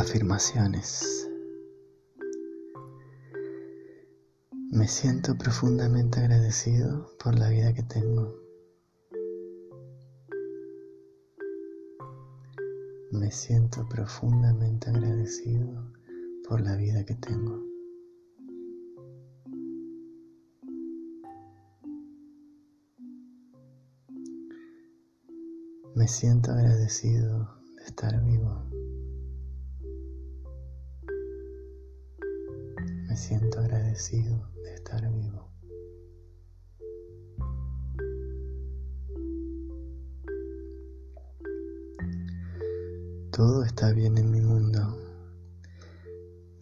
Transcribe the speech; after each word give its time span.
Afirmaciones. 0.00 1.28
Me 4.70 4.88
siento 4.88 5.36
profundamente 5.36 6.20
agradecido 6.20 7.14
por 7.22 7.38
la 7.38 7.50
vida 7.50 7.74
que 7.74 7.82
tengo. 7.82 8.34
Me 13.12 13.30
siento 13.30 13.86
profundamente 13.90 14.88
agradecido 14.88 15.92
por 16.48 16.62
la 16.62 16.76
vida 16.76 17.04
que 17.04 17.16
tengo. 17.16 17.62
Me 25.94 26.08
siento 26.08 26.52
agradecido 26.52 27.50
de 27.76 27.84
estar 27.84 28.24
vivo. 28.24 28.69
Siento 33.30 33.60
agradecido 33.60 34.50
de 34.64 34.74
estar 34.74 35.08
vivo. 35.08 35.48
Todo 43.30 43.62
está 43.62 43.92
bien 43.92 44.18
en 44.18 44.32
mi 44.32 44.40
mundo. 44.40 44.80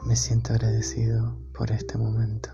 Me 0.05 0.15
siento 0.15 0.53
agradecido 0.53 1.39
por 1.55 1.71
este 1.71 1.97
momento. 1.97 2.51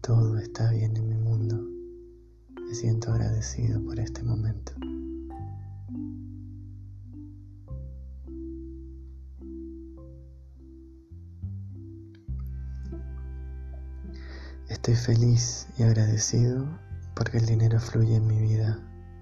Todo 0.00 0.36
está 0.36 0.72
bien 0.72 0.96
en 0.96 1.08
mi 1.10 1.14
mundo. 1.14 1.64
Me 2.66 2.74
siento 2.74 3.12
agradecido 3.12 3.80
por 3.84 4.00
este 4.00 4.24
momento. 4.24 4.72
Estoy 14.90 15.14
feliz 15.14 15.68
y 15.78 15.84
agradecido 15.84 16.66
porque 17.14 17.38
el 17.38 17.46
dinero 17.46 17.78
fluye 17.78 18.16
en 18.16 18.26
mi 18.26 18.40
vida 18.40 18.76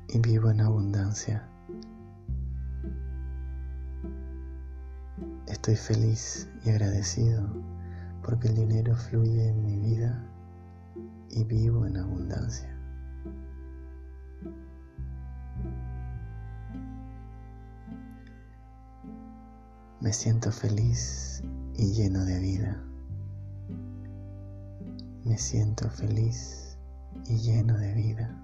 y 0.08 0.18
vivo 0.18 0.50
en 0.50 0.62
abundancia. 0.62 1.46
Estoy 5.46 5.76
feliz 5.76 6.48
y 6.64 6.70
agradecido 6.70 7.46
porque 8.22 8.48
el 8.48 8.54
dinero 8.54 8.96
fluye 8.96 9.50
en 9.50 9.62
mi 9.62 9.76
vida 9.76 10.26
y 11.28 11.44
vivo 11.44 11.84
en 11.84 11.98
abundancia. 11.98 12.74
Me 20.00 20.14
siento 20.14 20.50
feliz 20.50 21.42
y 21.74 21.92
lleno 21.92 22.24
de 22.24 22.38
vida. 22.38 22.87
Me 25.38 25.42
siento 25.42 25.88
feliz 25.88 26.76
y 27.26 27.36
lleno 27.38 27.78
de 27.78 27.94
vida. 27.94 28.36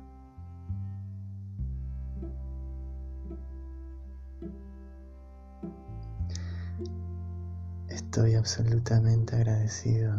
Estoy 7.89 8.37
absolutamente 8.37 9.35
agradecido 9.35 10.15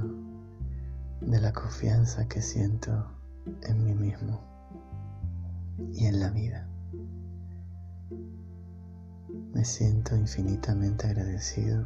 de 1.22 1.40
la 1.40 1.54
confianza 1.54 2.28
que 2.28 2.42
siento 2.42 3.10
en 3.62 3.86
mí 3.86 3.94
mismo 3.94 4.42
y 5.94 6.08
en 6.08 6.20
la 6.20 6.30
vida. 6.30 6.68
Me 9.54 9.64
siento 9.64 10.18
infinitamente 10.18 11.08
agradecido 11.08 11.86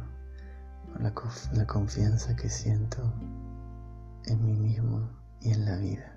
por 0.88 1.00
la, 1.00 1.14
la 1.52 1.66
confianza 1.68 2.34
que 2.34 2.48
siento 2.48 3.14
en 4.30 4.44
mí 4.44 4.54
mismo 4.54 5.08
y 5.40 5.50
en 5.50 5.64
la 5.64 5.76
vida. 5.76 6.16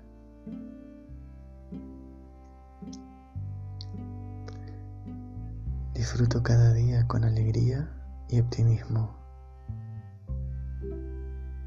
Disfruto 5.94 6.42
cada 6.42 6.72
día 6.72 7.06
con 7.08 7.24
alegría 7.24 7.88
y 8.28 8.40
optimismo. 8.40 9.16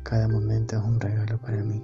Cada 0.03 0.27
momento 0.27 0.77
es 0.77 0.83
un 0.83 0.99
regalo 0.99 1.37
para 1.39 1.63
mí. 1.63 1.83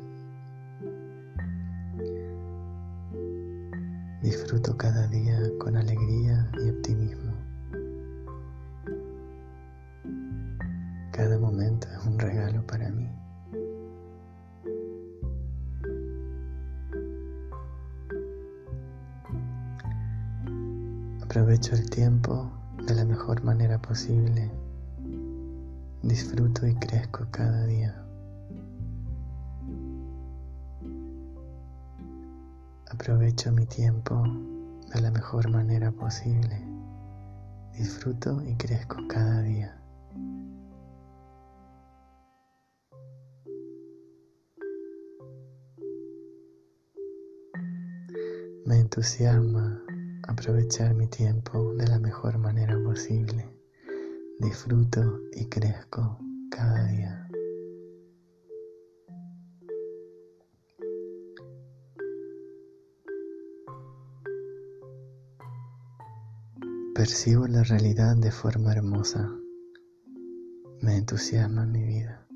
Disfruto 4.21 4.77
cada 4.77 5.07
día 5.07 5.37
con 5.59 5.75
alegría 5.75 6.22
Disfruto 26.01 26.65
y 26.65 26.73
crezco 26.73 27.27
cada 27.29 27.63
día. 27.67 27.95
Aprovecho 32.89 33.51
mi 33.51 33.67
tiempo 33.67 34.23
de 34.91 34.99
la 34.99 35.11
mejor 35.11 35.47
manera 35.51 35.91
posible. 35.91 36.59
Disfruto 37.77 38.41
y 38.43 38.55
crezco 38.55 38.97
cada 39.07 39.43
día. 39.43 39.79
Me 48.65 48.79
entusiasma 48.79 49.83
aprovechar 50.27 50.95
mi 50.95 51.05
tiempo 51.05 51.75
de 51.75 51.85
la 51.85 51.99
mejor 51.99 52.39
manera 52.39 52.75
posible. 52.83 53.52
Disfruto 54.43 55.21
y 55.31 55.45
crezco 55.45 56.19
cada 56.51 56.85
día. 56.87 57.29
Percibo 66.93 67.47
la 67.47 67.63
realidad 67.63 68.17
de 68.17 68.31
forma 68.31 68.73
hermosa. 68.73 69.31
Me 70.81 70.97
entusiasma 70.97 71.65
mi 71.65 71.83
vida. 71.83 72.27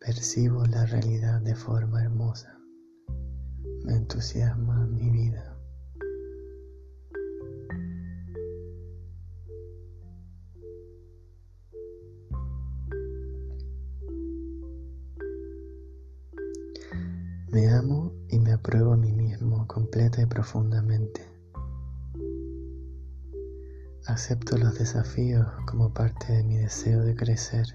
Percibo 0.00 0.64
la 0.64 0.86
realidad 0.86 1.42
de 1.42 1.54
forma 1.54 2.02
hermosa 2.02 2.58
me 3.88 3.94
entusiasma 3.94 4.77
Acepto 24.28 24.58
los 24.58 24.78
desafíos 24.78 25.46
como 25.64 25.94
parte 25.94 26.30
de 26.30 26.44
mi 26.44 26.58
deseo 26.58 27.00
de 27.00 27.16
crecer. 27.16 27.66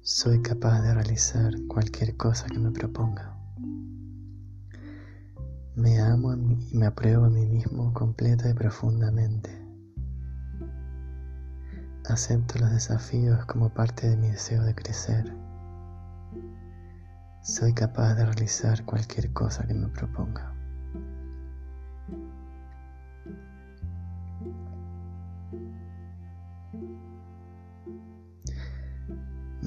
Soy 0.00 0.40
capaz 0.40 0.80
de 0.80 0.94
realizar 0.94 1.52
cualquier 1.68 2.16
cosa 2.16 2.46
que 2.46 2.58
me 2.58 2.70
proponga. 2.70 3.36
Me 5.76 6.00
amo 6.00 6.32
y 6.32 6.74
me 6.74 6.86
apruebo 6.86 7.26
a 7.26 7.28
mí 7.28 7.44
mismo 7.44 7.92
completa 7.92 8.48
y 8.48 8.54
profundamente. 8.54 9.50
Acepto 12.08 12.58
los 12.60 12.70
desafíos 12.70 13.44
como 13.44 13.74
parte 13.74 14.08
de 14.08 14.16
mi 14.16 14.30
deseo 14.30 14.62
de 14.62 14.74
crecer. 14.74 15.36
Soy 17.42 17.74
capaz 17.74 18.14
de 18.14 18.24
realizar 18.24 18.86
cualquier 18.86 19.34
cosa 19.34 19.66
que 19.66 19.74
me 19.74 19.88
proponga. 19.88 20.53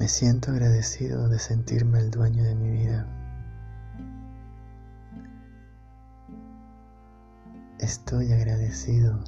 Me 0.08 0.14
siento 0.14 0.52
agradecido 0.52 1.28
de 1.28 1.38
sentirme 1.38 1.98
el 1.98 2.10
dueño 2.10 2.42
de 2.42 2.54
mi 2.54 2.70
vida. 2.70 3.06
Estoy 7.78 8.32
agradecido 8.32 9.22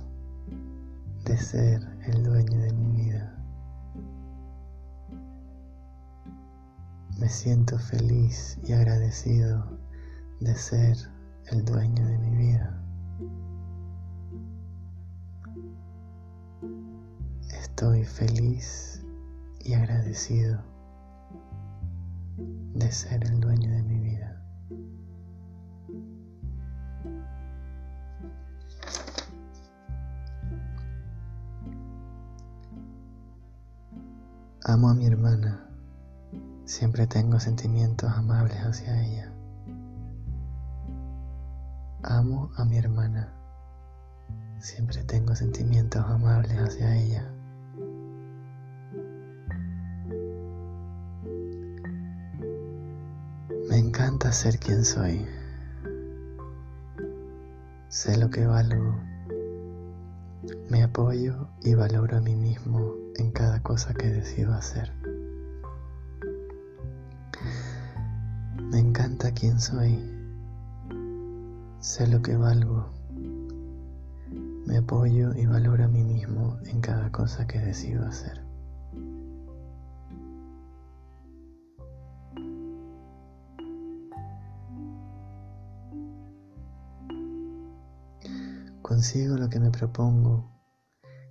de 1.26 1.36
ser 1.36 1.86
el 2.06 2.24
dueño 2.24 2.58
de 2.60 2.72
mi 2.72 3.02
vida. 3.02 3.38
Me 7.18 7.28
siento 7.28 7.78
feliz 7.78 8.58
y 8.66 8.72
agradecido 8.72 9.78
de 10.40 10.54
ser 10.54 10.96
el 11.50 11.62
dueño 11.62 12.06
de 12.06 12.18
mi 12.20 12.36
vida. 12.36 12.82
Estoy 17.50 18.02
feliz 18.04 19.02
y 19.62 19.74
agradecido 19.74 20.69
de 22.74 22.92
ser 22.92 23.24
el 23.24 23.40
dueño 23.40 23.70
de 23.70 23.82
mi 23.82 23.98
vida. 24.00 24.36
Amo 34.64 34.90
a 34.90 34.94
mi 34.94 35.06
hermana, 35.06 35.68
siempre 36.64 37.06
tengo 37.06 37.40
sentimientos 37.40 38.10
amables 38.12 38.58
hacia 38.58 39.02
ella. 39.02 39.32
Amo 42.02 42.50
a 42.56 42.64
mi 42.64 42.76
hermana, 42.78 43.32
siempre 44.60 45.02
tengo 45.04 45.34
sentimientos 45.34 46.04
amables 46.06 46.56
hacia 46.58 46.96
ella. 46.96 47.39
Encanta 53.80 54.30
ser 54.30 54.58
quien 54.58 54.84
soy. 54.84 55.26
Sé 57.88 58.18
lo 58.18 58.30
que 58.30 58.46
valgo. 58.46 59.00
Me 60.68 60.82
apoyo 60.82 61.48
y 61.62 61.74
valoro 61.74 62.18
a 62.18 62.20
mí 62.20 62.36
mismo 62.36 62.94
en 63.16 63.32
cada 63.32 63.62
cosa 63.62 63.94
que 63.94 64.06
decido 64.08 64.52
hacer. 64.52 64.92
Me 68.70 68.78
encanta 68.78 69.32
quien 69.32 69.58
soy. 69.58 69.98
Sé 71.80 72.06
lo 72.06 72.20
que 72.22 72.36
valgo. 72.36 72.90
Me 74.66 74.76
apoyo 74.76 75.34
y 75.34 75.46
valoro 75.46 75.84
a 75.84 75.88
mí 75.88 76.04
mismo 76.04 76.58
en 76.66 76.80
cada 76.80 77.10
cosa 77.10 77.46
que 77.46 77.58
decido 77.58 78.06
hacer. 78.06 78.39
Consigo 89.00 89.38
lo 89.38 89.48
que 89.48 89.58
me 89.58 89.70
propongo 89.70 90.44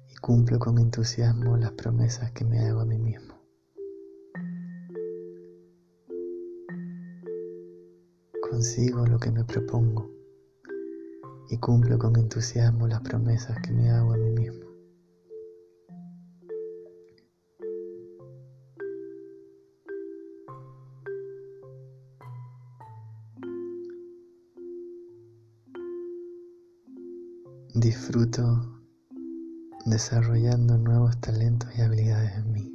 y 0.08 0.16
cumplo 0.16 0.58
con 0.58 0.80
entusiasmo 0.80 1.56
las 1.56 1.74
promesas 1.74 2.32
que 2.32 2.44
me 2.44 2.66
hago 2.66 2.80
a 2.80 2.86
mí 2.86 2.98
mismo. 2.98 3.36
Consigo 8.50 9.06
lo 9.06 9.20
que 9.20 9.30
me 9.30 9.44
propongo 9.44 10.10
y 11.52 11.58
cumplo 11.58 12.00
con 12.00 12.16
entusiasmo 12.16 12.88
las 12.88 13.02
promesas 13.02 13.60
que 13.62 13.72
me 13.72 13.92
hago 13.92 14.14
a 14.14 14.18
mí 14.18 14.32
mismo. 14.32 14.69
Disfruto 28.10 28.82
desarrollando 29.86 30.80
nuevos 30.80 31.22
talentos 31.22 31.70
y 31.78 31.82
habilidades 31.82 32.38
en 32.38 32.52
mí. 32.52 32.74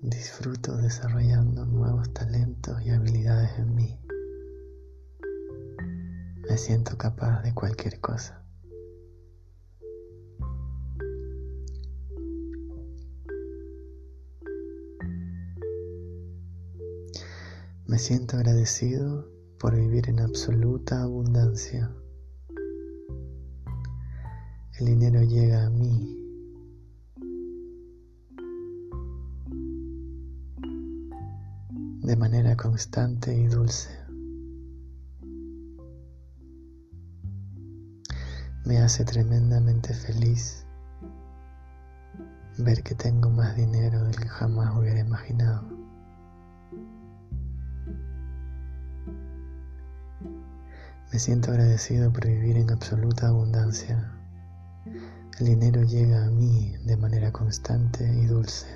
Disfruto 0.00 0.76
desarrollando 0.76 1.66
nuevos 1.66 2.14
talentos 2.14 2.80
y 2.82 2.90
habilidades 2.90 3.50
en 3.58 3.74
mí. 3.74 3.98
Me 6.48 6.56
siento 6.56 6.96
capaz 6.96 7.42
de 7.42 7.52
cualquier 7.52 7.98
cosa. 7.98 8.44
Me 17.86 17.98
siento 17.98 18.36
agradecido 18.36 19.28
por 19.58 19.74
vivir 19.74 20.08
en 20.08 20.20
absoluta 20.20 21.02
abundancia 21.02 21.92
el 24.82 24.86
dinero 24.86 25.22
llega 25.22 25.66
a 25.66 25.70
mí. 25.70 26.18
de 32.02 32.16
manera 32.16 32.56
constante 32.56 33.32
y 33.32 33.46
dulce. 33.46 33.96
Me 38.64 38.78
hace 38.78 39.04
tremendamente 39.04 39.94
feliz 39.94 40.66
ver 42.58 42.82
que 42.82 42.96
tengo 42.96 43.30
más 43.30 43.54
dinero 43.54 44.02
del 44.02 44.16
que 44.16 44.28
jamás 44.28 44.76
hubiera 44.76 44.98
imaginado. 44.98 45.62
Me 51.12 51.18
siento 51.20 51.52
agradecido 51.52 52.12
por 52.12 52.26
vivir 52.26 52.56
en 52.56 52.72
absoluta 52.72 53.28
abundancia 53.28 54.21
el 55.42 55.48
dinero 55.48 55.82
llega 55.82 56.24
a 56.24 56.30
mí 56.30 56.72
de 56.84 56.96
manera 56.96 57.32
constante 57.32 58.04
y 58.04 58.26
dulce. 58.26 58.68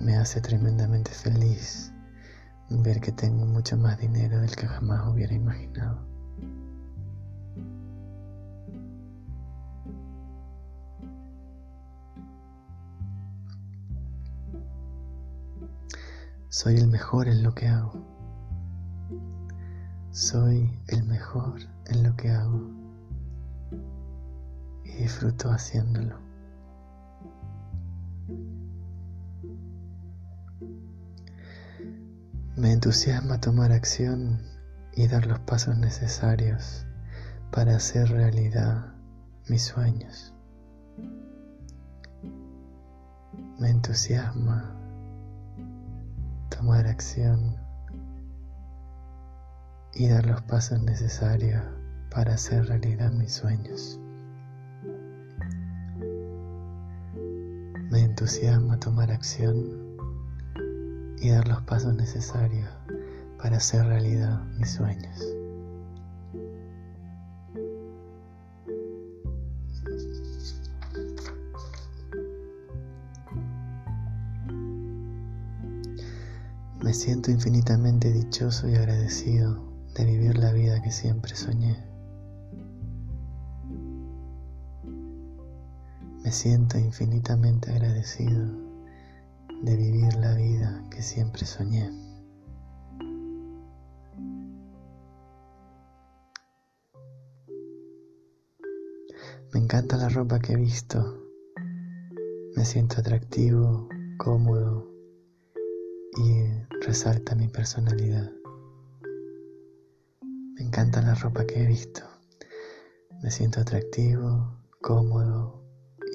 Me 0.00 0.16
hace 0.16 0.40
tremendamente 0.40 1.12
feliz 1.12 1.92
ver 2.68 3.00
que 3.00 3.12
tengo 3.12 3.46
mucho 3.46 3.76
más 3.76 3.96
dinero 4.00 4.40
del 4.40 4.56
que 4.56 4.66
jamás 4.66 5.06
hubiera 5.06 5.32
imaginado. 5.32 6.04
Soy 16.48 16.78
el 16.78 16.88
mejor 16.88 17.28
en 17.28 17.44
lo 17.44 17.54
que 17.54 17.68
hago. 17.68 17.92
Soy 20.10 20.68
el 20.88 21.04
mejor 21.04 21.60
en 21.86 22.02
lo 22.02 22.16
que 22.16 22.30
hago 22.30 22.85
disfruto 24.96 25.50
haciéndolo. 25.50 26.18
Me 32.56 32.72
entusiasma 32.72 33.38
tomar 33.38 33.70
acción 33.72 34.40
y 34.94 35.08
dar 35.08 35.26
los 35.26 35.38
pasos 35.40 35.76
necesarios 35.76 36.86
para 37.52 37.76
hacer 37.76 38.08
realidad 38.08 38.94
mis 39.48 39.62
sueños. 39.62 40.32
Me 43.58 43.70
entusiasma 43.70 44.74
tomar 46.48 46.86
acción 46.86 47.56
y 49.92 50.08
dar 50.08 50.26
los 50.26 50.42
pasos 50.42 50.80
necesarios 50.82 51.62
para 52.10 52.34
hacer 52.34 52.66
realidad 52.66 53.12
mis 53.12 53.34
sueños. 53.34 54.00
Me 57.90 58.00
entusiasma 58.00 58.78
tomar 58.80 59.10
acción 59.12 59.96
y 61.20 61.30
dar 61.30 61.46
los 61.46 61.62
pasos 61.62 61.94
necesarios 61.94 62.68
para 63.40 63.58
hacer 63.58 63.86
realidad 63.86 64.44
mis 64.58 64.70
sueños. 64.72 65.36
Me 76.82 76.92
siento 76.92 77.30
infinitamente 77.30 78.12
dichoso 78.12 78.68
y 78.68 78.74
agradecido 78.74 79.60
de 79.96 80.04
vivir 80.04 80.38
la 80.38 80.52
vida 80.52 80.82
que 80.82 80.92
siempre 80.92 81.34
soñé. 81.34 81.95
Me 86.26 86.32
siento 86.32 86.76
infinitamente 86.76 87.70
agradecido 87.70 88.44
de 89.62 89.76
vivir 89.76 90.12
la 90.16 90.34
vida 90.34 90.82
que 90.90 91.00
siempre 91.00 91.46
soñé. 91.46 91.88
Me 99.54 99.60
encanta 99.60 99.96
la 99.96 100.08
ropa 100.08 100.40
que 100.40 100.54
he 100.54 100.56
visto. 100.56 100.98
Me 102.56 102.64
siento 102.64 102.98
atractivo, 102.98 103.88
cómodo 104.18 104.90
y 106.16 106.42
resalta 106.84 107.36
mi 107.36 107.46
personalidad. 107.46 108.32
Me 110.56 110.64
encanta 110.64 111.00
la 111.02 111.14
ropa 111.14 111.46
que 111.46 111.62
he 111.62 111.66
visto. 111.68 112.02
Me 113.22 113.30
siento 113.30 113.60
atractivo, 113.60 114.58
cómodo 114.82 115.65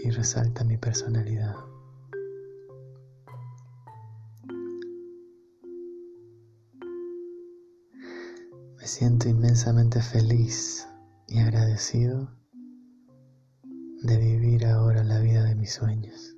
y 0.04 0.10
resalta 0.10 0.64
mi 0.64 0.78
personalidad. 0.78 1.56
Me 8.78 8.88
siento 8.88 9.30
inmensamente 9.30 10.02
feliz 10.02 10.88
y 11.28 11.40
agradecido 11.40 12.32
de 14.04 14.18
vivir 14.18 14.66
ahora 14.66 15.04
la 15.04 15.20
vida 15.20 15.44
de 15.44 15.56
mis 15.56 15.74
sueños. 15.74 16.36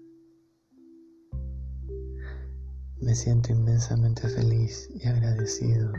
Me 3.00 3.16
siento 3.16 3.52
inmensamente 3.52 4.28
feliz 4.28 4.90
y 4.94 5.08
agradecido 5.08 5.92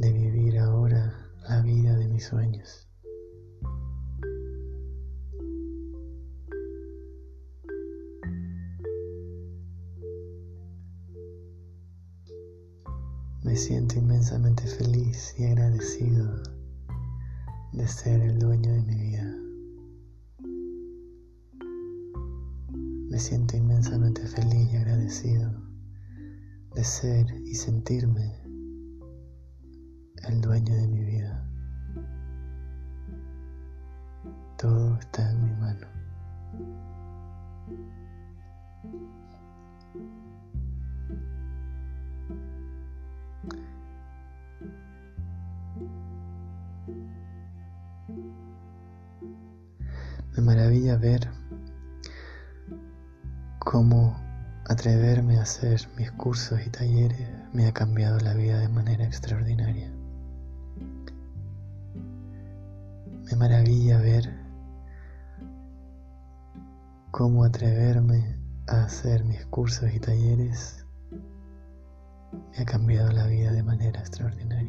de 0.00 0.12
vivir 0.12 0.58
ahora 0.58 1.32
la 1.48 1.60
vida 1.62 1.96
de 1.96 2.08
mis 2.08 2.26
sueños. 2.26 2.89
Me 13.50 13.56
siento 13.56 13.98
inmensamente 13.98 14.62
feliz 14.64 15.34
y 15.36 15.44
agradecido 15.44 16.40
de 17.72 17.88
ser 17.88 18.20
el 18.20 18.38
dueño 18.38 18.72
de 18.72 18.82
mi 18.82 18.94
vida. 18.94 19.24
Me 23.10 23.18
siento 23.18 23.56
inmensamente 23.56 24.24
feliz 24.28 24.72
y 24.72 24.76
agradecido 24.76 25.50
de 26.76 26.84
ser 26.84 27.26
y 27.44 27.56
sentirme 27.56 28.40
el 30.28 30.40
dueño 30.40 30.72
de 30.72 30.86
mi 30.86 31.02
vida. 31.02 31.44
Todo 34.58 34.96
está 35.00 35.28
en 35.28 35.44
mi 35.44 35.50
mano. 35.60 35.99
Maravilla 50.60 50.96
ver 50.96 51.30
cómo 53.60 54.14
atreverme 54.68 55.38
a 55.38 55.42
hacer 55.42 55.80
mis 55.96 56.12
cursos 56.12 56.60
y 56.66 56.68
talleres 56.68 57.26
me 57.54 57.66
ha 57.66 57.72
cambiado 57.72 58.20
la 58.20 58.34
vida 58.34 58.58
de 58.58 58.68
manera 58.68 59.06
extraordinaria. 59.06 59.90
Me 63.24 63.36
maravilla 63.38 64.00
ver 64.00 64.38
cómo 67.10 67.44
atreverme 67.44 68.38
a 68.68 68.84
hacer 68.84 69.24
mis 69.24 69.46
cursos 69.46 69.90
y 69.94 69.98
talleres 69.98 70.84
me 72.32 72.58
ha 72.58 72.66
cambiado 72.66 73.10
la 73.12 73.26
vida 73.26 73.50
de 73.50 73.62
manera 73.62 74.00
extraordinaria. 74.00 74.59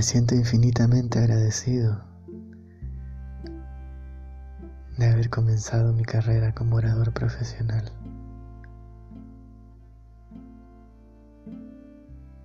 Me 0.00 0.04
siento 0.04 0.34
infinitamente 0.34 1.18
agradecido 1.18 2.02
de 4.96 5.06
haber 5.06 5.28
comenzado 5.28 5.92
mi 5.92 6.04
carrera 6.04 6.54
como 6.54 6.76
orador 6.76 7.12
profesional. 7.12 7.84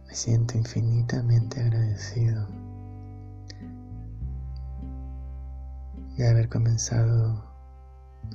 Me 0.05 0.13
siento 0.13 0.57
infinitamente 0.57 1.61
agradecido 1.61 2.45
de 6.17 6.27
haber 6.27 6.49
comenzado 6.49 7.41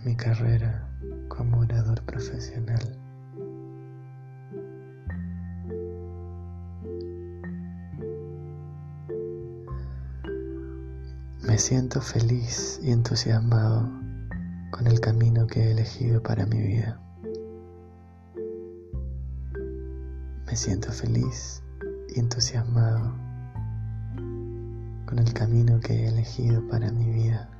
mi 0.02 0.16
carrera 0.16 0.88
como 1.28 1.58
orador 1.58 2.02
profesional. 2.06 2.80
Siento 11.60 12.00
feliz 12.00 12.80
y 12.82 12.90
entusiasmado 12.90 13.86
con 14.70 14.86
el 14.86 14.98
camino 14.98 15.46
que 15.46 15.60
he 15.60 15.70
elegido 15.72 16.22
para 16.22 16.46
mi 16.46 16.58
vida. 16.58 16.98
Me 20.46 20.56
siento 20.56 20.90
feliz 20.90 21.62
y 22.14 22.18
entusiasmado 22.18 23.14
con 25.06 25.18
el 25.18 25.32
camino 25.34 25.78
que 25.80 25.92
he 25.92 26.08
elegido 26.08 26.66
para 26.66 26.90
mi 26.90 27.10
vida. 27.10 27.50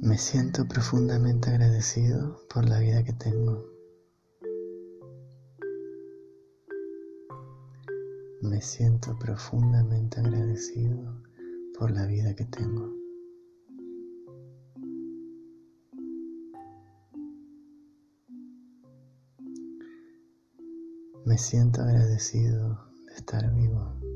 Me 0.00 0.16
siento 0.16 0.66
profundamente 0.66 1.50
agradecido 1.50 2.40
por 2.48 2.66
la 2.66 2.78
vida 2.78 3.04
que 3.04 3.12
tengo. 3.12 3.66
Me 8.40 8.62
siento 8.62 9.14
profundamente 9.18 10.20
agradecido 10.20 11.22
por 11.78 11.90
la 11.90 12.06
vida 12.06 12.34
que 12.34 12.46
tengo. 12.46 12.90
Me 21.26 21.36
siento 21.36 21.82
agradecido 21.82 22.88
de 23.04 23.14
estar 23.16 23.54
vivo. 23.54 24.07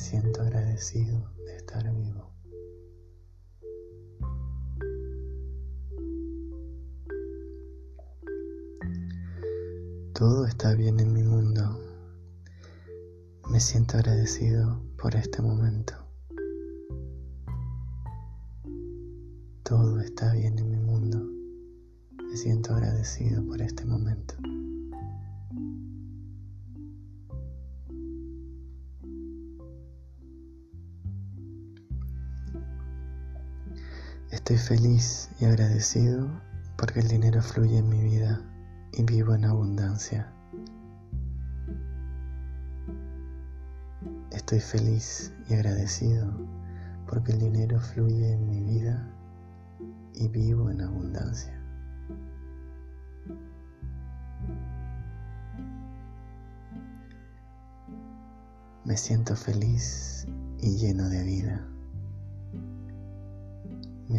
Siento 0.00 0.40
agradecido 0.40 1.30
de 1.44 1.56
estar 1.56 1.84
vivo. 1.94 2.32
Todo 10.14 10.46
está 10.46 10.74
bien 10.74 10.98
en 11.00 11.12
mi 11.12 11.22
mundo. 11.22 11.78
Me 13.50 13.60
siento 13.60 13.98
agradecido 13.98 14.82
por 14.96 15.14
este 15.14 15.42
momento. 15.42 15.94
Todo 19.62 20.00
está 20.00 20.32
bien 20.32 20.58
en 20.58 20.70
mi 20.70 20.78
mundo. 20.78 21.18
Me 22.16 22.36
siento 22.36 22.74
agradecido 22.74 23.46
por 23.46 23.60
este 23.60 23.84
momento. 23.84 24.34
Estoy 34.50 34.78
feliz 34.78 35.30
y 35.38 35.44
agradecido 35.44 36.28
porque 36.76 36.98
el 36.98 37.06
dinero 37.06 37.40
fluye 37.40 37.78
en 37.78 37.88
mi 37.88 38.02
vida 38.02 38.40
y 38.92 39.04
vivo 39.04 39.36
en 39.36 39.44
abundancia. 39.44 40.32
Estoy 44.32 44.58
feliz 44.58 45.32
y 45.48 45.54
agradecido 45.54 46.26
porque 47.06 47.30
el 47.30 47.38
dinero 47.38 47.78
fluye 47.78 48.32
en 48.32 48.48
mi 48.48 48.60
vida 48.60 49.08
y 50.14 50.26
vivo 50.26 50.68
en 50.68 50.80
abundancia. 50.80 51.56
Me 58.84 58.96
siento 58.96 59.36
feliz 59.36 60.26
y 60.58 60.76
lleno 60.76 61.08
de 61.08 61.22
vida. 61.22 61.68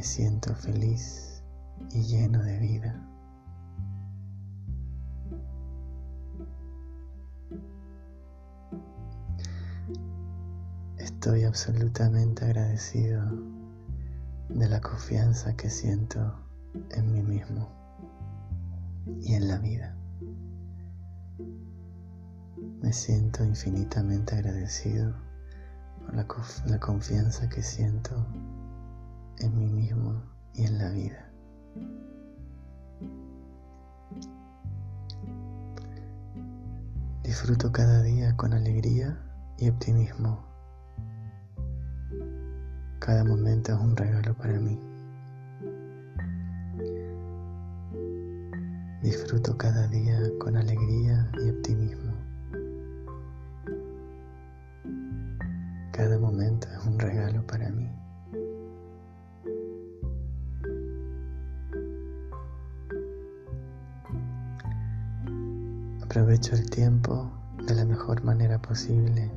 Me 0.01 0.08
siento 0.08 0.55
feliz 0.55 1.43
y 1.91 2.01
lleno 2.01 2.41
de 2.41 2.58
vida. 2.58 3.00
Estoy 10.98 11.43
absolutamente 11.43 12.46
agradecido 12.46 13.22
de 14.50 14.67
la 14.67 14.81
confianza 14.81 15.55
que 15.55 15.70
siento 15.70 16.34
en 16.96 17.13
mí 17.13 17.22
mismo 17.22 17.70
y 19.22 19.36
en 19.36 19.48
la 19.48 19.60
vida. 19.60 19.96
Me 22.81 22.91
siento 22.91 23.46
infinitamente 23.46 24.34
agradecido 24.34 25.13
por 26.01 26.15
la, 26.15 26.79
confianza 26.79 27.48
que 27.50 27.62
siento 27.62 28.15
en 29.41 29.57
mí 29.57 29.67
mismo 29.67 30.24
y 30.53 30.65
en 30.65 30.77
la 30.77 30.89
vida. 30.89 31.31
Disfruto 37.24 37.71
cada 37.71 38.01
día 38.01 38.36
con 38.38 38.53
alegría 38.53 39.17
y 39.57 39.69
optimismo 39.69 40.51
cada 43.01 43.24
momento 43.24 43.74
es 43.74 43.79
un 43.79 43.98
regalo 43.98 44.36
para 44.36 44.60
mí. 44.60 44.79
Disfruto 49.01 49.57
cada 49.57 49.88
día 49.88 50.19
con 50.39 50.55
alegría 50.55 51.27
y 51.43 51.50
optimismo. 51.50 52.11
Aprovecho 66.41 66.63
el 66.63 66.69
tiempo 66.71 67.31
de 67.67 67.75
la 67.75 67.86
mejor 67.86 68.24
manera 68.24 68.60
posible. 68.60 69.29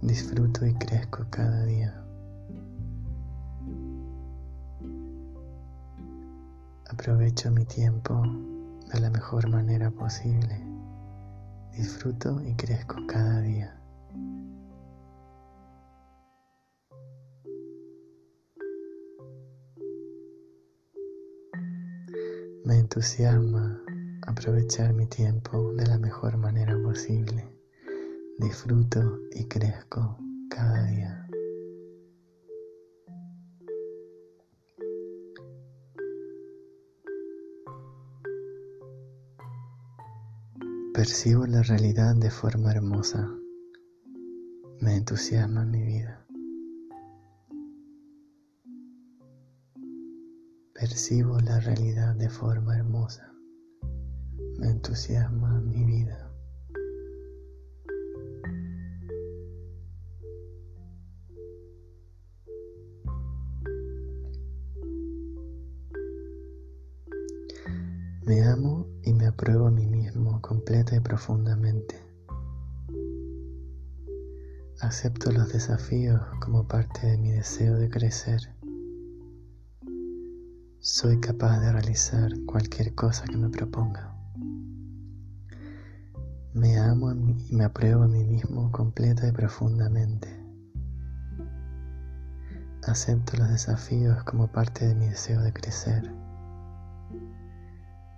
Disfruto 0.00 0.64
y 0.64 0.72
crezco 0.72 1.26
cada 1.28 1.66
día. 1.66 2.02
Aprovecho 6.88 7.50
mi 7.50 7.66
tiempo 7.66 8.22
de 8.90 9.00
la 9.00 9.10
mejor 9.10 9.50
manera 9.50 9.90
posible. 9.90 10.64
Disfruto 11.76 12.40
y 12.42 12.54
crezco 12.54 12.96
cada 13.06 13.42
día. 13.42 13.78
Me 22.64 22.78
entusiasma 22.78 23.78
aprovechar 24.30 24.92
mi 24.92 25.06
tiempo 25.06 25.72
de 25.74 25.86
la 25.86 25.98
mejor 25.98 26.36
manera 26.36 26.80
posible. 26.82 27.44
Disfruto 28.38 29.18
y 29.32 29.46
crezco 29.46 30.18
cada 30.48 30.86
día. 30.86 31.26
Percibo 40.94 41.46
la 41.46 41.62
realidad 41.62 42.14
de 42.14 42.30
forma 42.30 42.70
hermosa. 42.70 43.28
Me 44.80 44.94
entusiasma 44.96 45.64
mi 45.64 45.82
vida. 45.82 46.24
Percibo 50.72 51.38
la 51.40 51.58
realidad 51.58 52.14
de 52.14 52.30
forma 52.30 52.76
hermosa. 52.76 53.30
Me 54.60 54.68
entusiasma 54.68 55.58
mi 55.62 55.84
vida. 55.84 56.30
Me 68.26 68.42
amo 68.42 68.86
y 69.02 69.14
me 69.14 69.28
apruebo 69.28 69.68
a 69.68 69.70
mí 69.70 69.86
mismo 69.86 70.42
completa 70.42 70.94
y 70.94 71.00
profundamente. 71.00 71.98
Acepto 74.80 75.32
los 75.32 75.50
desafíos 75.50 76.20
como 76.42 76.68
parte 76.68 77.06
de 77.06 77.16
mi 77.16 77.30
deseo 77.30 77.76
de 77.76 77.88
crecer. 77.88 78.40
Soy 80.80 81.18
capaz 81.18 81.60
de 81.60 81.72
realizar 81.72 82.30
cualquier 82.44 82.94
cosa 82.94 83.24
que 83.24 83.38
me 83.38 83.48
proponga. 83.48 84.19
Amo 86.90 87.12
y 87.12 87.54
me 87.54 87.62
apruebo 87.62 88.02
a 88.02 88.08
mí 88.08 88.24
mismo 88.24 88.72
completa 88.72 89.28
y 89.28 89.30
profundamente. 89.30 90.28
Acepto 92.84 93.36
los 93.36 93.48
desafíos 93.48 94.24
como 94.24 94.50
parte 94.50 94.88
de 94.88 94.96
mi 94.96 95.06
deseo 95.06 95.40
de 95.40 95.52
crecer. 95.52 96.12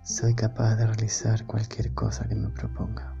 Soy 0.03 0.33
capaz 0.33 0.75
de 0.77 0.87
realizar 0.87 1.45
cualquier 1.45 1.93
cosa 1.93 2.27
que 2.27 2.33
me 2.33 2.49
proponga. 2.49 3.15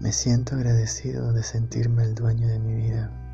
Me 0.00 0.10
siento 0.10 0.56
agradecido 0.56 1.32
de 1.32 1.44
sentirme 1.44 2.02
el 2.02 2.16
dueño 2.16 2.48
de 2.48 2.58
mi 2.58 2.74
vida. 2.74 3.29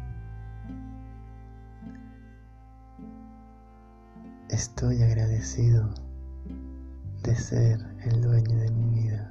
Estoy 4.57 5.03
agradecido 5.03 5.87
de 7.23 7.37
ser 7.37 7.79
el 8.07 8.23
dueño 8.23 8.57
de 8.57 8.71
mi 8.71 9.03
vida. 9.03 9.31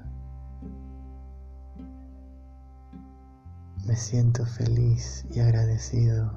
Me 3.87 3.95
siento 3.95 4.45
feliz 4.45 5.25
y 5.31 5.39
agradecido 5.39 6.31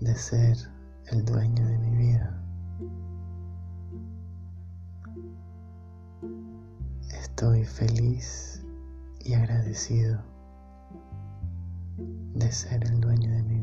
de 0.00 0.16
ser 0.16 0.56
el 1.12 1.24
dueño 1.24 1.64
de 1.64 1.78
mi 1.78 1.96
vida. 1.96 2.42
Estoy 7.22 7.64
feliz 7.64 8.60
y 9.20 9.34
agradecido 9.34 10.20
de 12.34 12.50
ser 12.50 12.84
el 12.84 13.00
dueño 13.00 13.30
de 13.30 13.42
mi 13.44 13.54
vida. 13.54 13.57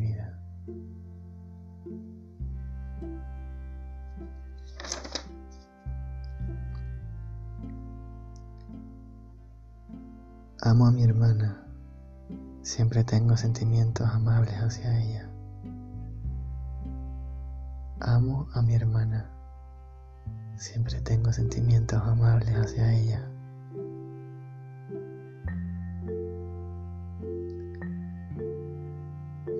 Amo 10.65 10.87
a 10.87 10.91
mi 10.91 11.03
hermana 11.03 11.63
Siempre 12.63 13.03
tengo 13.03 13.37
sentimientos 13.37 14.09
amables 14.09 14.55
hacia 14.55 14.99
ella. 14.99 15.29
Amo 17.99 18.47
a 18.55 18.63
mi 18.63 18.73
hermana. 18.73 19.29
Siempre 20.55 20.99
tengo 21.01 21.31
sentimientos 21.31 22.01
amables 22.01 22.49
hacia 22.55 22.91
ella. 22.95 23.29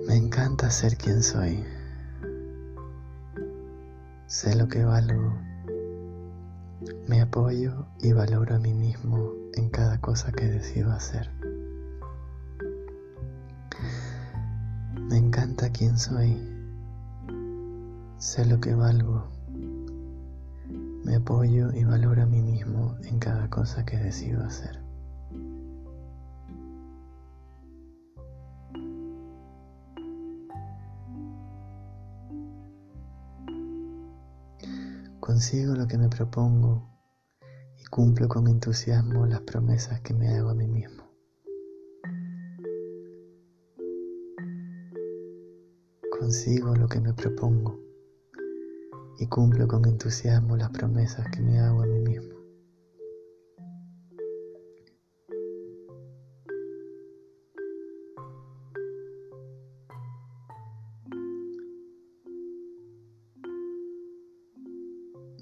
Me 0.08 0.16
encanta 0.16 0.68
ser 0.70 0.96
quien 0.96 1.22
soy. 1.22 1.64
Sé 4.26 4.56
lo 4.56 4.66
que 4.66 4.84
valgo. 4.84 5.38
Me 7.06 7.20
apoyo 7.20 7.86
y 8.00 8.12
valoro 8.12 8.56
a 8.56 8.58
mí 8.58 8.74
mismo 8.74 9.45
en 9.56 9.70
cada 9.70 10.00
cosa 10.00 10.30
que 10.32 10.44
decido 10.46 10.92
hacer. 10.92 11.30
Me 15.08 15.16
encanta 15.16 15.70
quién 15.70 15.98
soy. 15.98 16.36
Sé 18.18 18.44
lo 18.44 18.60
que 18.60 18.74
valgo. 18.74 19.28
Me 21.04 21.16
apoyo 21.16 21.72
y 21.72 21.84
valoro 21.84 22.22
a 22.22 22.26
mí 22.26 22.42
mismo 22.42 22.96
en 23.04 23.18
cada 23.18 23.48
cosa 23.48 23.84
que 23.84 23.96
decido 23.96 24.44
hacer. 24.44 24.82
Consigo 35.20 35.74
lo 35.74 35.88
que 35.88 35.98
me 35.98 36.08
propongo 36.08 36.95
cumplo 37.90 38.28
con 38.28 38.48
entusiasmo 38.48 39.26
las 39.26 39.40
promesas 39.42 40.00
que 40.00 40.12
me 40.12 40.28
hago 40.28 40.50
a 40.50 40.54
mí 40.54 40.66
mismo. 40.66 41.04
Consigo 46.18 46.74
lo 46.74 46.88
que 46.88 47.00
me 47.00 47.12
propongo 47.12 47.78
y 49.18 49.26
cumplo 49.28 49.68
con 49.68 49.84
entusiasmo 49.86 50.56
las 50.56 50.70
promesas 50.70 51.26
que 51.30 51.40
me 51.40 51.58
hago 51.60 51.82
a 51.82 51.86
mí 51.86 52.00
mismo. 52.00 52.34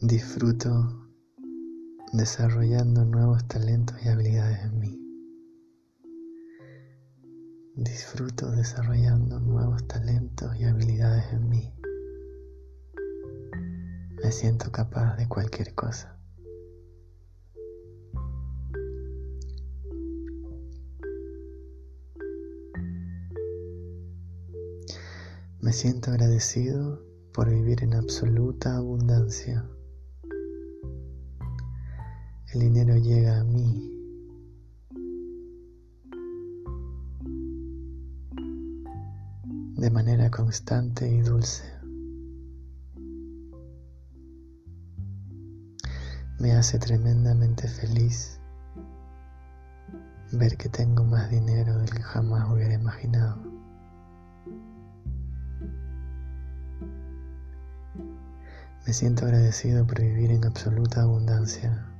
Disfruto 0.02 1.03
desarrollando 2.14 3.04
nuevos 3.04 3.44
talentos 3.48 3.96
y 4.04 4.08
habilidades 4.08 4.62
en 4.62 4.78
mí. 4.78 5.00
Disfruto 7.74 8.52
desarrollando 8.52 9.40
nuevos 9.40 9.84
talentos 9.88 10.54
y 10.56 10.62
habilidades 10.62 11.24
en 11.32 11.48
mí. 11.48 11.74
Me 14.22 14.30
siento 14.30 14.70
capaz 14.70 15.16
de 15.16 15.28
cualquier 15.28 15.74
cosa. 15.74 16.16
Me 25.60 25.72
siento 25.72 26.12
agradecido 26.12 27.02
por 27.32 27.50
vivir 27.50 27.82
en 27.82 27.94
absoluta 27.94 28.76
abundancia. 28.76 29.68
El 32.54 32.60
dinero 32.60 32.96
llega 32.96 33.40
a 33.40 33.44
mí. 33.44 33.90
de 39.76 39.90
manera 39.90 40.30
constante 40.30 41.06
y 41.10 41.20
dulce. 41.20 41.64
Me 46.38 46.52
hace 46.52 46.78
tremendamente 46.78 47.68
feliz 47.68 48.40
ver 50.32 50.56
que 50.56 50.68
tengo 50.68 51.04
más 51.04 51.28
dinero 51.30 51.76
del 51.76 51.90
que 51.90 52.02
jamás 52.02 52.48
hubiera 52.50 52.74
imaginado. 52.74 53.42
Me 58.86 58.92
siento 58.92 59.26
agradecido 59.26 59.86
por 59.86 60.00
vivir 60.00 60.30
en 60.30 60.46
absoluta 60.46 61.02
abundancia. 61.02 61.93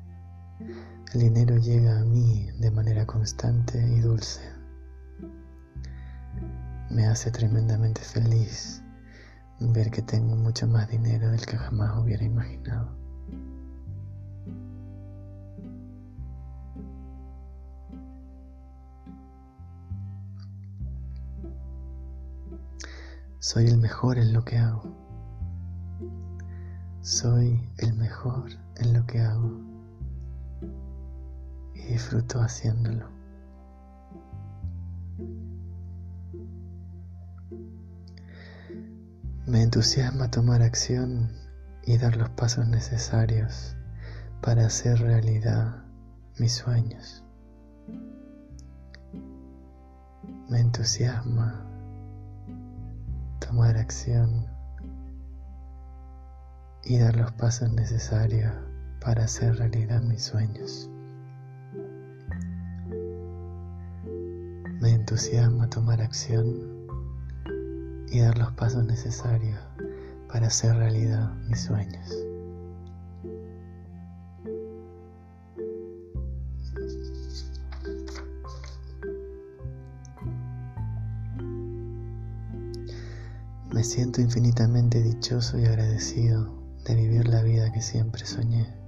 El 1.14 1.20
dinero 1.20 1.57
llega 1.59 2.00
a 2.00 2.05
mí 2.05 2.50
de 2.59 2.72
manera 2.72 3.07
constante 3.07 3.79
y 3.79 4.00
dulce. 4.00 4.40
Me 6.90 7.07
hace 7.07 7.31
tremendamente 7.31 8.00
feliz 8.00 8.83
ver 9.61 9.92
que 9.92 10.03
tengo 10.03 10.35
mucho 10.35 10.66
más 10.66 10.88
dinero 10.88 11.31
del 11.31 11.46
que 11.46 11.57
jamás 11.57 11.96
hubiera 12.03 12.24
imaginado. 12.24 12.96
Soy 23.38 23.68
el 23.68 23.79
mejor 23.79 24.18
en 24.18 24.33
lo 24.33 24.44
que 24.44 24.59
hago. 24.59 24.83
Soy 27.03 27.70
el 27.79 27.94
mejor 27.94 28.50
en 28.79 28.94
lo 28.94 29.07
que 29.07 29.20
hago 29.20 29.74
disfruto 31.94 32.40
haciéndolo. 32.40 33.09
Me 39.46 39.62
entusiasma 39.62 40.28
tomar 40.28 40.61
acción 40.62 41.30
y 41.85 41.96
dar 41.98 42.16
los 42.16 42.30
pasos 42.30 42.66
necesarios 42.66 43.76
para 44.42 44.66
hacer 44.66 44.98
realidad 44.98 45.85
mis 46.40 46.54
sueños. 46.54 47.22
Me 50.48 50.59
entusiasma 50.59 51.64
tomar 53.38 53.76
acción 53.76 54.48
y 56.83 56.98
dar 56.98 57.14
los 57.14 57.30
pasos 57.33 57.70
necesarios 57.70 58.52
para 59.00 59.24
hacer 59.24 59.59
realidad 59.59 60.02
mis 60.02 60.24
sueños. 60.24 60.90
Me 64.85 64.90
entusiasma 64.90 65.70
tomar 65.70 66.03
acción 66.03 66.47
y 68.11 68.20
dar 68.20 68.37
los 68.37 68.53
pasos 68.53 68.85
necesarios 68.85 69.59
para 70.31 70.49
hacer 70.49 70.77
realidad 70.77 71.35
mis 71.49 71.62
sueños. 71.62 72.07
Me 83.73 83.83
siento 83.83 84.20
infinitamente 84.20 85.03
dichoso 85.03 85.59
y 85.59 85.64
agradecido 85.64 86.53
de 86.85 86.94
vivir 86.94 87.27
la 87.29 87.42
vida 87.42 87.73
que 87.73 87.81
siempre 87.81 88.27
soñé. 88.27 88.84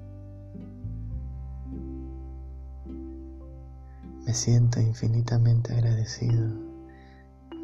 Siento 4.36 4.80
infinitamente 4.80 5.72
agradecido 5.72 6.46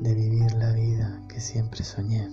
de 0.00 0.14
vivir 0.14 0.52
la 0.54 0.72
vida 0.72 1.22
que 1.28 1.38
siempre 1.38 1.84
soñé. 1.84 2.26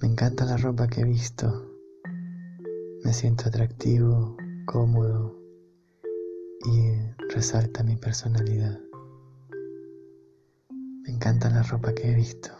Me 0.00 0.08
encanta 0.08 0.44
la 0.44 0.56
ropa 0.56 0.88
que 0.88 1.02
he 1.02 1.04
visto. 1.04 1.70
Me 3.04 3.12
siento 3.12 3.48
atractivo, 3.48 4.36
cómodo 4.66 5.38
y 6.64 6.90
resalta 7.32 7.84
mi 7.84 7.94
personalidad. 7.94 8.80
Me 11.04 11.10
encanta 11.12 11.48
la 11.48 11.62
ropa 11.62 11.94
que 11.94 12.10
he 12.10 12.14
visto. 12.16 12.50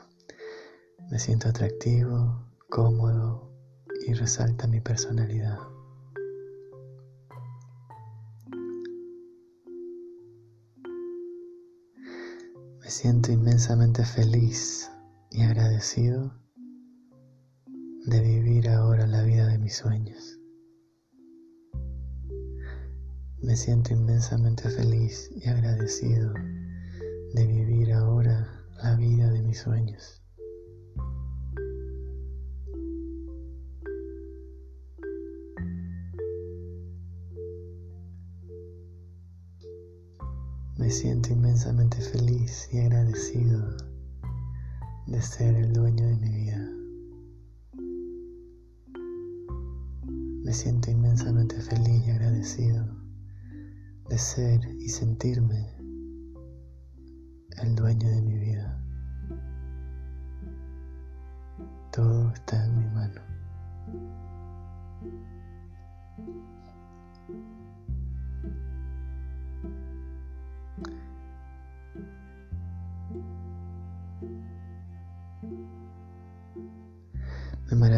Me 1.10 1.18
siento 1.18 1.48
atractivo, 1.48 2.46
cómodo 2.70 3.51
y 4.06 4.14
resalta 4.14 4.66
mi 4.66 4.80
personalidad. 4.80 5.58
Me 12.80 12.90
siento 12.90 13.32
inmensamente 13.32 14.04
feliz 14.04 14.90
y 15.30 15.42
agradecido 15.42 16.34
de 18.06 18.20
vivir 18.20 18.68
ahora 18.68 19.06
la 19.06 19.22
vida 19.22 19.46
de 19.46 19.58
mis 19.58 19.76
sueños. 19.76 20.38
Me 23.40 23.56
siento 23.56 23.92
inmensamente 23.92 24.68
feliz 24.68 25.30
y 25.34 25.48
agradecido 25.48 26.32
de 27.34 27.46
vivir 27.46 27.92
ahora 27.92 28.66
la 28.82 28.94
vida 28.96 29.30
de 29.30 29.42
mis 29.42 29.58
sueños. 29.58 30.21
Me 40.82 40.90
siento 40.90 41.32
inmensamente 41.32 41.96
feliz 41.98 42.68
y 42.72 42.80
agradecido 42.80 43.76
de 45.06 45.22
ser 45.22 45.54
el 45.54 45.72
dueño 45.72 46.04
de 46.08 46.16
mi 46.16 46.28
vida. 46.28 46.68
Me 50.42 50.52
siento 50.52 50.90
inmensamente 50.90 51.54
feliz 51.60 52.04
y 52.04 52.10
agradecido 52.10 52.84
de 54.08 54.18
ser 54.18 54.60
y 54.80 54.88
sentirme 54.88 55.72
el 57.62 57.76
dueño 57.76 58.08
de 58.08 58.20
mi 58.20 58.38
vida. 58.40 58.84
Todo 61.92 62.32
está 62.32 62.66
en 62.66 62.76
mi 62.76 62.86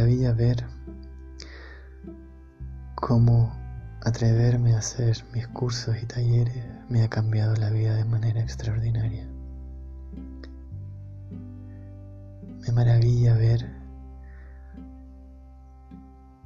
maravilla 0.04 0.32
ver 0.32 0.66
cómo 2.94 3.50
atreverme 4.04 4.74
a 4.74 4.78
hacer 4.78 5.16
mis 5.32 5.48
cursos 5.48 5.96
y 6.02 6.04
talleres 6.04 6.62
me 6.90 7.02
ha 7.02 7.08
cambiado 7.08 7.54
la 7.56 7.70
vida 7.70 7.94
de 7.94 8.04
manera 8.04 8.40
extraordinaria. 8.42 9.26
Me 12.60 12.72
maravilla 12.72 13.34
ver 13.34 13.66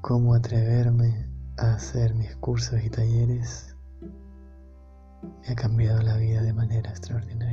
cómo 0.03 0.35
atreverme 0.35 1.27
a 1.57 1.75
hacer 1.75 2.15
mis 2.15 2.37
cursos 2.37 2.81
y 2.85 2.91
talleres 2.91 3.75
me 5.43 5.49
ha 5.49 5.57
cambiado 5.57 6.01
la 6.03 6.17
vida 6.17 6.43
de 6.43 6.53
manera 6.53 6.91
extraordinaria. 6.91 7.48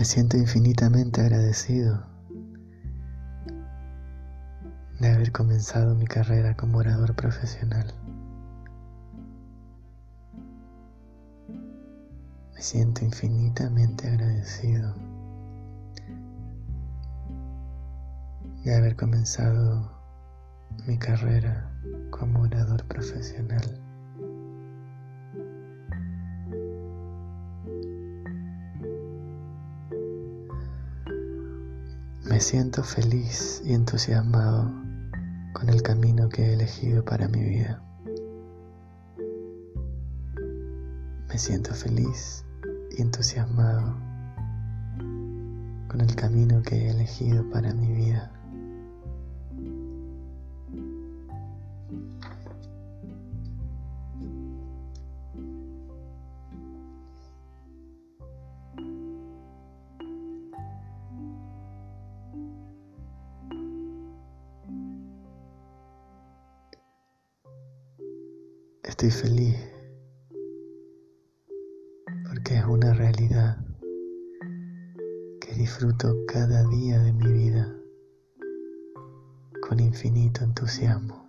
Me 0.00 0.06
siento 0.06 0.38
infinitamente 0.38 1.20
agradecido 1.20 2.02
de 4.98 5.08
haber 5.12 5.30
comenzado 5.30 5.94
mi 5.94 6.06
carrera 6.06 6.56
como 6.56 6.78
orador 6.78 7.14
profesional. 7.14 7.92
Me 12.54 12.62
siento 12.62 13.04
infinitamente 13.04 14.08
agradecido 14.08 14.94
de 18.64 18.74
haber 18.74 18.96
comenzado 18.96 19.86
mi 20.86 20.96
carrera 20.96 21.70
como 22.08 22.40
orador 22.40 22.82
profesional. 22.86 23.89
Me 32.40 32.44
siento 32.44 32.82
feliz 32.82 33.60
y 33.66 33.74
entusiasmado 33.74 34.72
con 35.52 35.68
el 35.68 35.82
camino 35.82 36.30
que 36.30 36.40
he 36.40 36.54
elegido 36.54 37.04
para 37.04 37.28
mi 37.28 37.44
vida. 37.44 37.82
Me 41.28 41.36
siento 41.36 41.74
feliz 41.74 42.42
y 42.96 43.02
entusiasmado 43.02 43.94
con 45.88 46.00
el 46.00 46.14
camino 46.14 46.62
que 46.62 46.76
he 46.76 46.90
elegido 46.90 47.46
para 47.50 47.74
mi 47.74 47.92
vida. 47.92 48.32
Estoy 69.10 69.28
feliz 69.28 69.56
porque 72.28 72.54
es 72.54 72.64
una 72.64 72.94
realidad 72.94 73.58
que 75.40 75.52
disfruto 75.54 76.14
cada 76.28 76.62
día 76.68 77.00
de 77.00 77.12
mi 77.12 77.32
vida 77.32 77.76
con 79.68 79.80
infinito 79.80 80.44
entusiasmo. 80.44 81.26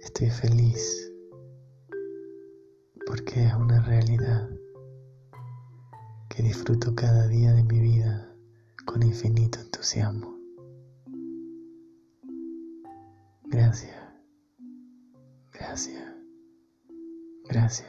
Estoy 0.00 0.30
feliz 0.30 1.12
porque 3.06 3.44
es 3.44 3.54
una 3.54 3.80
realidad 3.82 4.50
que 6.28 6.42
disfruto 6.42 6.96
cada 6.96 7.28
día 7.28 7.52
de 7.52 7.62
mi 7.62 7.78
vida 7.78 8.34
con 8.84 9.04
infinito 9.04 9.60
entusiasmo. 9.60 10.36
Gracias. 13.44 14.09
Gracias. 15.70 16.02
Gracias. 17.48 17.88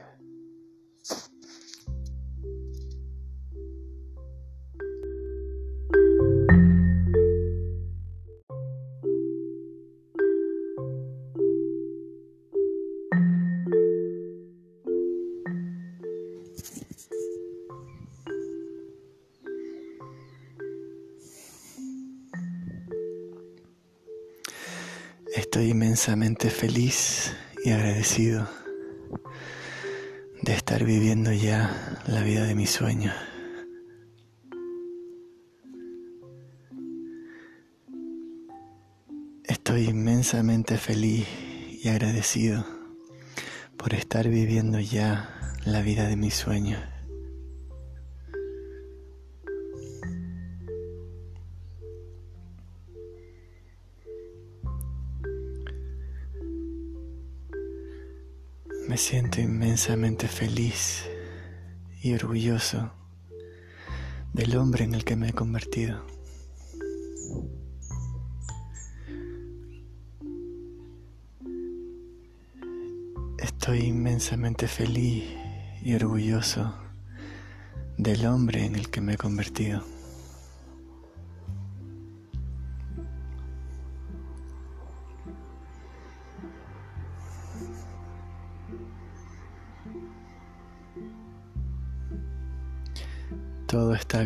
Estoy 25.35 25.71
inmensamente 25.71 26.51
feliz 26.51 27.35
y 27.63 27.71
agradecido 27.71 28.47
de 30.41 30.53
estar 30.53 30.83
viviendo 30.83 31.31
ya 31.31 31.99
la 32.07 32.21
vida 32.23 32.45
de 32.45 32.55
mis 32.55 32.71
sueños. 32.71 33.13
Estoy 39.43 39.85
inmensamente 39.89 40.77
feliz 40.77 41.27
y 41.83 41.87
agradecido 41.89 42.65
por 43.77 43.93
estar 43.93 44.27
viviendo 44.27 44.79
ya 44.79 45.55
la 45.65 45.81
vida 45.81 46.07
de 46.07 46.15
mis 46.15 46.33
sueños. 46.33 46.79
Inmensamente 59.81 60.27
feliz 60.27 61.09
y 62.03 62.13
orgulloso 62.13 62.91
del 64.31 64.55
hombre 64.55 64.83
en 64.83 64.93
el 64.93 65.03
que 65.03 65.15
me 65.15 65.29
he 65.29 65.33
convertido. 65.33 66.05
Estoy 73.39 73.79
inmensamente 73.79 74.67
feliz 74.67 75.23
y 75.81 75.95
orgulloso 75.95 76.75
del 77.97 78.27
hombre 78.27 78.65
en 78.65 78.75
el 78.75 78.87
que 78.91 79.01
me 79.01 79.13
he 79.13 79.17
convertido. 79.17 79.83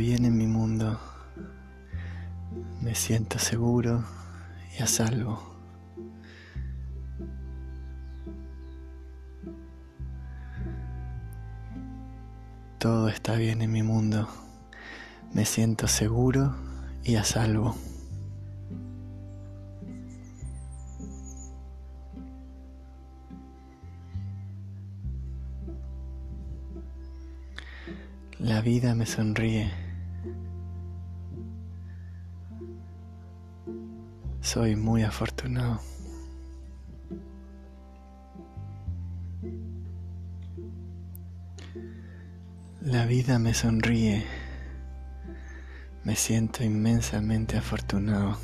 Bien 0.06 0.24
en 0.26 0.38
mi 0.38 0.46
mundo. 0.46 1.00
Me 2.80 2.94
siento 2.94 3.40
seguro 3.40 4.04
y 4.78 4.84
a 4.84 4.86
salvo. 4.86 5.42
Todo 12.78 13.10
está 13.10 13.34
bien 13.34 13.64
en 13.64 13.72
mi 13.72 13.82
mundo. 13.82 14.30
Me 15.34 15.44
siento 15.44 15.88
seguro 15.88 16.56
y 17.04 17.16
a 17.16 17.24
salvo. 17.24 17.76
La 28.38 28.62
vida 28.62 28.94
me 28.94 29.08
sonríe. 29.08 29.85
Soy 34.56 34.78
muy 34.78 35.04
afortunado. 35.04 35.82
La 42.80 43.06
vida 43.06 43.38
me 43.38 43.54
sonríe. 43.54 44.24
Me 46.06 46.16
siento 46.16 46.64
inmensamente 46.64 47.58
afortunado. 47.58 48.38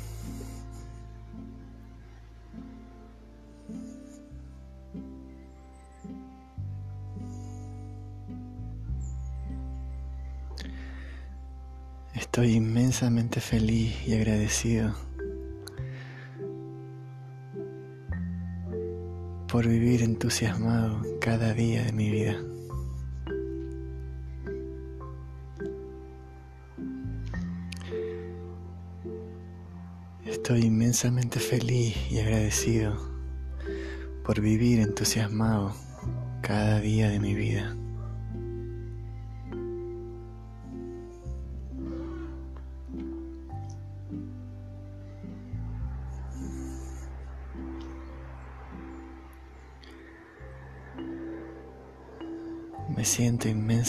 Estoy 12.14 12.56
inmensamente 12.56 13.40
feliz 13.40 14.06
y 14.06 14.12
agradecido 14.12 14.94
por 19.52 19.68
vivir 19.68 20.02
entusiasmado 20.02 21.02
cada 21.20 21.52
día 21.52 21.84
de 21.84 21.92
mi 21.92 22.08
vida. 22.08 22.40
Estoy 30.24 30.62
inmensamente 30.62 31.38
feliz 31.38 31.94
y 32.10 32.20
agradecido 32.20 32.96
por 34.24 34.40
vivir 34.40 34.80
entusiasmado 34.80 35.74
cada 36.40 36.80
día 36.80 37.10
de 37.10 37.20
mi 37.20 37.34
vida. 37.34 37.76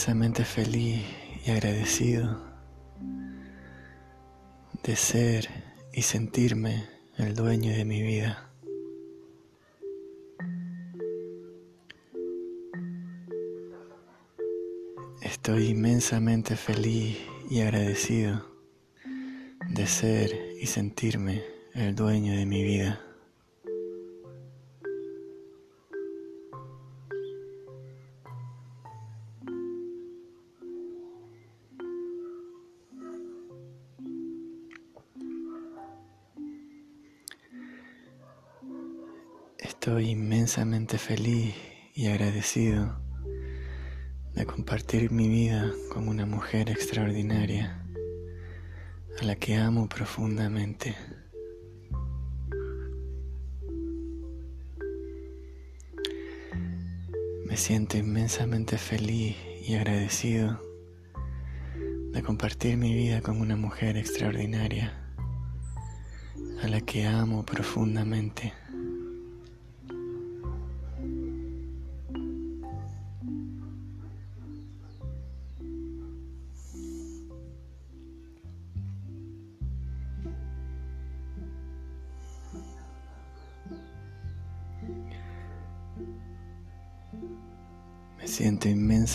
Inmensamente 0.04 0.44
feliz 0.44 1.02
y 1.46 1.50
agradecido 1.50 2.38
de 4.82 4.96
ser 4.96 5.48
y 5.94 6.02
sentirme 6.02 6.84
el 7.16 7.34
dueño 7.34 7.72
de 7.72 7.86
mi 7.86 8.02
vida. 8.02 8.50
Estoy 15.22 15.68
inmensamente 15.68 16.54
feliz 16.54 17.16
y 17.48 17.62
agradecido 17.62 18.44
de 19.70 19.86
ser 19.86 20.38
y 20.60 20.66
sentirme 20.66 21.42
el 21.72 21.94
dueño 21.94 22.34
de 22.34 22.44
mi 22.44 22.62
vida. 22.62 23.13
Estoy 39.94 40.10
inmensamente 40.10 40.98
feliz 40.98 41.54
y 41.94 42.08
agradecido 42.08 42.96
de 44.34 44.44
compartir 44.44 45.12
mi 45.12 45.28
vida 45.28 45.70
con 45.88 46.08
una 46.08 46.26
mujer 46.26 46.68
extraordinaria 46.68 47.80
a 49.20 49.24
la 49.24 49.36
que 49.36 49.54
amo 49.54 49.88
profundamente. 49.88 50.96
Me 57.46 57.56
siento 57.56 57.96
inmensamente 57.96 58.78
feliz 58.78 59.36
y 59.64 59.76
agradecido 59.76 60.60
de 62.10 62.20
compartir 62.20 62.78
mi 62.78 62.92
vida 62.92 63.20
con 63.20 63.40
una 63.40 63.54
mujer 63.54 63.96
extraordinaria 63.96 64.92
a 66.64 66.66
la 66.66 66.80
que 66.80 67.06
amo 67.06 67.46
profundamente. 67.46 68.54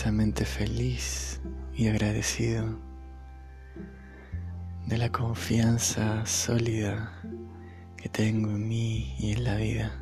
Inmensamente 0.00 0.46
feliz 0.46 1.42
y 1.74 1.88
agradecido 1.88 2.80
de 4.86 4.96
la 4.96 5.12
confianza 5.12 6.24
sólida 6.24 7.20
que 7.98 8.08
tengo 8.08 8.48
en 8.48 8.66
mí 8.66 9.14
y 9.18 9.32
en 9.32 9.44
la 9.44 9.56
vida. 9.56 9.92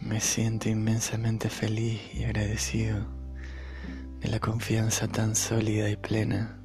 Me 0.00 0.20
siento 0.20 0.70
inmensamente 0.70 1.50
feliz 1.50 2.00
y 2.14 2.24
agradecido 2.24 3.06
de 4.20 4.28
la 4.30 4.40
confianza 4.40 5.06
tan 5.06 5.36
sólida 5.36 5.90
y 5.90 5.96
plena 5.96 6.58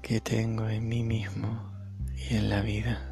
que 0.00 0.22
tengo 0.22 0.66
en 0.66 0.88
mí 0.88 1.02
mismo 1.02 1.70
y 2.14 2.36
en 2.36 2.48
la 2.48 2.62
vida. 2.62 3.05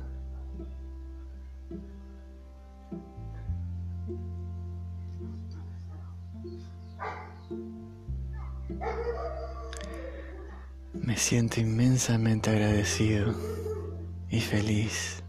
Me 11.07 11.19
siento 11.19 11.61
inmensamente 11.61 12.49
agradecido 12.49 13.35
y 14.31 14.41
feliz 14.41 15.23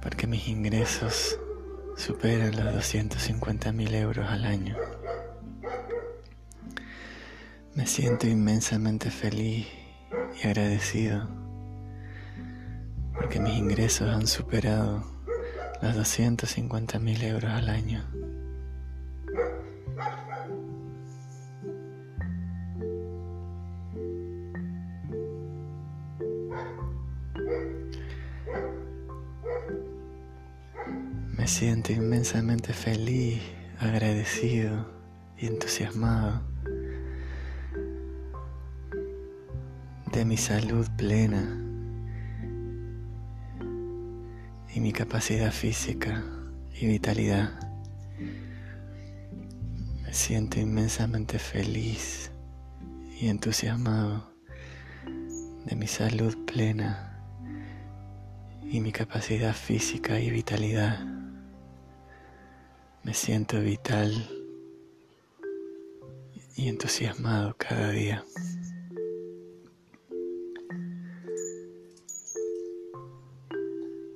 porque 0.00 0.28
mis 0.28 0.46
ingresos 0.46 1.36
superan 1.96 2.54
los 2.54 2.74
250 2.74 3.72
mil 3.72 3.92
euros 3.92 4.30
al 4.30 4.44
año. 4.44 4.76
Me 7.74 7.88
siento 7.88 8.28
inmensamente 8.28 9.10
feliz 9.10 9.66
y 10.40 10.46
agradecido 10.46 11.28
porque 13.14 13.40
mis 13.40 13.54
ingresos 13.54 14.08
han 14.08 14.28
superado 14.28 15.04
los 15.82 15.96
250 15.96 17.00
mil 17.00 17.20
euros 17.24 17.50
al 17.50 17.68
año. 17.68 18.25
Me 31.46 31.52
siento 31.52 31.92
inmensamente 31.92 32.72
feliz, 32.72 33.40
agradecido 33.78 34.84
y 35.38 35.46
entusiasmado 35.46 36.42
de 40.12 40.24
mi 40.24 40.36
salud 40.36 40.88
plena 40.96 41.56
y 44.74 44.80
mi 44.80 44.92
capacidad 44.92 45.52
física 45.52 46.24
y 46.74 46.88
vitalidad. 46.88 47.52
Me 50.02 50.12
siento 50.12 50.58
inmensamente 50.58 51.38
feliz 51.38 52.32
y 53.20 53.28
entusiasmado 53.28 54.32
de 55.64 55.76
mi 55.76 55.86
salud 55.86 56.36
plena 56.44 57.24
y 58.62 58.80
mi 58.80 58.90
capacidad 58.90 59.54
física 59.54 60.18
y 60.18 60.30
vitalidad. 60.30 61.15
Me 63.06 63.14
siento 63.14 63.60
vital 63.60 64.12
y 66.56 66.66
entusiasmado 66.66 67.54
cada 67.56 67.92
día. 67.92 68.24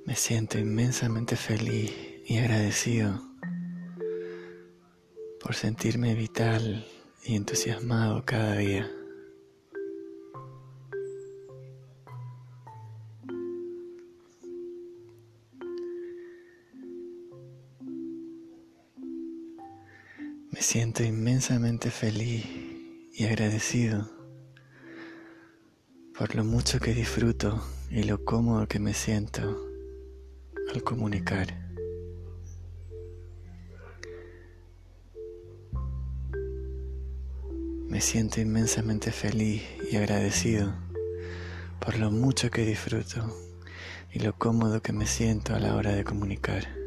Me 0.05 0.13
siento 0.13 0.59
inmensamente 0.59 1.37
feliz 1.37 1.93
y 2.25 2.37
agradecido 2.39 3.21
por 5.39 5.55
sentirme 5.55 6.13
vital 6.13 6.85
y 7.23 7.37
entusiasmado 7.37 8.25
cada 8.25 8.57
día. 8.57 8.91
Me 20.61 20.65
siento 20.65 21.03
inmensamente 21.03 21.89
feliz 21.89 22.45
y 23.15 23.25
agradecido 23.25 24.07
por 26.15 26.35
lo 26.35 26.43
mucho 26.43 26.79
que 26.79 26.93
disfruto 26.93 27.59
y 27.89 28.03
lo 28.03 28.23
cómodo 28.23 28.67
que 28.67 28.77
me 28.77 28.93
siento 28.93 29.59
al 30.71 30.83
comunicar. 30.83 31.47
Me 37.87 37.99
siento 37.99 38.39
inmensamente 38.39 39.11
feliz 39.11 39.63
y 39.91 39.95
agradecido 39.95 40.75
por 41.83 41.97
lo 41.97 42.11
mucho 42.11 42.51
que 42.51 42.67
disfruto 42.67 43.35
y 44.11 44.19
lo 44.19 44.37
cómodo 44.37 44.79
que 44.83 44.93
me 44.93 45.07
siento 45.07 45.55
a 45.55 45.59
la 45.59 45.73
hora 45.75 45.93
de 45.93 46.03
comunicar. 46.03 46.80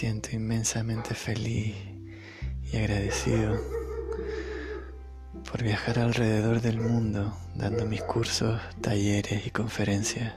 Siento 0.00 0.30
inmensamente 0.34 1.14
feliz 1.14 1.76
y 2.72 2.76
agradecido 2.78 3.60
por 5.44 5.62
viajar 5.62 5.98
alrededor 5.98 6.62
del 6.62 6.80
mundo 6.80 7.36
dando 7.54 7.84
mis 7.84 8.00
cursos, 8.00 8.58
talleres 8.80 9.46
y 9.46 9.50
conferencias. 9.50 10.32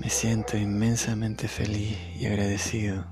Me 0.00 0.10
siento 0.10 0.56
inmensamente 0.56 1.46
feliz 1.46 1.96
y 2.18 2.26
agradecido 2.26 3.06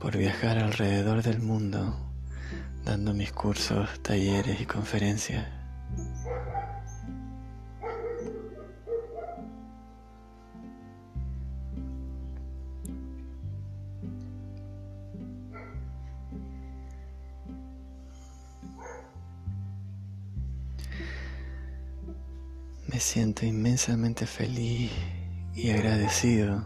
por 0.00 0.16
viajar 0.16 0.58
alrededor 0.58 1.22
del 1.22 1.38
mundo 1.38 1.96
dando 2.84 3.14
mis 3.14 3.30
cursos, 3.30 3.88
talleres 4.02 4.60
y 4.60 4.66
conferencias. 4.66 5.57
Me 22.90 23.00
siento 23.00 23.44
inmensamente 23.44 24.26
feliz 24.26 24.90
y 25.54 25.70
agradecido 25.70 26.64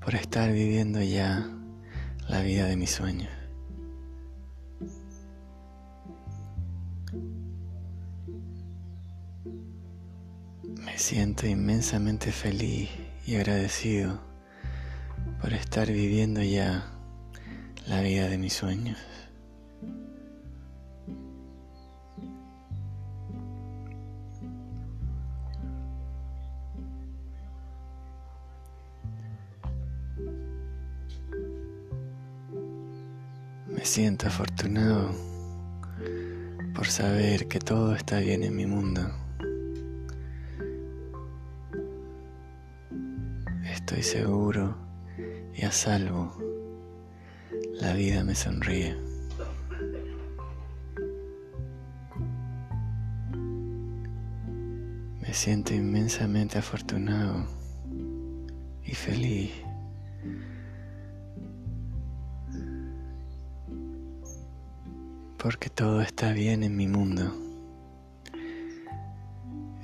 por 0.00 0.14
estar 0.14 0.52
viviendo 0.52 1.02
ya 1.02 1.50
la 2.28 2.42
vida 2.42 2.66
de 2.66 2.76
mis 2.76 2.92
sueños. 2.92 3.32
Me 10.62 10.96
siento 10.96 11.48
inmensamente 11.48 12.30
feliz 12.30 12.88
y 13.26 13.34
agradecido 13.34 14.20
por 15.42 15.52
estar 15.52 15.88
viviendo 15.88 16.40
ya 16.40 16.86
la 17.88 18.00
vida 18.00 18.28
de 18.28 18.38
mis 18.38 18.52
sueños. 18.52 19.15
Siento 33.86 34.26
afortunado 34.26 35.12
por 36.74 36.88
saber 36.88 37.46
que 37.46 37.60
todo 37.60 37.94
está 37.94 38.18
bien 38.18 38.42
en 38.42 38.56
mi 38.56 38.66
mundo. 38.66 39.00
Estoy 43.64 44.02
seguro 44.02 44.76
y 45.54 45.64
a 45.64 45.70
salvo. 45.70 46.36
La 47.80 47.92
vida 47.92 48.24
me 48.24 48.34
sonríe. 48.34 48.96
Me 55.20 55.32
siento 55.32 55.74
inmensamente 55.74 56.58
afortunado 56.58 57.46
y 58.82 58.94
feliz. 58.94 59.65
Porque 65.46 65.70
todo 65.70 66.00
está 66.00 66.32
bien 66.32 66.64
en 66.64 66.76
mi 66.76 66.88
mundo. 66.88 67.32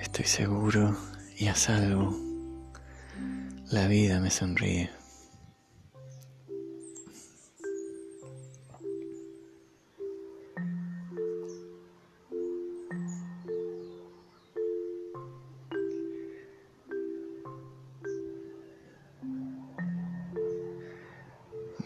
Estoy 0.00 0.24
seguro 0.24 0.96
y 1.38 1.46
a 1.46 1.54
salvo. 1.54 2.16
La 3.70 3.86
vida 3.86 4.18
me 4.18 4.30
sonríe. 4.30 4.90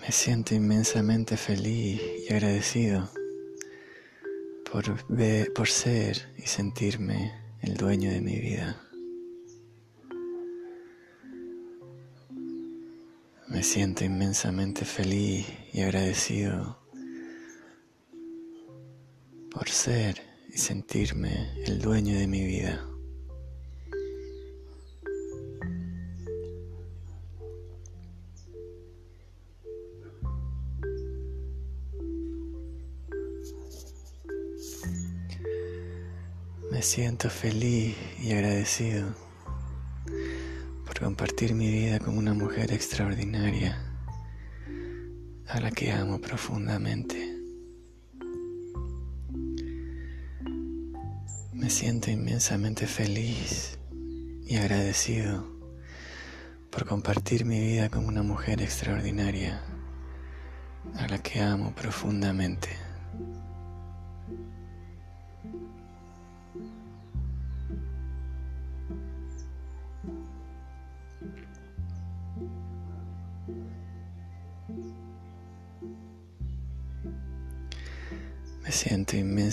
Me 0.01 0.11
siento 0.11 0.55
inmensamente 0.55 1.37
feliz 1.37 2.01
y 2.27 2.33
agradecido 2.33 3.11
por, 5.55 5.69
ser 5.69 6.35
y 6.37 6.43
sentirme 6.43 7.33
el 7.63 7.79
dueño 7.79 8.11
de 8.11 8.21
mi 8.21 8.39
vida. 8.39 8.79
Me 13.49 13.63
siento 13.63 14.05
inmensamente 14.05 14.85
feliz 14.85 15.47
y 15.73 15.81
agradecido 15.81 16.79
por 19.51 19.71
ser 19.71 20.21
y 20.53 20.59
sentirme 20.59 21.53
el 21.65 21.81
dueño 21.81 22.19
de 22.19 22.27
mi 22.27 22.45
vida. 22.45 22.87
Siento 36.87 37.31
feliz 37.31 37.97
y 38.23 38.31
agradecido 38.31 39.09
por 40.87 41.01
compartir 41.01 41.53
mi 41.53 41.69
vida 41.69 41.99
con 41.99 42.17
una 42.17 42.33
mujer 42.33 42.73
extraordinaria 42.73 43.77
a 45.49 45.59
la 45.59 45.73
que 45.73 45.91
amo 45.91 46.21
profundamente. 46.21 47.41
Me 51.53 51.71
siento 51.71 52.13
inmensamente 52.13 52.87
feliz 52.87 53.81
y 54.47 54.55
agradecido 54.55 55.45
por 56.71 56.87
compartir 56.87 57.45
mi 57.45 57.59
vida 57.59 57.89
con 57.89 58.07
una 58.07 58.23
mujer 58.23 58.63
extraordinaria 58.63 59.61
a 60.95 61.09
la 61.09 61.19
que 61.19 61.41
amo 61.41 61.75
profundamente. 61.75 62.86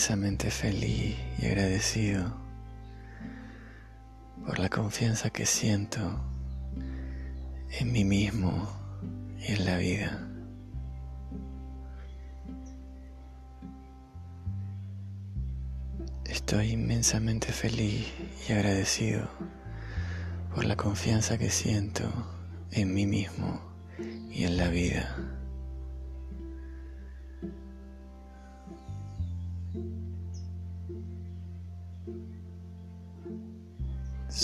Inmensamente 0.03 0.51
feliz 0.51 1.15
y 1.39 1.45
agradecido 1.45 2.25
por 4.45 4.59
la 4.59 4.67
confianza 4.67 5.29
que 5.29 5.45
siento 5.45 6.19
en 7.79 7.89
mí 7.89 8.03
mismo 8.03 8.67
y 9.39 9.53
en 9.53 9.65
la 9.65 9.77
vida. 9.77 10.27
Estoy 16.25 16.71
inmensamente 16.71 17.53
feliz 17.53 18.05
y 18.49 18.51
agradecido 18.51 19.29
por 20.53 20.65
la 20.65 20.75
confianza 20.75 21.37
que 21.37 21.49
siento 21.49 22.03
en 22.71 22.93
mí 22.93 23.05
mismo 23.05 23.61
y 24.29 24.43
en 24.43 24.57
la 24.57 24.67
vida. 24.67 25.32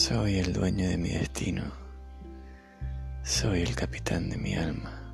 Soy 0.10 0.40
el 0.40 0.54
dueño 0.54 0.90
de 0.90 0.98
mi 0.98 1.10
destino. 1.10 1.72
Soy 3.22 3.62
el 3.62 3.76
capitán 3.76 4.28
de 4.32 4.38
mi 4.38 4.56
alma. 4.56 5.14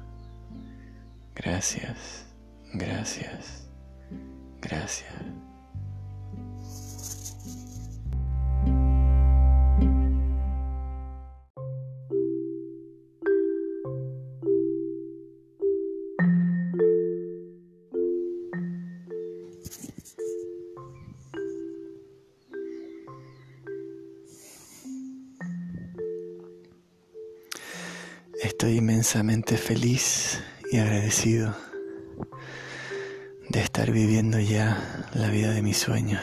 Gracias, 1.35 2.25
gracias, 2.73 3.69
gracias. 4.61 5.11
Inmensamente 29.45 29.57
feliz 29.57 30.43
y 30.71 30.77
agradecido 30.79 31.55
de 33.49 33.59
estar 33.61 33.91
viviendo 33.91 34.39
ya 34.39 35.07
la 35.13 35.29
vida 35.29 35.51
de 35.51 35.61
mis 35.61 35.77
sueños. 35.77 36.21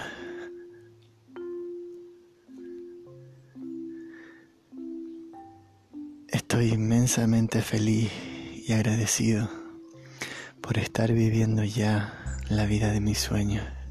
Estoy 6.29 6.73
inmensamente 6.73 7.63
feliz 7.63 8.11
y 8.67 8.73
agradecido 8.73 9.49
por 10.61 10.79
estar 10.79 11.13
viviendo 11.13 11.63
ya 11.63 12.41
la 12.49 12.67
vida 12.67 12.91
de 12.91 13.01
mis 13.01 13.19
sueños. 13.19 13.82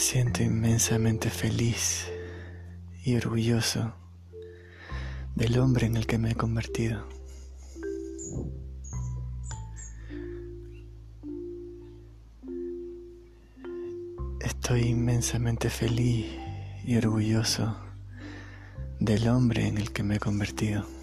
Siento 0.00 0.42
inmensamente 0.42 1.28
feliz 1.28 2.10
y 3.04 3.16
orgulloso 3.16 3.92
del 5.34 5.58
hombre 5.58 5.86
en 5.86 5.96
el 5.98 6.06
que 6.06 6.16
me 6.16 6.30
he 6.30 6.34
convertido. 6.34 7.06
Estoy 14.40 14.84
inmensamente 14.84 15.68
feliz 15.68 16.26
y 16.82 16.96
orgulloso 16.96 17.76
del 19.00 19.28
hombre 19.28 19.68
en 19.68 19.76
el 19.76 19.92
que 19.92 20.02
me 20.02 20.16
he 20.16 20.18
convertido. 20.18 20.99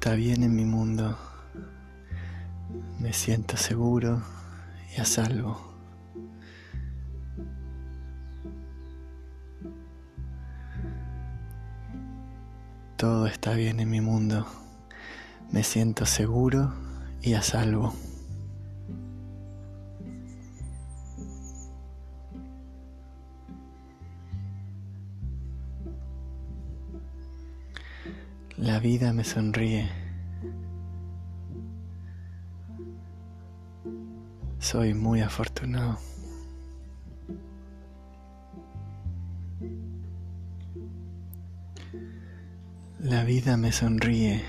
Está 0.00 0.14
bien 0.14 0.42
en 0.42 0.56
mi 0.56 0.64
mundo. 0.64 1.14
Me 2.98 3.12
siento 3.12 3.58
seguro 3.58 4.22
y 4.96 4.98
a 4.98 5.04
salvo. 5.04 5.60
Todo 12.96 13.26
está 13.26 13.52
bien 13.52 13.78
en 13.78 13.90
mi 13.90 14.00
mundo. 14.00 14.46
Me 15.50 15.62
siento 15.62 16.06
seguro 16.06 16.72
y 17.20 17.34
a 17.34 17.42
salvo. 17.42 17.92
Me 29.20 29.24
sonríe. 29.24 29.86
Soy 34.58 34.94
muy 34.94 35.20
afortunado. 35.20 35.98
La 42.98 43.22
vida 43.24 43.58
me 43.58 43.72
sonríe. 43.72 44.42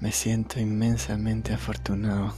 Me 0.00 0.10
siento 0.10 0.58
inmensamente 0.58 1.54
afortunado. 1.54 2.34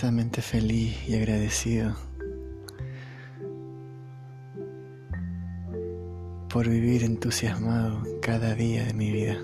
Inmensamente 0.00 0.40
feliz 0.40 0.96
y 1.06 1.14
agradecido 1.14 1.94
por 6.48 6.66
vivir 6.66 7.04
entusiasmado 7.04 8.02
cada 8.22 8.54
día 8.54 8.86
de 8.86 8.94
mi 8.94 9.10
vida. 9.10 9.36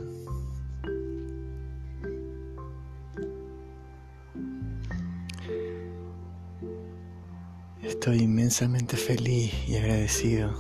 Estoy 7.82 8.20
inmensamente 8.20 8.96
feliz 8.96 9.52
y 9.68 9.76
agradecido 9.76 10.54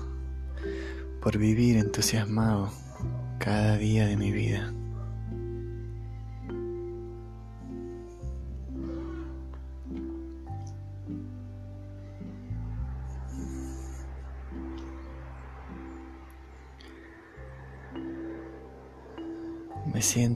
por 1.22 1.38
vivir 1.38 1.78
entusiasmado 1.78 2.70
cada 3.38 3.78
día 3.78 4.06
de 4.06 4.18
mi 4.18 4.30
vida. 4.30 4.75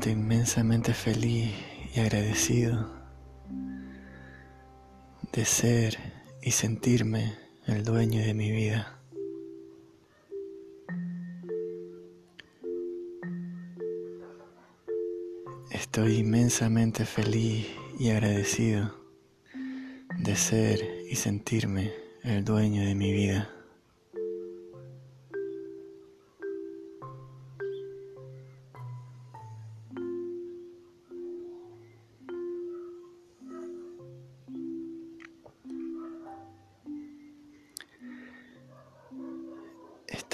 Siento 0.01 0.19
inmensamente 0.19 0.95
feliz 0.95 1.53
y 1.95 2.01
agradecido 2.01 2.91
de 5.31 5.45
ser 5.45 5.99
y 6.41 6.53
sentirme 6.53 7.35
el 7.67 7.85
dueño 7.85 8.23
de 8.23 8.33
mi 8.33 8.51
vida. 8.51 8.99
Estoy 15.71 16.19
inmensamente 16.19 17.05
feliz 17.05 17.67
y 17.99 18.09
agradecido 18.09 18.95
de 20.19 20.35
ser 20.35 20.81
y 21.11 21.17
sentirme 21.17 21.93
el 22.23 22.43
dueño 22.43 22.87
de 22.87 22.95
mi 22.95 23.13
vida. 23.13 23.60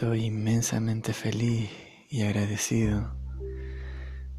Estoy 0.06 0.26
inmensamente 0.26 1.12
feliz 1.12 1.68
y 2.08 2.22
agradecido 2.22 3.12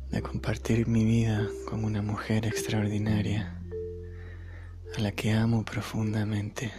de 0.09 0.21
compartir 0.21 0.87
mi 0.87 1.03
vida 1.03 1.45
con 1.69 1.83
una 1.83 2.01
mujer 2.01 2.45
extraordinaria 2.45 3.61
a 4.95 5.01
la 5.01 5.11
que 5.11 5.33
amo 5.33 5.65
profundamente. 5.65 6.71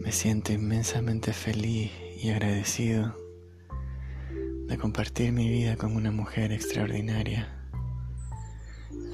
Me 0.00 0.12
siento 0.12 0.52
inmensamente 0.52 1.32
feliz 1.32 1.90
y 2.22 2.30
agradecido 2.30 3.16
de 4.68 4.78
compartir 4.78 5.32
mi 5.32 5.50
vida 5.50 5.76
con 5.76 5.96
una 5.96 6.12
mujer 6.12 6.52
extraordinaria 6.52 7.68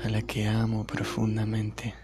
a 0.04 0.10
la 0.10 0.20
que 0.20 0.46
amo 0.46 0.86
profundamente. 0.86 2.01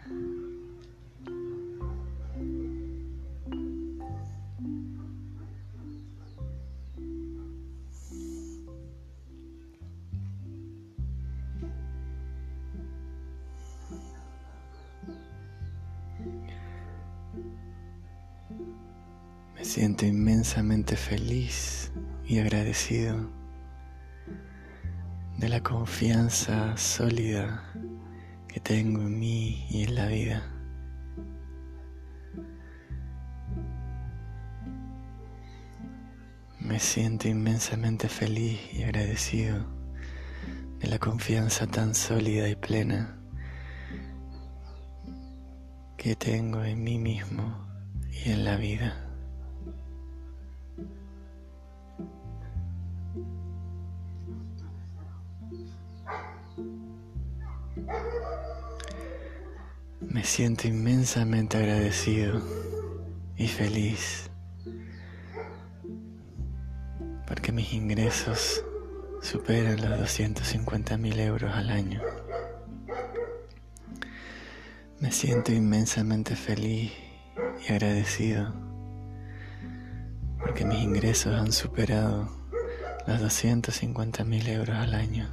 Y 22.29 22.41
agradecido 22.41 23.31
de 25.39 25.49
la 25.49 25.63
confianza 25.63 26.77
sólida 26.77 27.73
que 28.47 28.61
tengo 28.61 29.01
en 29.01 29.19
mí 29.19 29.67
y 29.71 29.85
en 29.85 29.95
la 29.95 30.07
vida. 30.09 30.43
Me 36.61 36.79
siento 36.79 37.29
inmensamente 37.29 38.11
feliz 38.11 38.61
y 38.75 38.83
agradecido 38.83 39.65
de 40.81 40.89
la 40.89 40.99
confianza 40.99 41.67
tan 41.67 41.95
sólida 41.95 42.47
y 42.47 42.57
plena 42.57 43.19
que 45.97 46.15
tengo 46.15 46.63
en 46.63 46.85
mí 46.85 46.99
mismo 46.99 47.67
y 48.11 48.33
en 48.33 48.45
la 48.45 48.57
vida. 48.57 49.08
Me 60.19 60.25
siento 60.25 60.67
inmensamente 60.67 61.59
agradecido 61.59 62.43
y 63.37 63.47
feliz 63.47 64.29
porque 67.25 67.53
mis 67.53 67.73
ingresos 67.73 68.65
superan 69.23 69.81
los 69.81 69.97
250 69.97 70.97
mil 70.97 71.21
euros 71.21 71.55
al 71.55 71.71
año. 71.71 72.03
Me 74.99 75.13
siento 75.13 75.53
inmensamente 75.53 76.35
feliz 76.35 76.91
y 77.69 77.73
agradecido 77.73 78.53
porque 80.41 80.65
mis 80.65 80.81
ingresos 80.81 81.33
han 81.33 81.53
superado 81.53 82.29
los 83.07 83.21
250 83.21 84.25
mil 84.25 84.49
euros 84.49 84.75
al 84.75 84.95
año. 84.95 85.29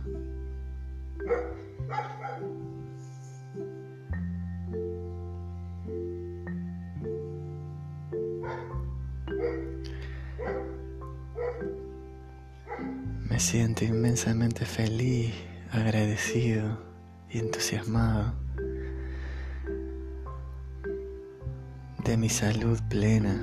Siento 13.48 13.86
inmensamente 13.86 14.66
feliz, 14.66 15.32
agradecido 15.70 16.84
y 17.30 17.38
entusiasmado 17.38 18.34
de 22.04 22.18
mi 22.18 22.28
salud 22.28 22.80
plena 22.90 23.36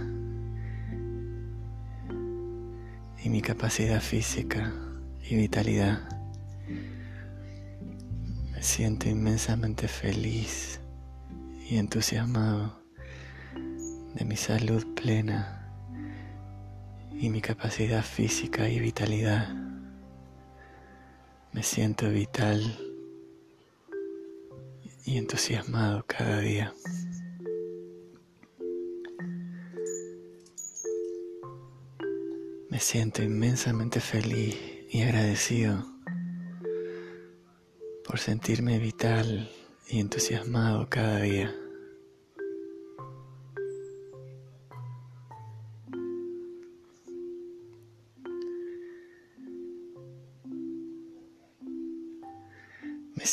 y 3.22 3.28
mi 3.28 3.40
capacidad 3.42 4.00
física 4.00 4.72
y 5.22 5.36
vitalidad. 5.36 6.00
Me 8.50 8.61
siento 8.61 9.09
inmensamente 9.09 9.86
feliz 9.86 10.80
y 11.70 11.76
entusiasmado 11.76 12.82
de 14.16 14.24
mi 14.24 14.34
salud 14.34 14.84
plena 14.96 15.72
y 17.12 17.30
mi 17.30 17.40
capacidad 17.40 18.03
física 18.03 18.68
y 18.68 18.80
vitalidad. 18.80 19.61
Me 21.53 21.62
siento 21.62 22.09
vital 22.09 22.78
y 25.05 25.18
entusiasmado 25.18 26.03
cada 26.07 26.40
día. 26.40 26.74
Me 32.70 32.80
siento 32.80 33.22
inmensamente 33.22 34.00
feliz 34.00 34.57
y 34.90 35.03
agradecido 35.03 35.84
por 38.07 38.18
sentirme 38.18 38.78
vital 38.78 39.50
y 39.88 40.00
entusiasmado 40.00 40.88
cada 40.88 41.20
día. 41.20 41.55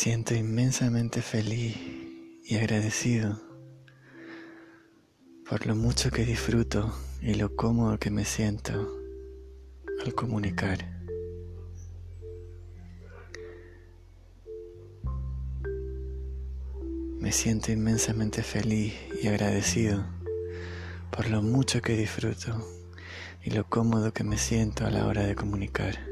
Siento 0.02 0.34
inmensamente 0.34 1.22
feliz 1.22 1.76
y 2.46 2.56
agradecido 2.56 3.38
por 5.50 5.68
lo 5.68 5.76
mucho 5.76 6.10
que 6.10 6.24
disfruto 6.24 6.94
y 7.22 7.34
lo 7.34 7.54
cómodo 7.58 8.00
que 8.00 8.10
me 8.10 8.24
siento 8.24 8.98
al 10.02 10.16
comunicar. 10.16 10.90
Me 17.20 17.34
siento 17.34 17.74
inmensamente 17.74 18.42
feliz 18.42 18.94
y 19.22 19.28
agradecido 19.28 20.06
por 21.12 21.30
lo 21.30 21.42
mucho 21.42 21.82
que 21.82 21.98
disfruto 21.98 22.66
y 23.44 23.50
lo 23.50 23.68
cómodo 23.68 24.14
que 24.14 24.24
me 24.24 24.38
siento 24.38 24.86
a 24.86 24.92
la 24.92 25.06
hora 25.06 25.24
de 25.24 25.36
comunicar. 25.36 26.09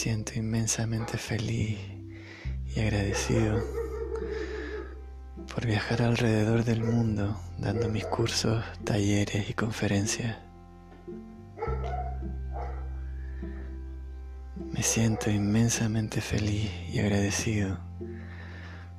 Siento 0.00 0.32
inmensamente 0.38 1.18
feliz 1.18 1.78
y 2.74 2.80
agradecido 2.80 3.62
por 5.54 5.66
viajar 5.66 6.00
alrededor 6.00 6.64
del 6.64 6.82
mundo 6.82 7.38
dando 7.58 7.90
mis 7.90 8.06
cursos, 8.06 8.64
talleres 8.82 9.50
y 9.50 9.52
conferencias. 9.52 10.38
Me 14.72 14.82
siento 14.82 15.28
inmensamente 15.28 16.22
feliz 16.22 16.70
y 16.90 16.98
agradecido 17.00 17.78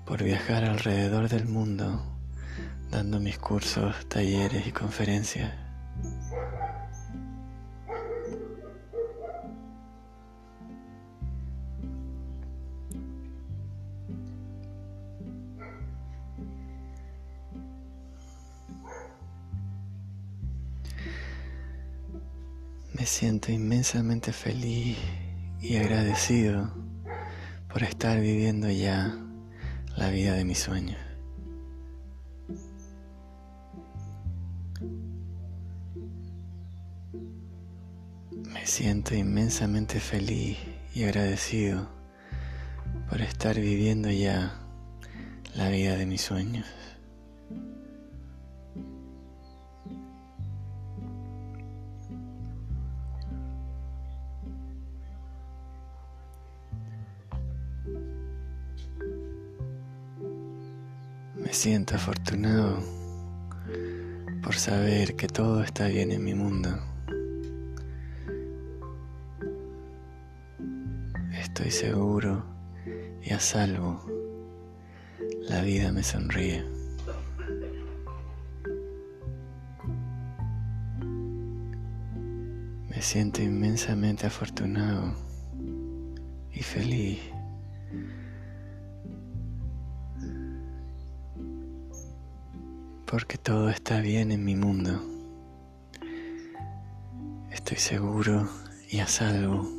por 0.06 0.22
viajar 0.22 0.66
alrededor 0.66 1.30
del 1.30 1.48
mundo 1.48 2.00
dando 2.92 3.20
mis 3.20 3.40
cursos, 3.40 4.08
talleres 4.08 4.68
y 4.68 4.72
conferencias. 4.72 5.52
Me 23.02 23.08
siento 23.08 23.52
inmensamente 23.52 24.32
feliz 24.32 24.96
y 25.60 25.76
agradecido 25.78 26.72
por 27.68 27.82
estar 27.82 28.20
viviendo 28.20 28.70
ya 28.70 29.18
la 29.98 30.12
vida 30.12 30.36
de 30.36 30.46
mis 30.46 30.60
sueños. 30.60 31.00
Me 38.54 38.68
siento 38.68 39.16
inmensamente 39.16 40.00
feliz 40.00 40.60
y 40.94 41.04
agradecido 41.04 41.90
por 43.10 43.20
estar 43.22 43.56
viviendo 43.60 44.12
ya 44.12 44.62
la 45.56 45.70
vida 45.70 45.96
de 45.96 46.06
mis 46.06 46.22
sueños. 46.22 46.68
Me 61.52 61.56
siento 61.56 61.96
afortunado 61.98 62.80
por 64.42 64.56
saber 64.56 65.18
que 65.18 65.28
todo 65.28 65.62
está 65.62 65.90
bien 65.90 66.14
en 66.14 66.24
mi 66.24 66.34
mundo. 66.34 66.70
Estoy 71.34 71.70
seguro 71.70 72.46
y 73.22 73.34
a 73.34 73.40
salvo. 73.42 74.00
La 75.50 75.62
vida 75.62 75.92
me 75.92 76.04
sonríe. 76.04 76.64
Me 82.88 83.02
siento 83.02 83.42
inmensamente 83.42 84.26
afortunado 84.26 85.14
y 86.54 86.64
feliz 86.64 87.20
porque 93.12 93.38
todo 93.38 93.70
está 93.70 94.00
bien 94.00 94.32
en 94.32 94.46
mi 94.46 94.56
mundo. 94.56 95.02
Estoy 97.52 97.76
seguro 97.76 98.50
y 98.90 99.00
a 99.00 99.08
salvo. 99.08 99.70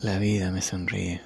La 0.00 0.18
vida 0.18 0.52
me 0.52 0.62
sonríe. 0.62 1.20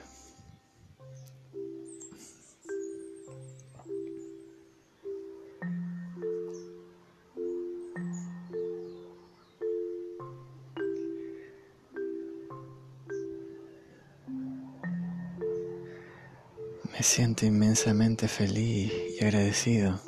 Me 16.90 17.02
siento 17.02 17.44
inmensamente 17.44 18.28
feliz 18.28 18.90
y 19.20 19.22
agradecido 19.22 20.00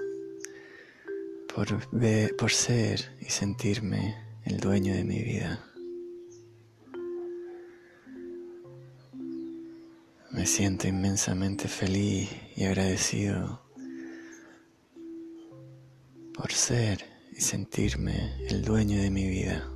por, 1.57 2.50
ser 2.50 3.16
y 3.18 3.30
sentirme 3.30 4.14
el 4.44 4.59
dueño 4.61 4.92
de 4.92 5.04
mi 5.04 5.22
vida. 5.22 5.64
Me 10.32 10.44
siento 10.44 10.86
inmensamente 10.86 11.66
feliz 11.66 12.28
y 12.57 12.64
agradecido 12.64 13.62
por 16.34 16.52
ser 16.52 17.02
y 17.32 17.40
sentirme 17.40 18.36
el 18.48 18.62
dueño 18.62 19.00
de 19.00 19.11
mi 19.11 19.26
vida. 19.26 19.76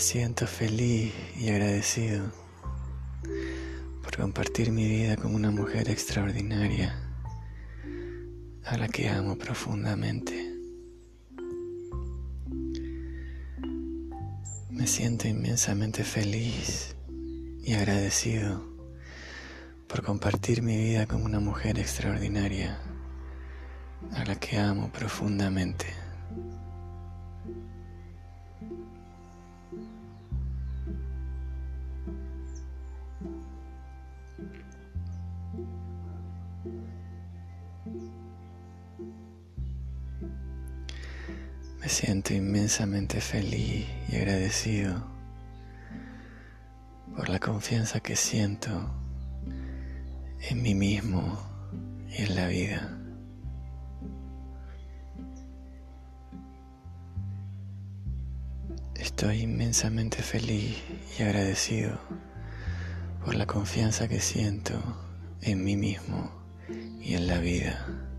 Siento 0.00 0.46
feliz 0.46 1.12
y 1.36 1.50
agradecido 1.50 2.32
por 4.02 4.16
compartir 4.16 4.72
mi 4.72 4.88
vida 4.88 5.16
con 5.16 5.34
una 5.34 5.50
mujer 5.50 5.90
extraordinaria 5.90 6.98
a 8.64 8.78
la 8.78 8.88
que 8.88 9.10
amo 9.10 9.36
profundamente. 9.36 10.54
Me 14.70 14.86
siento 14.86 15.28
inmensamente 15.28 16.02
feliz 16.02 16.96
y 17.62 17.74
agradecido 17.74 18.64
por 19.86 20.02
compartir 20.02 20.62
mi 20.62 20.78
vida 20.78 21.06
con 21.06 21.22
una 21.22 21.40
mujer 21.40 21.78
extraordinaria 21.78 22.80
a 24.14 24.24
la 24.24 24.34
que 24.36 24.56
amo 24.56 24.90
profundamente. 24.90 25.99
Inmensamente 42.70 43.20
feliz 43.20 43.84
y 44.08 44.14
agradecido 44.14 45.04
por 47.16 47.28
la 47.28 47.40
confianza 47.40 47.98
que 47.98 48.14
siento 48.14 48.70
en 50.48 50.62
mí 50.62 50.76
mismo 50.76 51.36
y 52.08 52.22
en 52.22 52.36
la 52.36 52.46
vida. 52.46 52.96
Estoy 58.94 59.40
inmensamente 59.40 60.22
feliz 60.22 60.80
y 61.18 61.22
agradecido 61.24 61.98
por 63.24 63.34
la 63.34 63.46
confianza 63.46 64.06
que 64.06 64.20
siento 64.20 64.80
en 65.42 65.64
mí 65.64 65.76
mismo 65.76 66.30
y 67.00 67.14
en 67.14 67.26
la 67.26 67.38
vida. 67.38 68.09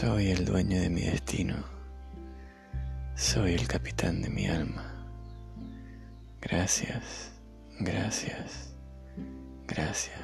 Soy 0.00 0.30
el 0.30 0.44
dueño 0.44 0.80
de 0.80 0.90
mi 0.90 1.00
destino. 1.00 1.56
Soy 3.16 3.54
el 3.54 3.66
capitán 3.66 4.22
de 4.22 4.28
mi 4.28 4.46
alma. 4.46 4.94
Gracias, 6.40 7.32
gracias, 7.80 8.76
gracias. 9.66 10.20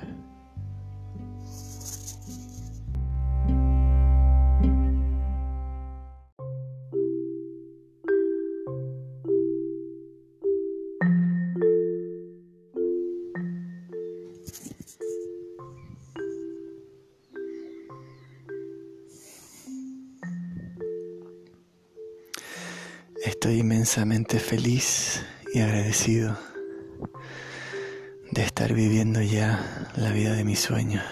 Feliz 24.38 25.24
y 25.52 25.60
agradecido 25.60 26.38
de 28.30 28.42
estar 28.42 28.72
viviendo 28.72 29.22
ya 29.22 29.90
la 29.96 30.10
vida 30.10 30.34
de 30.34 30.44
mi 30.44 30.56
sueño. 30.56 31.02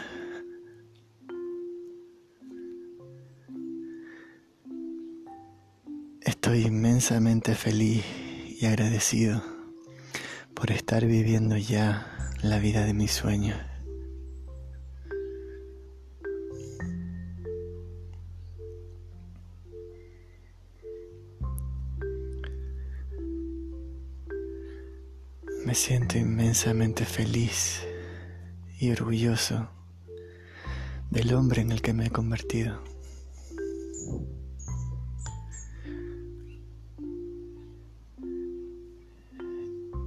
Estoy 6.20 6.62
inmensamente 6.62 7.54
feliz 7.54 8.04
y 8.60 8.66
agradecido 8.66 9.42
por 10.54 10.70
estar 10.70 11.06
viviendo 11.06 11.56
ya 11.56 12.30
la 12.42 12.58
vida 12.58 12.84
de 12.84 12.94
mi 12.94 13.08
sueño. 13.08 13.71
Me 25.72 25.76
siento 25.76 26.18
inmensamente 26.18 27.06
feliz 27.06 27.80
y 28.78 28.90
orgulloso 28.90 29.70
del 31.08 31.32
hombre 31.32 31.62
en 31.62 31.72
el 31.72 31.80
que 31.80 31.94
me 31.94 32.08
he 32.08 32.10
convertido. 32.10 32.82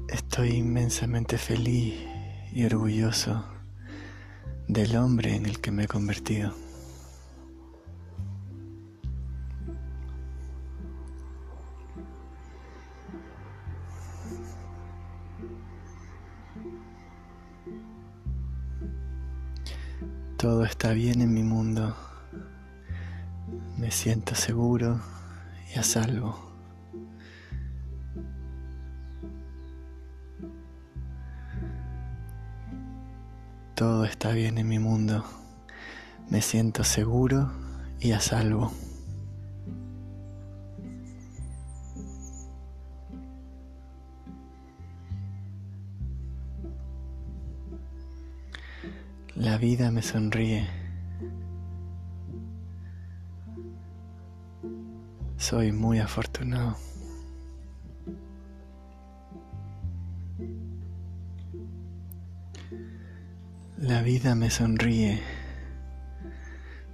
Estoy 0.07 0.49
inmensamente 0.49 1.39
feliz 1.39 1.95
y 2.53 2.63
orgulloso 2.65 3.43
del 4.67 4.95
hombre 4.97 5.35
en 5.35 5.47
el 5.47 5.59
que 5.61 5.71
me 5.71 5.85
he 5.85 5.87
convertido. 5.87 6.64
Está 20.85 20.93
bien 20.93 21.19
en 21.21 21.33
mi 21.33 21.41
mundo. 21.41 21.95
Me 23.75 23.89
siento 23.89 24.35
seguro 24.35 25.01
y 25.73 25.79
a 25.79 25.81
salvo. 25.81 26.37
Todo 33.73 34.05
está 34.05 34.29
bien 34.33 34.59
en 34.59 34.67
mi 34.67 34.77
mundo. 34.77 35.25
Me 36.29 36.43
siento 36.43 36.83
seguro 36.83 37.51
y 37.99 38.11
a 38.11 38.19
salvo. 38.19 38.71
Vida 49.75 49.91
me 49.91 50.01
sonríe. 50.01 50.65
Soy 55.35 55.73
muy 55.73 55.99
afortunado. 55.99 56.77
La 63.75 64.01
vida 64.01 64.33
me 64.33 64.49
sonríe. 64.49 65.21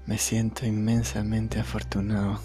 Me 0.08 0.18
siento 0.18 0.66
inmensamente 0.66 1.60
afortunado. 1.60 2.40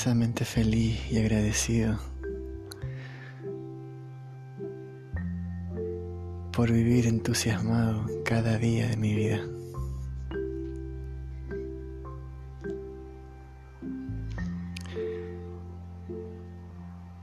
Inmensamente 0.00 0.46
feliz 0.46 0.98
y 1.12 1.18
agradecido 1.18 1.98
por 6.52 6.72
vivir 6.72 7.06
entusiasmado 7.06 8.06
cada 8.24 8.56
día 8.56 8.88
de 8.88 8.96
mi 8.96 9.14
vida. 9.14 9.42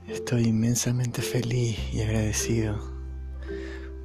Estoy 0.06 0.44
inmensamente 0.44 1.20
feliz 1.20 1.76
y 1.92 2.02
agradecido 2.02 2.78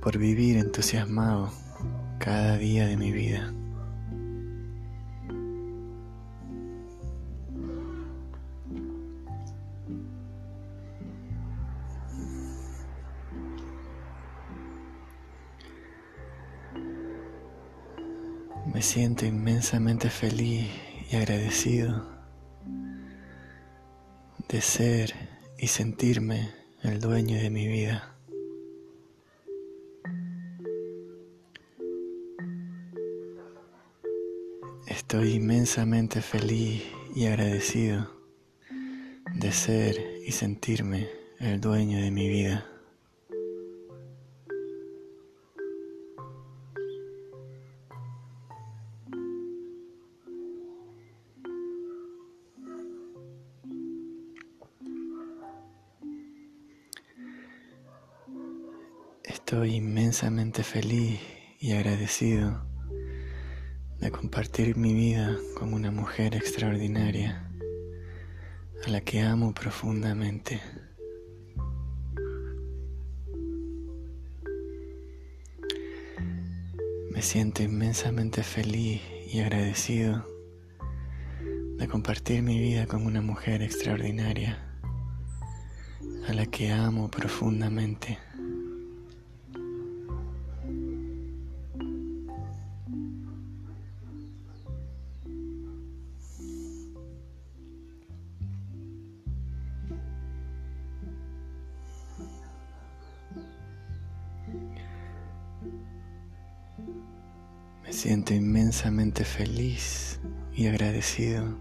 por 0.02 0.18
vivir 0.18 0.58
entusiasmado 0.58 1.52
cada 2.18 2.58
día 2.58 2.88
de 2.88 2.98
mi 2.98 3.12
vida. 3.12 3.54
Inmensamente 19.64 20.10
feliz 20.10 20.68
y 21.10 21.16
agradecido 21.16 22.06
de 24.50 24.60
ser 24.60 25.14
y 25.58 25.68
sentirme 25.68 26.52
el 26.82 27.00
dueño 27.00 27.38
de 27.38 27.50
mi 27.50 27.70
vida. 27.70 28.14
Estoy 34.86 35.36
inmensamente 35.36 36.22
feliz 36.22 36.84
y 37.16 37.28
agradecido 37.28 38.12
de 39.34 39.52
ser 39.54 39.96
y 40.28 40.34
sentirme 40.34 41.08
el 41.40 41.62
dueño 41.62 42.02
de 42.02 42.12
mi 42.12 42.28
vida. 42.28 42.73
Estoy 59.54 59.76
inmensamente 59.76 60.64
feliz 60.64 61.20
y 61.60 61.74
agradecido 61.74 62.66
de 64.00 64.10
compartir 64.10 64.76
mi 64.76 64.96
vida 64.96 65.38
con 65.56 65.76
una 65.76 65.92
mujer 65.92 66.34
extraordinaria 66.34 67.52
a 68.84 68.90
la 68.90 69.02
que 69.02 69.22
amo 69.22 69.54
profundamente. 69.54 70.60
Me 77.12 77.22
siento 77.22 77.62
inmensamente 77.62 78.42
feliz 78.42 79.04
y 79.32 79.40
agradecido 79.42 80.26
de 81.78 81.88
compartir 81.88 82.42
mi 82.42 82.60
vida 82.60 82.88
con 82.88 83.06
una 83.06 83.22
mujer 83.22 83.62
extraordinaria 83.62 84.82
a 86.28 86.34
la 86.34 86.48
que 86.48 86.72
amo 86.72 87.12
profundamente. 87.12 88.18
Feliz 109.26 110.20
y 110.54 110.68
agradecido 110.68 111.58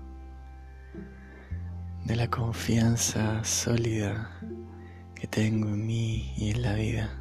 de 2.05 2.17
la 2.17 2.29
confianza 2.29 3.45
sólida 3.45 4.39
que 5.15 5.27
tengo 5.27 5.69
en 5.69 5.87
mí 5.87 6.35
y 6.37 6.51
en 6.51 6.63
la 6.63 6.75
vida. 6.75 7.19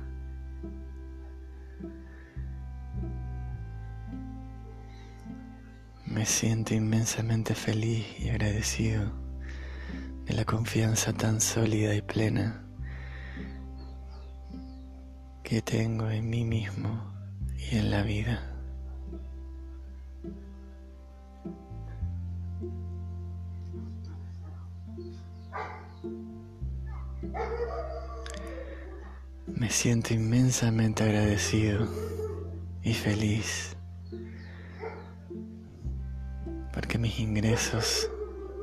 Me 6.05 6.25
siento 6.25 6.73
inmensamente 6.73 7.55
feliz 7.55 8.05
y 8.19 8.29
agradecido 8.29 9.11
de 10.25 10.33
la 10.33 10.45
confianza 10.45 11.13
tan 11.13 11.39
sólida 11.39 11.95
y 11.95 12.01
plena 12.01 12.65
que 15.43 15.61
tengo 15.61 16.09
en 16.09 16.29
mí 16.29 16.43
mismo 16.43 17.13
y 17.57 17.77
en 17.77 17.91
la 17.91 18.03
vida. 18.03 18.50
Me 29.61 29.69
siento 29.69 30.15
inmensamente 30.15 31.03
agradecido 31.03 31.87
y 32.81 32.95
feliz 32.95 33.77
porque 36.73 36.97
mis 36.97 37.19
ingresos 37.19 38.09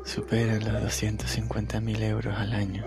superan 0.04 0.58
los 0.64 0.82
250 0.82 1.80
mil 1.82 2.02
euros 2.02 2.36
al 2.36 2.52
año. 2.52 2.84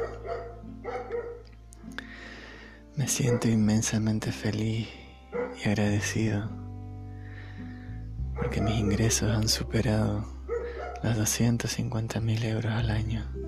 Me 2.98 3.08
siento 3.08 3.48
inmensamente 3.48 4.34
feliz 4.34 4.90
y 5.64 5.70
agradecido 5.70 6.50
porque 8.36 8.60
mis 8.60 8.78
ingresos 8.78 9.32
han 9.32 9.48
superado 9.48 10.28
los 11.02 11.16
250 11.16 12.20
mil 12.20 12.44
euros 12.44 12.74
al 12.74 12.90
año. 12.90 13.41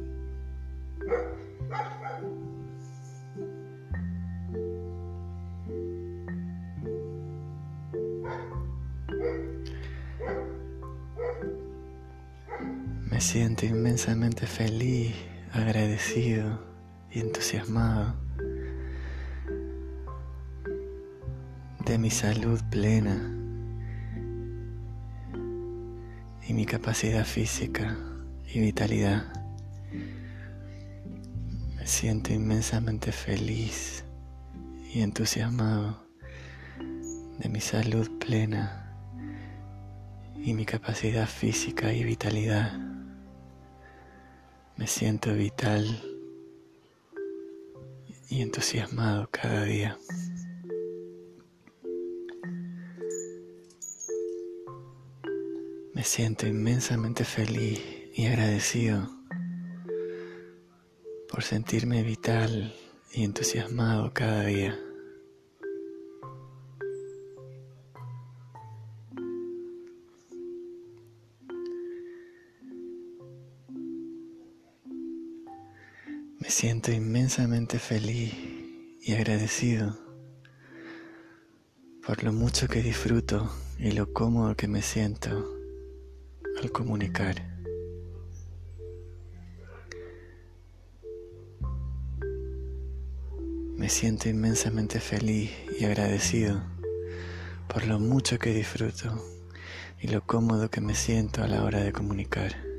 Siento 13.24 13.66
inmensamente 13.66 14.46
feliz, 14.46 15.16
agradecido 15.54 16.62
y 17.10 17.22
entusiasmado 17.22 18.16
de 21.86 21.98
mi 21.98 22.10
salud 22.10 22.60
plena 22.70 23.16
y 26.46 26.54
mi 26.54 26.66
capacidad 26.66 27.24
física 27.24 27.98
y 28.54 28.60
vitalidad. 28.60 29.24
Me 31.78 31.88
siento 31.88 32.34
inmensamente 32.34 33.14
feliz 33.14 34.04
y 34.94 35.00
entusiasmado 35.00 36.06
de 37.40 37.48
mi 37.48 37.62
salud 37.62 38.20
plena 38.20 38.94
y 40.36 40.54
mi 40.54 40.66
capacidad 40.66 41.26
física 41.26 41.94
y 41.94 42.04
vitalidad. 42.04 42.93
Me 44.76 44.88
siento 44.88 45.34
vital 45.34 46.02
y 48.30 48.42
entusiasmado 48.42 49.30
cada 49.32 49.66
día. 49.66 50.00
Me 55.94 56.04
siento 56.04 56.48
inmensamente 56.48 57.24
feliz 57.24 57.80
y 58.16 58.26
agradecido 58.26 59.10
por 61.30 61.44
sentirme 61.44 62.02
vital 62.02 62.74
y 63.12 63.24
entusiasmado 63.24 64.12
cada 64.12 64.46
día. 64.46 64.83
Me 76.44 76.50
siento 76.50 76.92
inmensamente 76.92 77.80
feliz 77.80 78.34
y 79.02 79.14
agradecido 79.14 79.98
por 82.06 82.22
lo 82.22 82.34
mucho 82.34 82.68
que 82.68 82.82
disfruto 82.82 83.50
y 83.80 83.92
lo 83.92 84.12
cómodo 84.12 84.54
que 84.54 84.68
me 84.68 84.82
siento 84.82 85.50
al 86.62 86.70
comunicar. 86.74 87.50
Me 93.78 93.88
siento 93.88 94.28
inmensamente 94.28 95.00
feliz 95.00 95.50
y 95.80 95.86
agradecido 95.86 96.62
por 97.70 97.88
lo 97.88 98.00
mucho 98.00 98.38
que 98.38 98.54
disfruto 98.54 99.18
y 100.02 100.10
lo 100.10 100.26
cómodo 100.26 100.70
que 100.70 100.82
me 100.82 100.94
siento 100.94 101.42
a 101.42 101.48
la 101.48 101.64
hora 101.64 101.82
de 101.82 101.94
comunicar. 101.94 102.73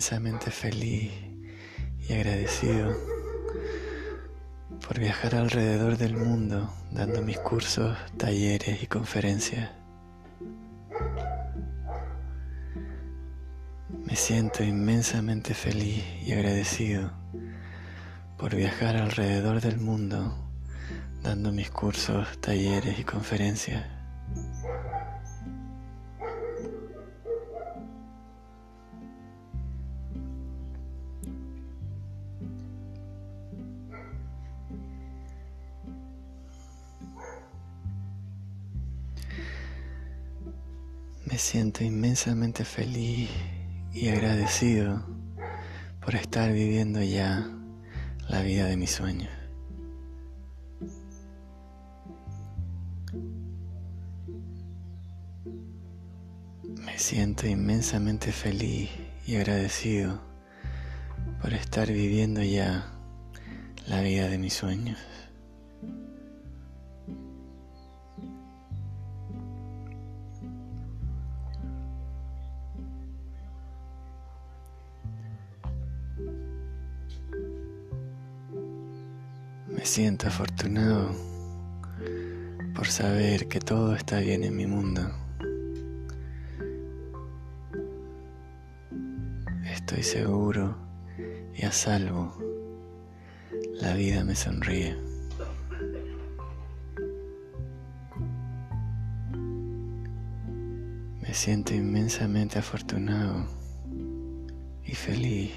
Inmensamente 0.00 0.50
feliz 0.50 1.12
y 2.08 2.14
agradecido 2.14 2.96
por 4.88 4.98
viajar 4.98 5.34
alrededor 5.34 5.98
del 5.98 6.16
mundo 6.16 6.72
dando 6.90 7.20
mis 7.20 7.38
cursos, 7.38 7.98
talleres 8.16 8.82
y 8.82 8.86
conferencias. 8.86 9.68
Me 14.06 14.16
siento 14.16 14.64
inmensamente 14.64 15.52
feliz 15.52 16.02
y 16.24 16.32
agradecido 16.32 17.12
por 18.38 18.56
viajar 18.56 18.96
alrededor 18.96 19.60
del 19.60 19.76
mundo 19.76 20.34
dando 21.22 21.52
mis 21.52 21.70
cursos, 21.70 22.26
talleres 22.40 22.98
y 22.98 23.04
conferencias. 23.04 23.99
Siento 41.50 41.82
inmensamente 41.82 42.64
feliz 42.64 43.28
y 43.92 44.08
agradecido 44.08 45.04
por 46.00 46.14
estar 46.14 46.52
viviendo 46.52 47.02
ya 47.02 47.44
la 48.28 48.40
vida 48.42 48.66
de 48.66 48.76
mis 48.76 48.92
sueños. 48.92 49.32
Me 56.84 56.96
siento 56.96 57.48
inmensamente 57.48 58.30
feliz 58.30 58.88
y 59.26 59.34
agradecido 59.34 60.20
por 61.42 61.52
estar 61.52 61.90
viviendo 61.90 62.44
ya 62.44 62.92
la 63.88 64.02
vida 64.02 64.28
de 64.28 64.38
mis 64.38 64.54
sueños. 64.54 65.00
Siento 79.90 80.28
afortunado 80.28 81.10
por 82.76 82.86
saber 82.86 83.48
que 83.48 83.58
todo 83.58 83.96
está 83.96 84.20
bien 84.20 84.44
en 84.44 84.54
mi 84.54 84.64
mundo. 84.64 85.02
Estoy 89.64 90.04
seguro 90.04 90.76
y 91.56 91.64
a 91.64 91.72
salvo. 91.72 92.38
La 93.80 93.94
vida 93.94 94.22
me 94.22 94.36
sonríe. 94.36 94.96
Me 101.20 101.34
siento 101.34 101.74
inmensamente 101.74 102.60
afortunado 102.60 103.44
y 104.84 104.94
feliz. 104.94 105.50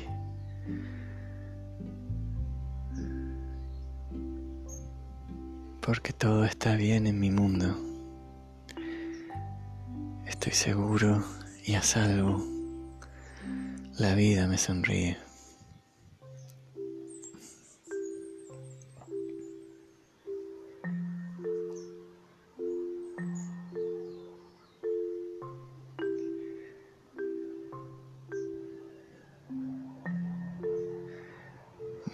Porque 5.86 6.14
todo 6.14 6.46
está 6.46 6.78
bien 6.78 7.08
en 7.08 7.20
mi 7.20 7.30
mundo. 7.30 7.76
Estoy 10.26 10.54
seguro 10.54 11.22
y 11.66 11.74
a 11.74 11.82
salvo. 11.82 12.42
La 13.98 14.16
vida 14.16 14.48
me 14.48 14.58
sonríe. 14.58 15.18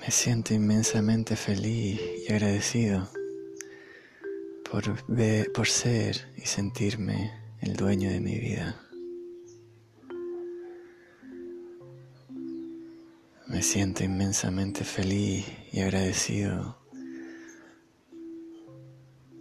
Me 0.02 0.10
siento 0.10 0.56
inmensamente 0.56 1.36
feliz 1.36 2.02
y 2.28 2.34
agradecido 2.34 3.19
por, 4.72 4.84
por 5.54 5.68
ser 5.68 6.34
y 6.38 6.42
sentirme 6.42 7.32
el 7.62 7.76
dueño 7.76 8.10
de 8.10 8.20
mi 8.20 8.38
vida. 8.38 8.80
Me 13.48 13.64
siento 13.64 14.04
inmensamente 14.04 14.84
feliz 14.84 15.46
y 15.72 15.80
agradecido 15.80 16.78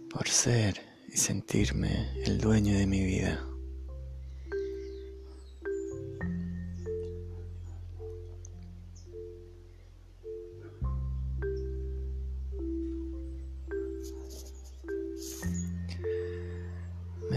por 0.09 0.27
ser 0.27 0.81
y 1.07 1.17
sentirme 1.17 2.09
el 2.23 2.39
dueño 2.39 2.75
de 2.75 2.87
mi 2.87 3.03
vida. 3.03 3.48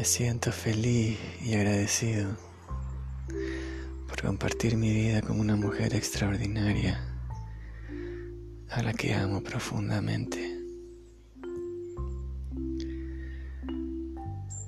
Me 0.03 0.07
siento 0.07 0.51
feliz 0.51 1.17
y 1.41 1.55
agradecido 1.55 2.37
por 4.09 4.21
compartir 4.21 4.77
mi 4.77 4.93
vida 4.93 5.23
con 5.23 5.39
una 5.39 5.55
mujer 5.55 5.95
extraordinaria 5.95 7.01
a 8.69 8.83
la 8.83 8.95
que 8.95 9.15
amo 9.15 9.45
profundamente. 9.45 10.59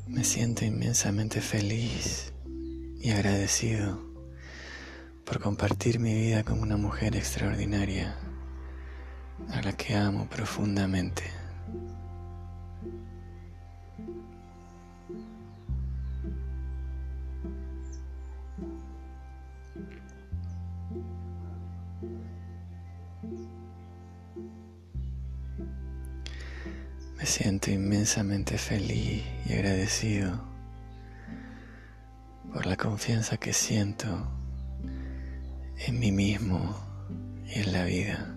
Me 0.06 0.22
siento 0.22 0.64
inmensamente 0.64 1.40
feliz 1.40 2.32
y 3.00 3.10
agradecido 3.10 3.98
por 5.24 5.40
compartir 5.40 5.98
mi 5.98 6.14
vida 6.14 6.44
con 6.44 6.60
una 6.60 6.76
mujer 6.76 7.16
extraordinaria 7.16 8.16
a 9.50 9.62
la 9.62 9.72
que 9.72 9.96
amo 9.96 10.28
profundamente. 10.30 11.43
Siento 27.64 27.82
inmensamente 27.82 28.58
feliz 28.58 29.24
y 29.46 29.52
agradecido 29.54 30.38
por 32.52 32.66
la 32.66 32.76
confianza 32.76 33.38
que 33.38 33.54
siento 33.54 34.06
en 35.78 35.98
mí 35.98 36.12
mismo 36.12 36.76
y 37.46 37.60
en 37.60 37.72
la 37.72 37.84
vida. 37.84 38.36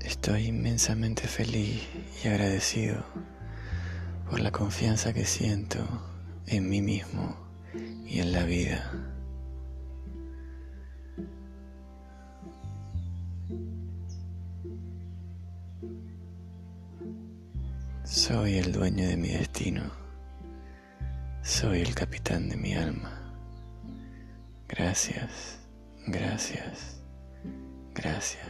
Estoy 0.00 0.48
inmensamente 0.48 1.26
feliz 1.26 1.88
y 2.22 2.28
agradecido 2.28 3.02
por 4.28 4.40
la 4.40 4.50
confianza 4.50 5.14
que 5.14 5.24
siento 5.24 5.80
en 6.46 6.68
mí 6.68 6.82
mismo 6.82 7.34
y 8.04 8.18
en 8.18 8.32
la 8.32 8.44
vida. 8.44 9.11
Soy 18.12 18.58
el 18.58 18.72
dueño 18.72 19.08
de 19.08 19.16
mi 19.16 19.28
destino. 19.28 19.90
Soy 21.42 21.80
el 21.80 21.94
capitán 21.94 22.50
de 22.50 22.58
mi 22.58 22.74
alma. 22.74 23.10
Gracias, 24.68 25.58
gracias, 26.06 27.02
gracias. 27.94 28.46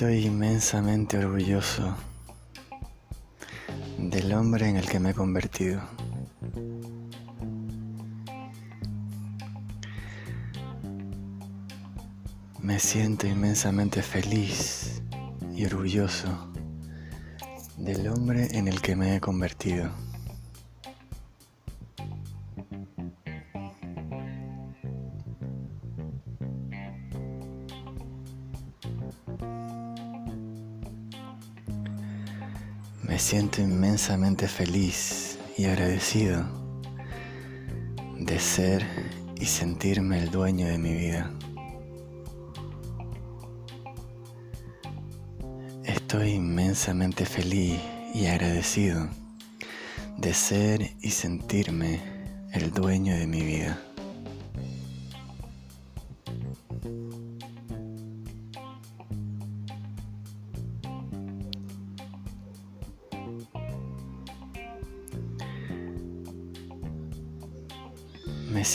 Estoy 0.00 0.24
inmensamente 0.24 1.18
orgulloso 1.18 1.94
del 3.98 4.32
hombre 4.32 4.66
en 4.66 4.76
el 4.76 4.88
que 4.88 4.98
me 4.98 5.10
he 5.10 5.14
convertido. 5.14 5.82
Me 12.62 12.78
siento 12.78 13.26
inmensamente 13.26 14.02
feliz 14.02 15.02
y 15.54 15.66
orgulloso 15.66 16.50
del 17.76 18.08
hombre 18.08 18.48
en 18.52 18.68
el 18.68 18.80
que 18.80 18.96
me 18.96 19.16
he 19.16 19.20
convertido. 19.20 19.90
Siento 33.30 33.60
inmensamente 33.60 34.48
feliz 34.48 35.38
y 35.56 35.66
agradecido 35.66 36.44
de 38.18 38.40
ser 38.40 38.84
y 39.36 39.46
sentirme 39.46 40.18
el 40.18 40.32
dueño 40.32 40.66
de 40.66 40.78
mi 40.78 40.92
vida. 40.94 41.32
Estoy 45.84 46.30
inmensamente 46.30 47.24
feliz 47.24 47.78
y 48.12 48.26
agradecido 48.26 49.08
de 50.18 50.34
ser 50.34 50.90
y 51.00 51.10
sentirme 51.10 52.00
el 52.52 52.72
dueño 52.72 53.14
de 53.14 53.28
mi 53.28 53.42
vida. 53.42 53.89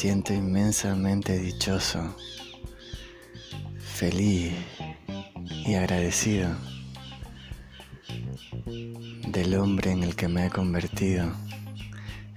Siento 0.05 0.35
inmensamente 0.35 1.35
dichoso, 1.39 2.15
feliz 3.79 4.53
y 5.65 5.73
agradecido 5.73 6.55
del 9.29 9.55
hombre 9.55 9.89
en 9.93 10.03
el 10.03 10.15
que 10.15 10.27
me 10.27 10.45
he 10.45 10.49
convertido 10.51 11.33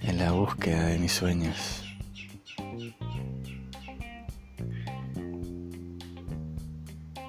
en 0.01 0.17
la 0.17 0.31
búsqueda 0.31 0.87
de 0.87 0.97
mis 0.97 1.11
sueños. 1.11 1.83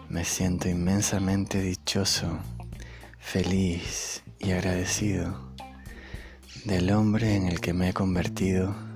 Me 0.09 0.25
siento 0.25 0.71
inmensamente 0.71 1.61
dichoso, 1.61 2.39
feliz 3.19 4.23
y 4.39 4.53
agradecido 4.53 5.53
del 6.65 6.91
hombre 6.93 7.37
en 7.37 7.47
el 7.47 7.61
que 7.61 7.75
me 7.75 7.91
he 7.91 7.93
convertido 7.93 8.90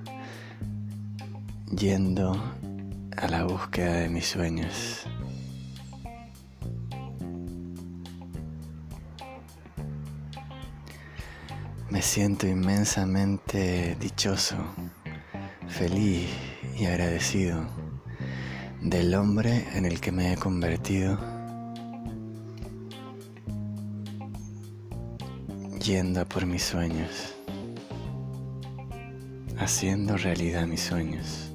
yendo 1.71 2.33
a 3.17 3.27
la 3.27 3.43
búsqueda 3.43 3.93
de 4.01 4.09
mis 4.09 4.27
sueños. 4.27 5.05
Me 11.89 12.01
siento 12.01 12.47
inmensamente 12.47 13.95
dichoso, 13.99 14.57
feliz 15.67 16.29
y 16.77 16.85
agradecido 16.85 17.65
del 18.81 19.15
hombre 19.15 19.65
en 19.73 19.85
el 19.85 19.99
que 19.99 20.11
me 20.11 20.33
he 20.33 20.37
convertido 20.37 21.17
yendo 25.79 26.27
por 26.27 26.45
mis 26.45 26.63
sueños, 26.63 27.35
haciendo 29.57 30.17
realidad 30.17 30.67
mis 30.67 30.81
sueños. 30.81 31.54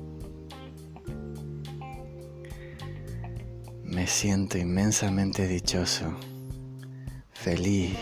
Me 4.00 4.06
siento 4.06 4.56
inmensamente 4.56 5.46
dichoso, 5.46 6.18
feliz 7.32 7.98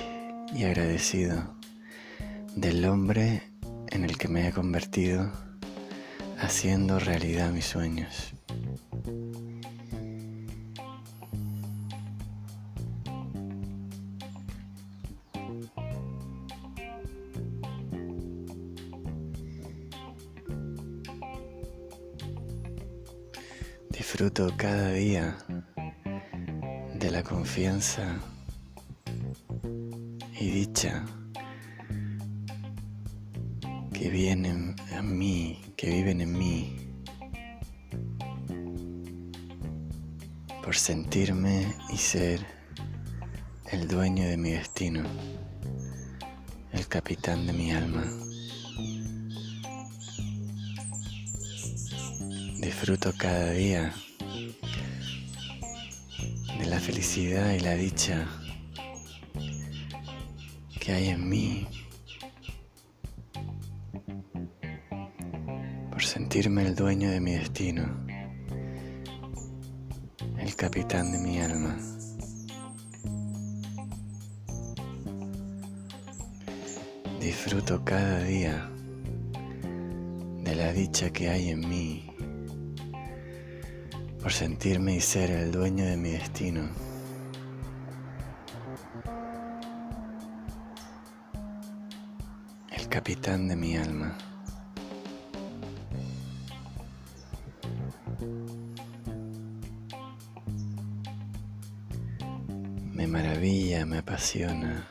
y 0.55 0.62
agradecido 0.62 1.57
del 2.55 2.84
hombre 2.84 3.42
en 3.88 4.05
el 4.05 4.16
que 4.16 4.28
me 4.28 4.46
he 4.46 4.53
convertido 4.53 5.32
haciendo 6.38 7.01
realidad 7.01 7.51
mis 7.51 7.64
sueños. 7.64 8.32
Disfruto 23.90 24.53
cada 24.57 24.92
día 24.92 25.36
la 27.19 27.25
confianza 27.25 28.16
y 30.39 30.51
dicha 30.51 31.05
que 33.93 34.09
vienen 34.09 34.77
a 34.97 35.03
mí, 35.03 35.61
que 35.77 35.91
viven 35.91 36.21
en 36.21 36.39
mí, 36.39 36.77
por 40.62 40.77
sentirme 40.77 41.75
y 41.93 41.97
ser 41.97 42.47
el 43.73 43.89
dueño 43.89 44.25
de 44.29 44.37
mi 44.37 44.53
destino, 44.53 45.03
el 46.71 46.87
capitán 46.87 47.49
de 47.49 47.53
mi 47.53 47.73
alma. 47.73 48.05
Disfruto 52.61 53.12
cada 53.19 53.51
día 53.51 53.93
la 56.69 56.79
felicidad 56.79 57.53
y 57.53 57.61
la 57.61 57.75
dicha 57.75 58.29
que 60.79 60.93
hay 60.93 61.09
en 61.09 61.29
mí 61.29 61.66
sentirme 65.99 66.62
el 66.62 66.75
dueño 66.75 67.11
de 67.11 67.21
mi 67.21 67.33
destino, 67.33 67.85
el 70.39 70.57
capitán 70.57 71.12
de 71.12 71.19
mi 71.19 71.41
alma. 71.41 71.77
Disfruto 77.21 77.85
cada 77.85 78.23
día 78.25 78.71
de 80.45 80.55
la 80.55 80.73
dicha 80.73 81.11
que 81.11 81.29
hay 81.29 81.51
en 81.51 81.69
mí 81.69 82.18
por 84.23 84.33
sentirme 84.33 84.97
y 84.97 85.01
ser 85.01 85.31
el 85.31 85.53
dueño 85.53 85.85
de 85.85 85.97
mi 85.97 86.11
destino. 86.11 86.69
El 92.71 92.89
capitán 92.89 93.49
de 93.49 93.57
mi 93.57 93.77
alma. 93.77 94.16
Me 102.93 103.07
maravilla, 103.07 103.87
me 103.87 103.99
apasiona 103.99 104.89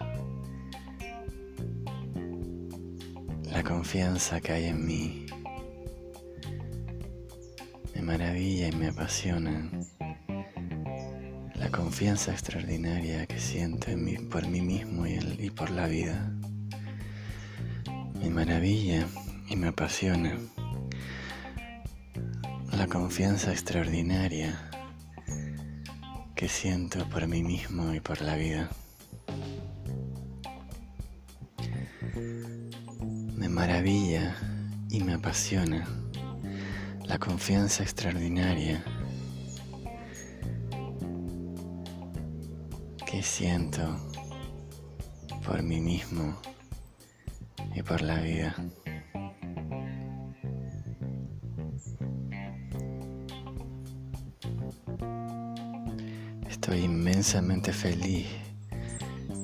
la 3.44 3.64
confianza 3.64 4.40
que 4.40 4.52
hay 4.54 4.66
en 4.66 4.86
mí. 4.86 5.27
Y 8.48 8.72
me 8.72 8.88
apasiona 8.88 9.70
la 11.56 11.70
confianza 11.70 12.32
extraordinaria 12.32 13.26
que 13.28 13.40
siento 13.40 13.88
por 14.32 14.48
mí 14.48 14.62
mismo 14.62 15.06
y 15.06 15.50
por 15.50 15.70
la 15.70 15.88
vida. 15.88 16.32
Me 18.22 18.30
maravilla 18.30 19.06
y 19.50 19.58
me 19.58 19.68
apasiona 19.68 20.38
la 22.72 22.88
confianza 22.88 23.52
extraordinaria 23.52 24.72
que 26.34 26.48
siento 26.48 27.08
por 27.10 27.28
mí 27.28 27.44
mismo 27.44 27.94
y 27.94 28.00
por 28.00 28.22
la 28.22 28.38
vida. 28.38 28.70
Me 33.36 33.50
maravilla 33.50 34.38
y 34.90 35.04
me 35.04 35.16
apasiona 35.16 36.07
la 37.08 37.18
confianza 37.18 37.84
extraordinaria 37.84 38.84
que 43.06 43.24
siento 43.24 43.82
por 45.46 45.64
mí 45.64 45.80
mismo 45.80 46.38
y 47.74 47.82
por 47.82 48.02
la 48.02 48.20
vida. 48.20 48.56
Estoy 56.50 56.80
inmensamente 56.82 57.72
feliz 57.72 58.28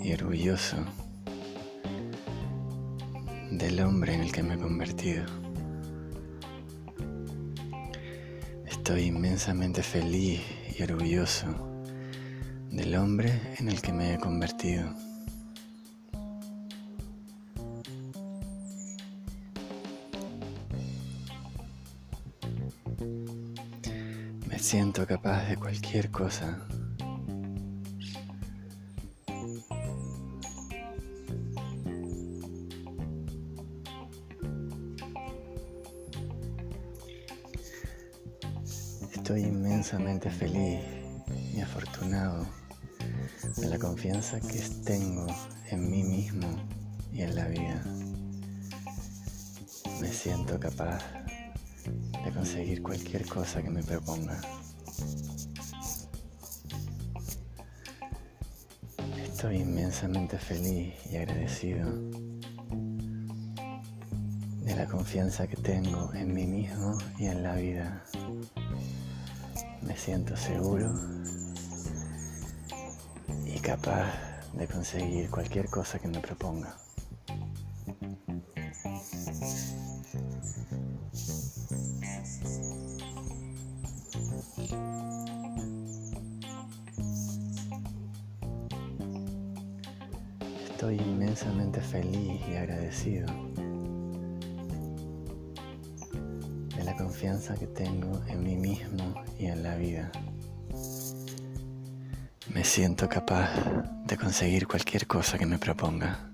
y 0.03 0.11
orgulloso 0.11 0.75
del 3.51 3.79
hombre 3.79 4.15
en 4.15 4.21
el 4.21 4.31
que 4.33 4.43
me 4.43 4.55
he 4.55 4.57
convertido. 4.57 5.42
Estoy 8.83 9.03
inmensamente 9.03 9.81
feliz 9.81 10.41
y 10.77 10.83
orgulloso 10.83 11.45
del 12.69 12.93
hombre 12.97 13.55
en 13.57 13.69
el 13.69 13.81
que 13.81 13.93
me 13.93 14.13
he 14.13 14.17
convertido. 14.17 14.93
Me 24.49 24.59
siento 24.59 25.07
capaz 25.07 25.47
de 25.47 25.55
cualquier 25.55 26.11
cosa 26.11 26.67
inmensamente 39.93 40.31
feliz 40.31 40.79
y 41.53 41.61
afortunado 41.61 42.47
de 43.57 43.69
la 43.69 43.77
confianza 43.77 44.39
que 44.39 44.59
tengo 44.83 45.27
en 45.69 45.91
mí 45.91 46.01
mismo 46.03 46.47
y 47.11 47.21
en 47.21 47.35
la 47.35 47.47
vida. 47.47 47.83
Me 50.01 50.07
siento 50.07 50.59
capaz 50.59 50.99
de 52.25 52.31
conseguir 52.33 52.81
cualquier 52.81 53.27
cosa 53.27 53.61
que 53.61 53.69
me 53.69 53.83
proponga. 53.83 54.41
Estoy 59.23 59.57
inmensamente 59.57 60.39
feliz 60.39 60.95
y 61.11 61.17
agradecido 61.17 61.87
de 64.63 64.75
la 64.75 64.87
confianza 64.87 65.45
que 65.45 65.57
tengo 65.57 66.11
en 66.15 66.33
mí 66.33 66.47
mismo 66.47 66.97
y 67.19 67.25
en 67.25 67.43
la 67.43 67.55
vida. 67.55 68.03
Me 69.93 69.99
siento 69.99 70.35
seguro 70.35 70.91
y 73.45 73.59
capaz 73.59 74.11
de 74.53 74.65
conseguir 74.65 75.29
cualquier 75.29 75.69
cosa 75.69 75.99
que 75.99 76.07
me 76.07 76.19
proponga. 76.19 76.82
Conseguir 104.33 104.65
cualquier 104.65 105.05
cosa 105.05 105.37
que 105.37 105.45
me 105.45 105.59
proponga. 105.59 106.31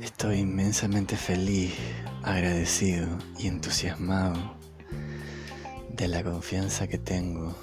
Estoy 0.00 0.38
inmensamente 0.38 1.18
feliz, 1.18 1.74
agradecido 2.22 3.06
y 3.38 3.48
entusiasmado 3.48 4.56
de 5.90 6.08
la 6.08 6.24
confianza 6.24 6.86
que 6.86 6.96
tengo 6.96 7.54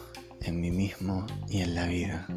en 0.41 0.61
mí 0.61 0.69
mismo 0.69 1.25
y 1.49 1.61
en 1.61 1.73
la 1.73 1.87
vida. 1.87 2.27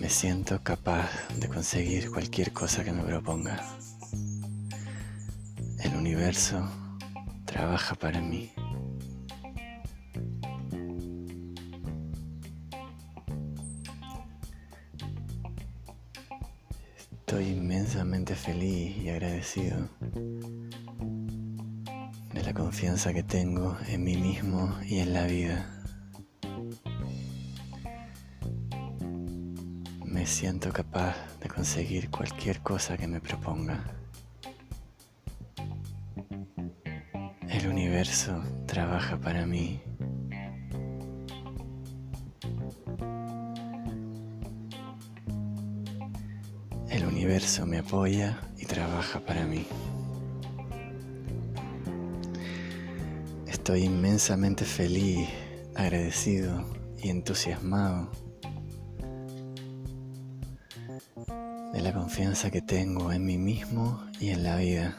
Me 0.00 0.08
siento 0.08 0.62
capaz 0.62 1.10
de 1.40 1.48
conseguir 1.48 2.08
cualquier 2.10 2.52
cosa 2.52 2.84
que 2.84 2.92
me 2.92 3.02
proponga. 3.02 3.60
El 5.82 5.96
universo 5.96 6.70
trabaja 7.44 7.96
para 7.96 8.20
mí. 8.20 8.52
Estoy 17.18 17.48
inmensamente 17.48 18.36
feliz 18.36 18.96
y 18.98 19.08
agradecido 19.10 19.88
de 22.32 22.42
la 22.44 22.54
confianza 22.54 23.12
que 23.12 23.24
tengo 23.24 23.76
en 23.88 24.04
mí 24.04 24.16
mismo 24.16 24.78
y 24.86 25.00
en 25.00 25.12
la 25.12 25.26
vida. 25.26 25.77
Siento 30.28 30.70
capaz 30.72 31.16
de 31.40 31.48
conseguir 31.48 32.10
cualquier 32.10 32.60
cosa 32.60 32.98
que 32.98 33.08
me 33.08 33.18
proponga. 33.18 33.82
El 37.48 37.66
universo 37.66 38.42
trabaja 38.66 39.18
para 39.18 39.46
mí. 39.46 39.80
El 46.90 47.06
universo 47.06 47.64
me 47.64 47.78
apoya 47.78 48.38
y 48.58 48.66
trabaja 48.66 49.20
para 49.20 49.46
mí. 49.46 49.66
Estoy 53.46 53.84
inmensamente 53.84 54.64
feliz, 54.66 55.28
agradecido 55.74 56.64
y 56.98 57.08
entusiasmado 57.08 58.27
confianza 62.08 62.50
que 62.50 62.62
tengo 62.62 63.12
en 63.12 63.22
mí 63.22 63.36
mismo 63.36 64.02
y 64.18 64.30
en 64.30 64.42
la 64.42 64.56
vida. 64.56 64.96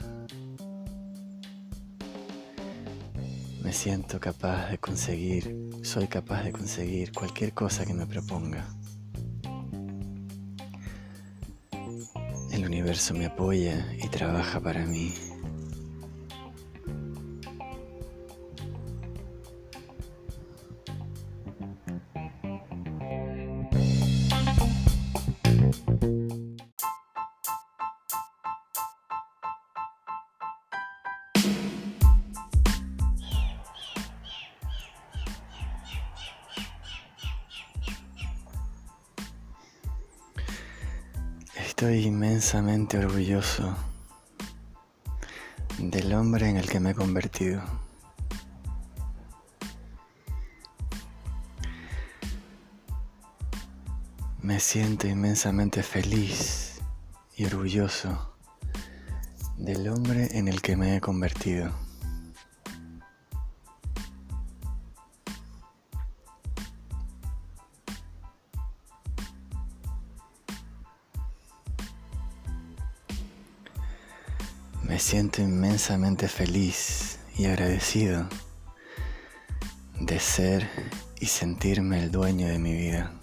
Me 3.64 3.73
siento 3.73 4.19
capaz 4.19 4.69
de 4.69 4.77
conseguir, 4.77 5.56
soy 5.81 6.07
capaz 6.07 6.44
de 6.44 6.52
conseguir 6.52 7.11
cualquier 7.11 7.52
cosa 7.53 7.84
que 7.84 7.95
me 7.95 8.06
proponga. 8.06 8.64
El 12.52 12.64
universo 12.64 13.15
me 13.15 13.26
apoya 13.26 13.91
y 13.98 14.07
trabaja 14.10 14.60
para 14.60 14.86
mí. 14.86 15.11
Inmensamente 42.49 42.97
orgulloso 42.97 43.76
del 45.77 46.11
hombre 46.13 46.49
en 46.49 46.57
el 46.57 46.67
que 46.67 46.80
me 46.80 46.91
he 46.91 46.95
convertido. 46.95 47.61
Me 54.41 54.59
siento 54.59 55.07
inmensamente 55.07 55.84
feliz 55.84 56.80
y 57.35 57.45
orgulloso 57.45 58.34
del 59.57 59.88
hombre 59.88 60.30
en 60.31 60.47
el 60.47 60.63
que 60.63 60.76
me 60.76 60.95
he 60.95 61.01
convertido. 61.01 61.89
Siento 75.40 75.56
inmensamente 75.56 76.28
feliz 76.28 77.18
y 77.38 77.45
agradecido 77.45 78.28
de 79.99 80.20
ser 80.20 80.70
y 81.20 81.28
sentirme 81.28 82.03
el 82.03 82.11
dueño 82.11 82.48
de 82.48 82.60
mi 82.60 82.74
vida. 82.74 83.14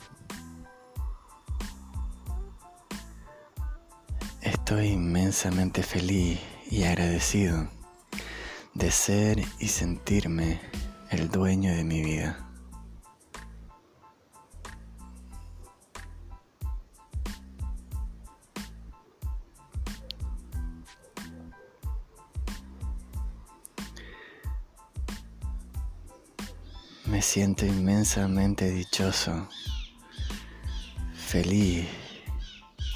Estoy 4.40 4.88
inmensamente 4.88 5.82
feliz 5.82 6.40
y 6.70 6.84
agradecido 6.84 7.68
de 8.74 8.90
ser 8.90 9.42
y 9.58 9.68
sentirme 9.68 10.60
el 11.10 11.28
dueño 11.28 11.74
de 11.74 11.84
mi 11.84 12.02
vida. 12.02 12.45
Siento 27.36 27.66
inmensamente 27.66 28.70
dichoso, 28.70 29.46
feliz 31.14 31.86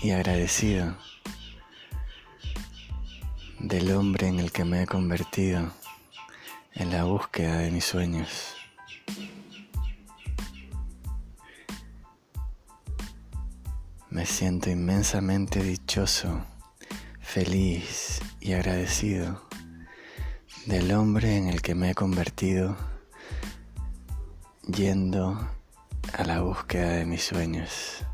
y 0.01 0.13
agradecido 0.13 0.97
del 3.59 3.93
hombre 3.93 4.29
en 4.29 4.41
el 4.41 4.51
que 4.51 4.65
me 4.65 4.83
he 4.83 4.87
convertido 4.87 5.71
en 6.73 6.91
la 6.91 7.05
búsqueda 7.05 7.59
de 7.59 7.71
mis 7.71 7.85
sueños. 7.85 8.55
Me 14.09 14.25
siento 14.25 14.71
inmensamente 14.71 15.63
dichoso, 15.63 16.47
feliz 17.21 18.23
y 18.41 18.55
agradecido 18.55 19.47
del 20.65 20.93
hombre 20.93 21.37
en 21.37 21.49
el 21.49 21.61
que 21.61 21.75
me 21.75 21.91
he 21.91 21.95
convertido 21.95 22.90
yendo 24.67 25.49
a 26.13 26.25
la 26.25 26.41
búsqueda 26.41 26.91
de 26.91 27.05
mis 27.05 27.25
sueños. 27.25 28.05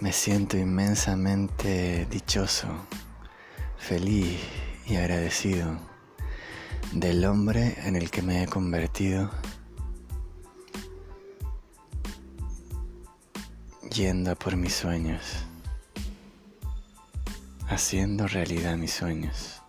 Me 0.00 0.12
siento 0.12 0.56
inmensamente 0.56 2.06
dichoso, 2.10 2.68
feliz 3.78 4.38
y 4.86 4.96
agradecido 4.96 5.78
del 6.92 7.24
hombre 7.24 7.74
en 7.84 7.96
el 7.96 8.10
que 8.10 8.22
me 8.22 8.42
he 8.42 8.46
convertido 8.46 9.30
yendo 13.90 14.36
por 14.36 14.56
mis 14.56 14.74
sueños. 14.74 15.46
haciendo 17.68 18.28
realidad 18.28 18.76
mis 18.76 18.92
sueños. 18.92 19.63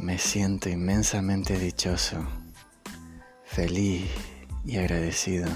Me 0.00 0.16
siento 0.16 0.70
inmensamente 0.70 1.58
dichoso, 1.58 2.26
feliz 3.44 4.10
y 4.64 4.78
agradecido 4.78 5.46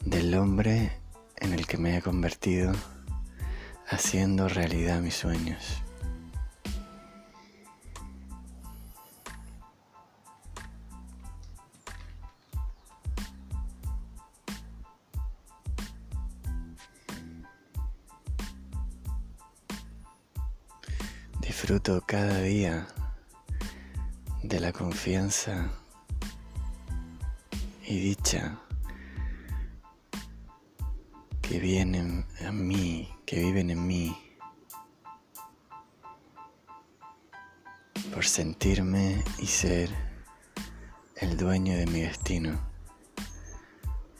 del 0.00 0.34
hombre 0.34 0.90
en 1.36 1.52
el 1.52 1.66
que 1.66 1.76
me 1.76 1.98
he 1.98 2.00
convertido 2.00 2.72
haciendo 3.88 4.48
realidad 4.48 5.02
mis 5.02 5.16
sueños. 5.16 5.82
Disfruto 21.42 22.02
cada 22.06 22.40
día 22.40 22.88
de 24.48 24.60
la 24.60 24.72
confianza 24.72 25.72
y 27.84 27.98
dicha 27.98 28.60
que 31.42 31.58
vienen 31.58 32.24
a 32.46 32.52
mí, 32.52 33.08
que 33.24 33.40
viven 33.40 33.70
en 33.70 33.84
mí, 33.84 34.16
por 38.14 38.24
sentirme 38.24 39.24
y 39.38 39.46
ser 39.46 39.90
el 41.16 41.36
dueño 41.36 41.76
de 41.76 41.86
mi 41.86 42.02
destino, 42.02 42.56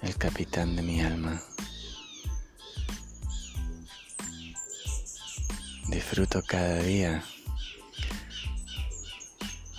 el 0.03 0.16
capitán 0.16 0.74
de 0.74 0.82
mi 0.82 1.01
alma. 1.03 1.40
Disfruto 5.89 6.43
cada 6.43 6.82
día 6.82 7.23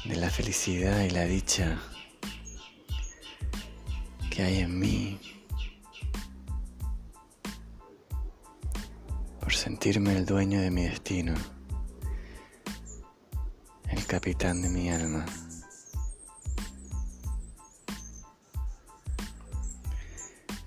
de 0.07 0.15
la 0.15 0.29
felicidad 0.29 1.01
y 1.01 1.09
la 1.09 1.25
dicha 1.25 1.81
que 4.29 4.41
hay 4.41 4.59
en 4.59 4.79
mí 4.79 5.19
por 9.41 9.53
sentirme 9.53 10.15
el 10.15 10.25
dueño 10.25 10.61
de 10.61 10.71
mi 10.71 10.83
destino, 10.83 11.33
el 13.89 14.05
capitán 14.05 14.61
de 14.61 14.69
mi 14.69 14.89
alma. 14.89 15.25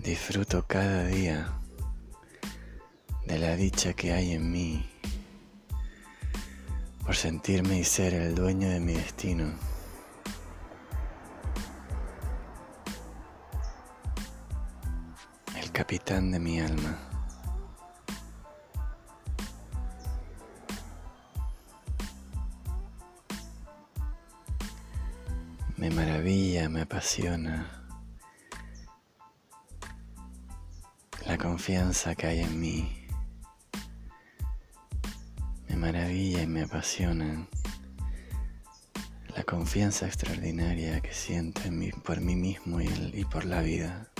Disfruto 0.01 0.67
cada 0.67 1.07
día 1.07 1.59
de 3.27 3.39
la 3.39 3.57
dicha 3.57 3.95
que 3.95 4.13
hay 4.13 4.33
en 4.33 4.53
mí 4.53 4.90
por 7.11 7.17
sentirme 7.17 7.77
y 7.77 7.83
ser 7.83 8.15
el 8.15 8.37
dueño 8.37 8.69
de 8.69 8.79
mi 8.79 8.93
destino. 8.93 9.53
El 15.57 15.73
capitán 15.73 16.31
de 16.31 16.39
mi 16.39 16.61
alma. 16.61 16.97
Me 25.79 25.91
maravilla, 25.91 26.69
me 26.69 26.83
apasiona 26.83 27.89
la 31.27 31.37
confianza 31.37 32.15
que 32.15 32.29
hay 32.29 32.39
en 32.43 32.61
mí 32.61 33.00
me 36.61 36.67
apasiona 36.67 37.47
la 39.35 39.43
confianza 39.45 40.05
extraordinaria 40.05 41.01
que 41.01 41.15
siento 41.15 41.63
por 42.05 42.21
mí 42.21 42.37
mismo 42.37 42.83
y 42.83 43.25
por 43.25 43.47
la 43.47 43.63
vida. 43.63 44.11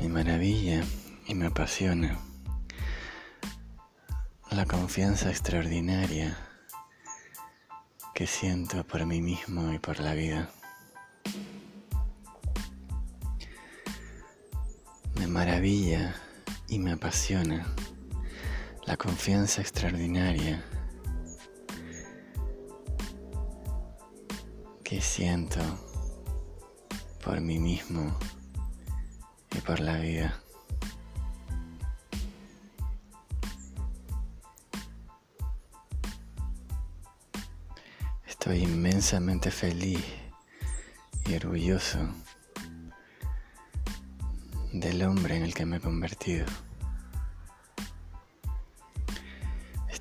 Me 0.00 0.08
maravilla 0.08 0.82
y 1.26 1.34
me 1.34 1.48
apasiona 1.48 2.18
la 4.50 4.64
confianza 4.64 5.28
extraordinaria 5.28 6.34
que 8.14 8.26
siento 8.26 8.86
por 8.86 9.04
mí 9.04 9.20
mismo 9.20 9.70
y 9.70 9.78
por 9.78 10.00
la 10.00 10.14
vida. 10.14 10.50
Me 15.16 15.26
maravilla 15.26 16.14
y 16.68 16.78
me 16.78 16.92
apasiona 16.92 17.66
la 18.86 18.96
confianza 18.96 19.62
extraordinaria 19.62 20.62
que 24.82 25.00
siento 25.00 25.60
por 27.24 27.40
mí 27.40 27.58
mismo 27.58 28.14
y 29.56 29.60
por 29.60 29.80
la 29.80 29.96
vida. 29.98 30.38
Estoy 38.26 38.64
inmensamente 38.64 39.50
feliz 39.50 40.04
y 41.26 41.34
orgulloso 41.34 41.98
del 44.74 45.02
hombre 45.02 45.36
en 45.36 45.44
el 45.44 45.54
que 45.54 45.64
me 45.64 45.76
he 45.76 45.80
convertido. 45.80 46.44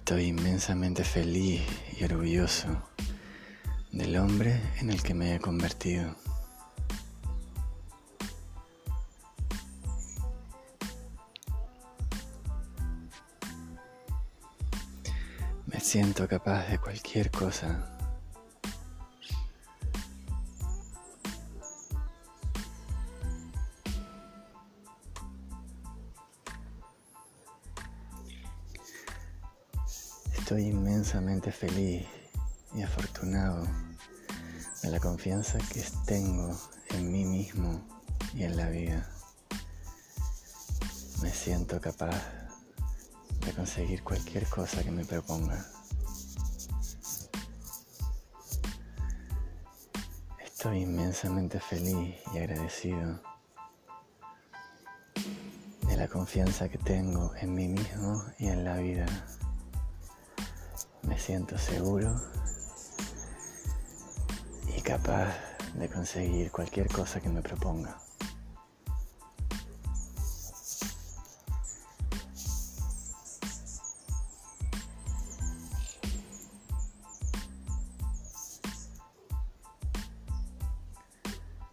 Estoy 0.06 0.26
inmensamente 0.26 1.06
feliz 1.06 1.62
y 1.98 2.04
orgulloso 2.04 2.68
del 3.94 4.18
hombre 4.18 4.60
en 4.82 4.90
el 4.90 5.02
que 5.02 5.14
me 5.14 5.34
he 5.34 5.40
convertido. 5.40 6.14
Me 15.68 15.80
siento 15.80 16.28
capaz 16.28 16.68
de 16.68 16.80
cualquier 16.80 17.32
cosa 17.32 17.98
Estoy 30.54 30.70
inmensamente 30.70 31.52
feliz 31.52 32.06
y 32.76 32.84
afortunado 32.84 33.68
de 34.84 34.90
la 34.92 35.00
confianza 35.00 35.58
que 35.58 35.84
tengo 36.06 36.56
en 36.92 37.12
mí 37.12 37.26
mismo 37.26 37.84
y 38.36 38.44
en 38.44 38.56
la 38.56 38.70
vida. 38.70 39.10
Me 41.24 41.32
siento 41.32 41.82
capaz 41.82 42.22
de 43.44 43.52
conseguir 43.54 44.04
cualquier 44.04 44.46
cosa 44.48 44.84
que 44.84 44.92
me 44.92 45.04
proponga. 45.04 45.66
Estoy 50.38 50.82
inmensamente 50.82 51.60
feliz 51.60 52.16
y 52.32 52.38
agradecido 52.38 53.20
de 55.88 55.98
la 55.98 56.08
confianza 56.08 56.70
que 56.70 56.78
tengo 56.78 57.34
en 57.42 57.56
mí 57.56 57.70
mismo 57.70 58.24
y 58.38 58.50
en 58.50 58.64
la 58.64 58.78
vida. 58.78 59.08
Me 61.08 61.20
siento 61.20 61.58
seguro 61.58 62.16
y 64.76 64.82
capaz 64.82 65.34
de 65.76 65.90
conseguir 65.90 66.52
cualquier 66.52 66.88
cosa 66.88 67.20
que 67.20 67.30
me 67.30 67.42
proponga. 67.42 67.98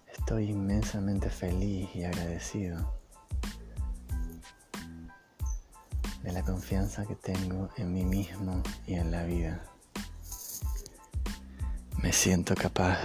Estoy 0.07 0.51
inmensamente 0.51 1.29
feliz 1.31 1.89
y 1.95 2.05
agradecido 2.05 3.01
confianza 6.71 7.05
que 7.05 7.17
tengo 7.17 7.69
en 7.79 7.93
mí 7.93 8.05
mismo 8.05 8.63
y 8.87 8.95
en 8.95 9.11
la 9.11 9.25
vida. 9.25 9.61
Me 12.01 12.13
siento 12.13 12.55
capaz 12.55 13.01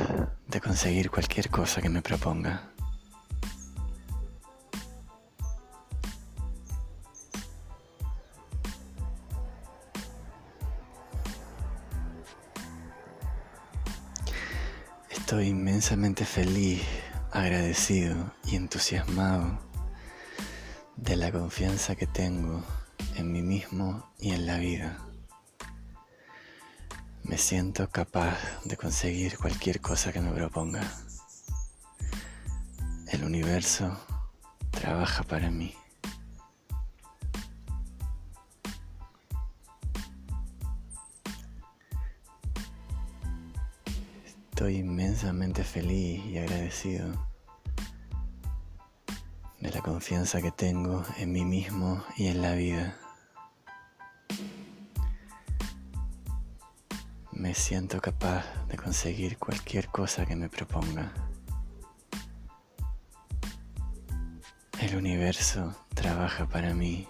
de 0.48 0.62
conseguir 0.62 1.10
cualquier 1.10 1.50
cosa 1.50 1.82
que 1.82 1.90
me 1.90 2.04
proponga. 2.04 2.70
Estoy 15.10 15.48
inmensamente 15.48 16.24
feliz, 16.24 16.84
agradecido 17.32 18.32
y 18.44 18.58
entusiasmado 18.58 19.58
de 20.98 21.16
la 21.16 21.32
confianza 21.32 21.96
que 21.96 22.06
tengo 22.06 22.64
en 23.16 23.32
mí 23.32 23.42
mismo 23.42 24.10
y 24.20 24.32
en 24.32 24.46
la 24.46 24.58
vida. 24.58 24.98
Me 27.24 27.38
siento 27.38 27.90
capaz 27.90 28.38
de 28.66 28.78
conseguir 28.78 29.38
cualquier 29.38 29.82
cosa 29.82 30.14
que 30.14 30.22
me 30.22 30.32
proponga. 30.32 30.84
El 33.08 33.24
universo 33.24 33.98
trabaja 34.72 35.24
para 35.24 35.50
mí. 35.50 35.74
Estoy 44.50 44.78
inmensamente 44.78 45.64
feliz 45.64 46.24
y 46.26 46.38
agradecido 46.38 47.12
de 49.60 49.72
la 49.72 49.82
confianza 49.82 50.42
que 50.42 50.52
tengo 50.52 51.04
en 51.18 51.32
mí 51.32 51.44
mismo 51.44 52.04
y 52.18 52.28
en 52.28 52.42
la 52.42 52.54
vida. 52.54 52.98
Siento 57.56 58.00
capaz 58.02 58.46
de 58.68 58.76
conseguir 58.76 59.40
cualquier 59.40 59.88
cosa 59.88 60.26
que 60.26 60.36
me 60.36 60.50
proponga. 60.50 61.14
El 64.80 64.98
universo 64.98 65.74
trabaja 65.96 66.48
para 66.48 66.74
mí. 66.76 67.08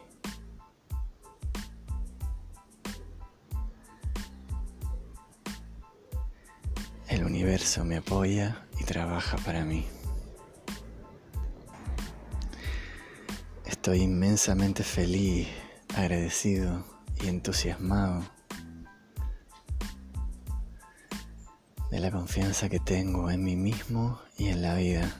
El 7.10 7.26
universo 7.26 7.84
me 7.84 7.98
apoya 7.98 8.66
y 8.80 8.84
trabaja 8.86 9.38
para 9.38 9.66
mí. 9.66 9.88
Estoy 13.66 14.04
inmensamente 14.04 14.84
feliz, 14.84 15.48
agradecido 15.96 16.86
y 17.20 17.28
entusiasmado 17.28 18.35
la 22.06 22.12
confianza 22.12 22.70
que 22.70 22.80
tengo 22.80 23.32
en 23.32 23.44
mí 23.44 23.56
mismo 23.56 24.22
y 24.38 24.50
en 24.50 24.62
la 24.62 24.76
vida. 24.76 25.12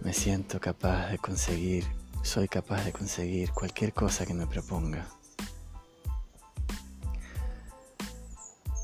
Me 0.00 0.14
siento 0.14 0.58
capaz 0.58 1.10
de 1.10 1.18
conseguir, 1.18 1.84
soy 2.22 2.48
capaz 2.48 2.86
de 2.86 2.92
conseguir 2.92 3.50
cualquier 3.50 3.92
cosa 3.92 4.24
que 4.24 4.32
me 4.32 4.46
proponga. 4.46 5.06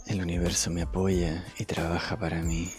El 0.06 0.20
universo 0.20 0.70
me 0.70 0.82
apoya 0.82 1.42
y 1.58 1.64
trabaja 1.64 2.18
para 2.18 2.42
mí. 2.42 2.70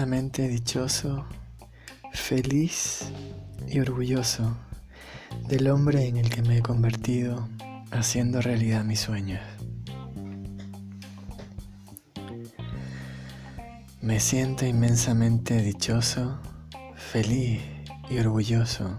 Inmensamente 0.00 0.48
dichoso, 0.48 1.26
feliz 2.14 3.12
y 3.68 3.80
orgulloso 3.80 4.56
del 5.46 5.68
hombre 5.68 6.08
en 6.08 6.16
el 6.16 6.30
que 6.30 6.40
me 6.40 6.56
he 6.56 6.62
convertido 6.62 7.46
haciendo 7.90 8.40
realidad 8.40 8.82
mis 8.82 9.00
sueños. 9.00 9.42
Me 14.00 14.20
siento 14.20 14.64
inmensamente 14.64 15.60
dichoso, 15.60 16.40
feliz 16.96 17.60
y 18.08 18.18
orgulloso 18.20 18.98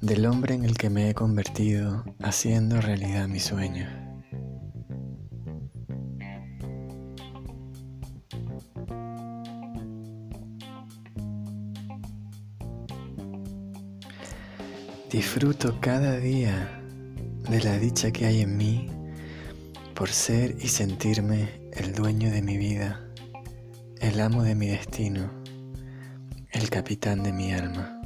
del 0.00 0.24
hombre 0.24 0.54
en 0.54 0.64
el 0.64 0.78
que 0.78 0.88
me 0.88 1.10
he 1.10 1.14
convertido 1.14 2.06
haciendo 2.22 2.80
realidad 2.80 3.28
mis 3.28 3.44
sueños. 3.44 4.05
Disfruto 15.36 15.78
cada 15.82 16.16
día 16.16 16.80
de 17.50 17.60
la 17.60 17.76
dicha 17.76 18.10
que 18.10 18.24
hay 18.24 18.40
en 18.40 18.56
mí 18.56 18.88
por 19.94 20.08
ser 20.08 20.56
y 20.58 20.68
sentirme 20.68 21.50
el 21.74 21.92
dueño 21.92 22.30
de 22.30 22.40
mi 22.40 22.56
vida, 22.56 23.06
el 24.00 24.18
amo 24.22 24.42
de 24.44 24.54
mi 24.54 24.68
destino, 24.68 25.30
el 26.52 26.70
capitán 26.70 27.22
de 27.22 27.34
mi 27.34 27.52
alma. 27.52 28.00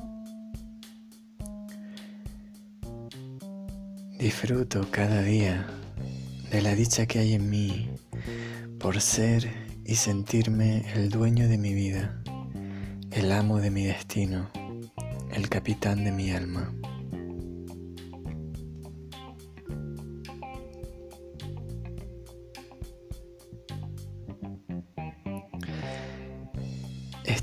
Disfruto 4.18 4.90
cada 4.90 5.22
día 5.22 5.68
de 6.50 6.62
la 6.62 6.74
dicha 6.74 7.06
que 7.06 7.20
hay 7.20 7.34
en 7.34 7.48
mí 7.48 7.90
por 8.80 9.00
ser 9.00 9.48
y 9.84 9.94
sentirme 9.94 10.84
el 10.96 11.10
dueño 11.10 11.46
de 11.46 11.58
mi 11.58 11.74
vida, 11.74 12.24
el 13.12 13.30
amo 13.30 13.60
de 13.60 13.70
mi 13.70 13.84
destino, 13.84 14.50
el 15.32 15.48
capitán 15.48 16.02
de 16.02 16.10
mi 16.10 16.32
alma. 16.32 16.74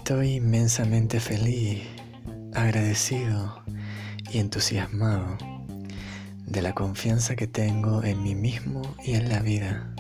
Estoy 0.08 0.36
inmensamente 0.36 1.20
feliz, 1.20 1.84
agradecido 2.54 3.62
y 4.32 4.38
entusiasmado 4.40 5.38
de 6.46 6.62
la 6.62 6.74
confianza 6.74 7.36
que 7.36 7.46
tengo 7.46 8.02
en 8.06 8.24
mí 8.24 8.34
mismo 8.34 8.84
y 9.04 9.16
en 9.16 9.28
la 9.28 9.42
vida. 9.42 9.94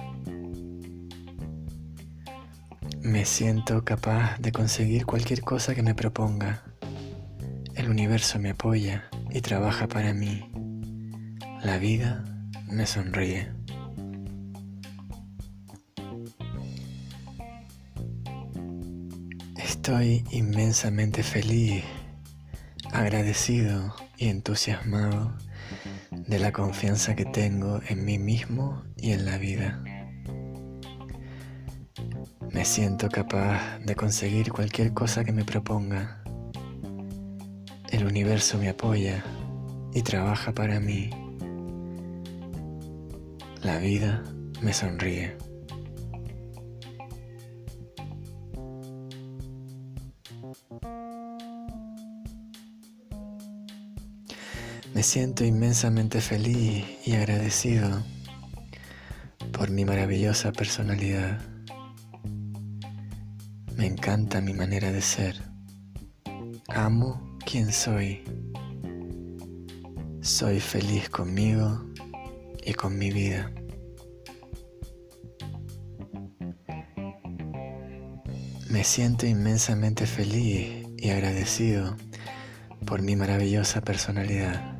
Me 3.02 3.26
siento 3.26 3.84
capaz 3.84 4.38
de 4.40 4.54
conseguir 4.54 5.06
cualquier 5.06 5.42
cosa 5.42 5.76
que 5.76 5.84
me 5.84 5.94
proponga. 5.94 6.64
El 7.76 7.90
universo 7.90 8.40
me 8.40 8.52
apoya 8.52 9.10
y 9.30 9.42
trabaja 9.42 9.90
para 9.90 10.14
mí. 10.14 10.50
La 11.62 11.80
vida 11.80 12.24
me 12.70 12.86
sonríe. 12.86 13.57
Estoy 19.88 20.26
inmensamente 20.32 21.24
feliz, 21.24 21.82
agradecido 22.92 23.96
y 24.18 24.28
entusiasmado 24.28 25.34
de 26.12 26.40
la 26.40 26.52
confianza 26.52 27.16
que 27.16 27.24
tengo 27.24 27.80
en 27.88 28.04
mí 28.04 28.20
mismo 28.20 28.84
y 28.98 29.14
en 29.14 29.24
la 29.24 29.38
vida. 29.38 29.82
Me 32.52 32.66
siento 32.66 33.08
capaz 33.08 33.80
de 33.80 33.96
conseguir 33.96 34.52
cualquier 34.52 34.94
cosa 34.94 35.24
que 35.24 35.32
me 35.32 35.46
proponga. 35.46 36.22
El 37.90 38.06
universo 38.06 38.58
me 38.58 38.68
apoya 38.68 39.24
y 39.94 40.02
trabaja 40.02 40.52
para 40.52 40.82
mí. 40.82 41.12
La 43.62 43.78
vida 43.78 44.22
me 44.62 44.74
sonríe. 44.74 45.38
Me 54.98 55.04
siento 55.04 55.46
inmensamente 55.46 56.22
feliz 56.22 56.84
y 57.06 57.14
agradecido 57.14 58.04
por 59.52 59.70
mi 59.70 59.86
maravillosa 59.86 60.52
personalidad. 60.52 61.40
Me 63.76 63.86
encanta 63.86 64.42
mi 64.42 64.56
manera 64.56 64.92
de 64.92 65.04
ser. 65.04 65.36
Amo 66.70 67.38
quien 67.46 67.72
soy. 67.72 68.24
Soy 70.22 70.60
feliz 70.60 71.10
conmigo 71.10 71.86
y 72.66 72.74
con 72.74 72.98
mi 72.98 73.12
vida. 73.12 73.52
Me 78.68 78.84
siento 78.84 79.28
inmensamente 79.28 80.08
feliz 80.08 80.88
y 80.98 81.12
agradecido 81.12 81.96
por 82.88 83.04
mi 83.04 83.16
maravillosa 83.16 83.82
personalidad. 83.82 84.77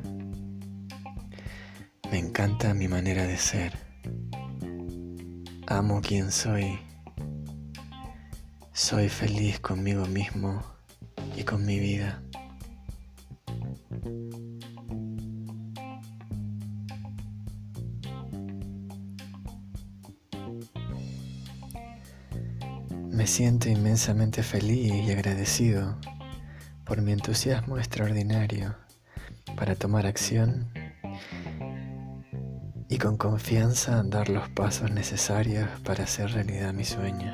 Me 2.10 2.18
encanta 2.18 2.72
mi 2.72 2.88
manera 2.88 3.24
de 3.24 3.36
ser. 3.36 3.72
Amo 5.66 6.00
quien 6.00 6.32
soy. 6.32 6.78
Soy 8.72 9.10
feliz 9.10 9.60
conmigo 9.60 10.06
mismo 10.06 10.62
y 11.36 11.44
con 11.44 11.66
mi 11.66 11.78
vida. 11.78 12.22
Me 23.10 23.26
siento 23.26 23.68
inmensamente 23.68 24.42
feliz 24.42 24.94
y 25.06 25.10
agradecido 25.10 25.98
por 26.86 27.02
mi 27.02 27.12
entusiasmo 27.12 27.76
extraordinario 27.76 28.74
para 29.56 29.74
tomar 29.74 30.06
acción 30.06 30.70
y 32.88 32.98
con 32.98 33.16
confianza 33.16 34.02
dar 34.02 34.28
los 34.30 34.48
pasos 34.48 34.90
necesarios 34.90 35.68
para 35.84 36.04
hacer 36.04 36.30
realidad 36.32 36.72
mi 36.72 36.84
sueño. 36.84 37.32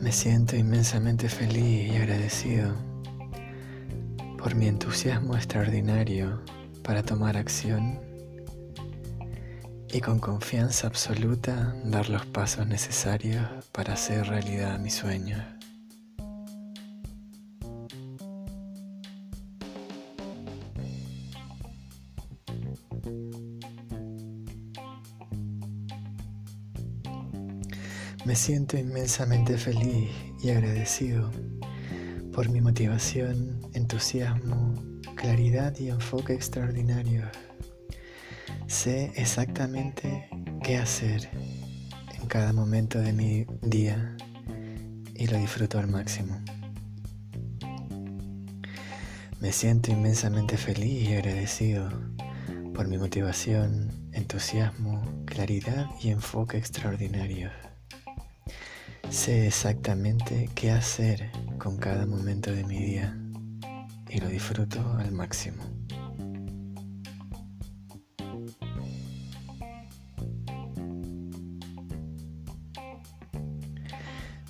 Me 0.00 0.12
siento 0.12 0.56
inmensamente 0.56 1.28
feliz 1.28 1.92
y 1.92 1.96
agradecido 1.96 2.74
por 4.38 4.54
mi 4.54 4.68
entusiasmo 4.68 5.36
extraordinario 5.36 6.40
para 6.82 7.02
tomar 7.02 7.36
acción 7.36 8.00
y 9.92 10.00
con 10.00 10.18
confianza 10.18 10.86
absoluta 10.86 11.74
dar 11.84 12.08
los 12.08 12.24
pasos 12.24 12.66
necesarios 12.66 13.46
para 13.72 13.94
hacer 13.94 14.26
realidad 14.28 14.78
mi 14.78 14.90
sueño. 14.90 15.59
Me 28.26 28.36
siento 28.36 28.76
inmensamente 28.76 29.56
feliz 29.56 30.10
y 30.42 30.50
agradecido 30.50 31.30
por 32.34 32.50
mi 32.50 32.60
motivación, 32.60 33.60
entusiasmo, 33.72 34.74
claridad 35.16 35.74
y 35.78 35.88
enfoque 35.88 36.34
extraordinario. 36.34 37.22
Sé 38.66 39.10
exactamente 39.16 40.28
qué 40.62 40.76
hacer 40.76 41.30
en 42.14 42.26
cada 42.28 42.52
momento 42.52 42.98
de 43.00 43.14
mi 43.14 43.46
día 43.62 44.14
y 45.14 45.26
lo 45.26 45.38
disfruto 45.38 45.78
al 45.78 45.88
máximo. 45.88 46.38
Me 49.40 49.50
siento 49.50 49.90
inmensamente 49.90 50.58
feliz 50.58 51.08
y 51.08 51.14
agradecido 51.14 51.88
por 52.74 52.86
mi 52.86 52.98
motivación, 52.98 53.90
entusiasmo, 54.12 55.02
claridad 55.24 55.86
y 56.02 56.10
enfoque 56.10 56.58
extraordinario. 56.58 57.50
Sé 59.10 59.48
exactamente 59.48 60.48
qué 60.54 60.70
hacer 60.70 61.32
con 61.58 61.76
cada 61.78 62.06
momento 62.06 62.52
de 62.52 62.62
mi 62.62 62.78
día 62.78 63.18
y 64.08 64.20
lo 64.20 64.28
disfruto 64.28 64.80
al 64.98 65.10
máximo. 65.10 65.64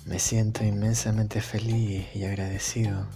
Me 0.05 0.19
siento 0.19 0.63
inmensamente 0.63 1.41
feliz 1.41 2.05
y 2.13 2.25
agradecido 2.25 3.07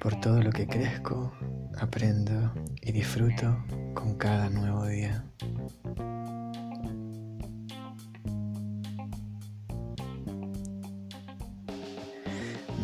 por 0.00 0.18
todo 0.18 0.42
lo 0.42 0.50
que 0.50 0.66
crezco, 0.66 1.30
aprendo 1.76 2.54
y 2.80 2.92
disfruto 2.92 3.62
con 3.92 4.16
cada 4.16 4.48
nuevo 4.48 4.86
día. 4.86 5.26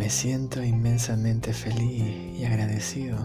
Me 0.09 0.13
siento 0.13 0.63
inmensamente 0.65 1.53
feliz 1.53 2.39
y 2.41 2.43
agradecido 2.47 3.19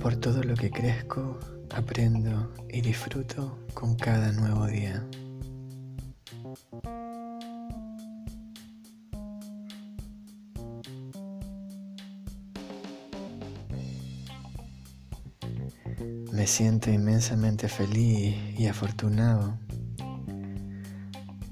por 0.00 0.14
todo 0.14 0.44
lo 0.44 0.54
que 0.54 0.70
crezco, 0.70 1.40
aprendo 1.74 2.54
y 2.68 2.80
disfruto 2.82 3.58
con 3.74 3.96
cada 3.96 4.30
nuevo 4.30 4.68
día. 4.68 5.04
Me 16.32 16.46
siento 16.46 16.92
inmensamente 16.92 17.68
feliz 17.68 18.36
y 18.56 18.68
afortunado 18.68 19.58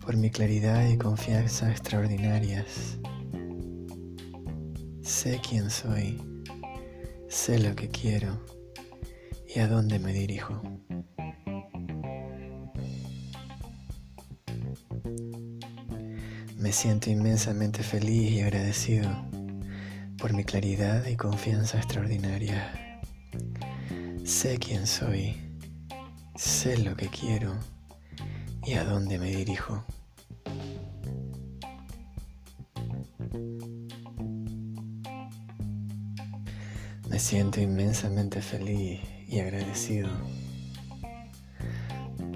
por 0.02 0.16
mi 0.16 0.30
claridad 0.30 0.88
y 0.88 0.96
confianza 0.96 1.68
extraordinarias 1.68 2.96
Sé 5.20 5.40
quién 5.40 5.69
soy, 5.69 6.16
sé 7.28 7.59
lo 7.59 7.74
que 7.74 7.89
quiero 7.89 8.40
y 9.53 9.59
a 9.59 9.66
dónde 9.66 9.99
me 9.99 10.12
dirijo. 10.12 10.62
Me 16.57 16.70
siento 16.70 17.11
inmensamente 17.11 17.82
feliz 17.82 18.31
y 18.31 18.43
agradecido 18.43 19.11
por 20.19 20.35
mi 20.35 20.45
claridad 20.45 21.05
y 21.07 21.16
confianza 21.16 21.78
extraordinaria. 21.78 23.01
Sé 24.24 24.57
quién 24.59 24.86
soy, 24.86 25.35
sé 26.36 26.78
lo 26.78 26.95
que 26.95 27.09
quiero 27.09 27.57
y 28.65 28.74
a 28.74 28.85
dónde 28.85 29.19
me 29.19 29.35
dirijo. 29.35 29.85
Me 37.19 37.24
siento 37.24 37.61
inmensamente 37.61 38.40
feliz 38.40 39.01
y 39.27 39.40
agradecido 39.40 40.09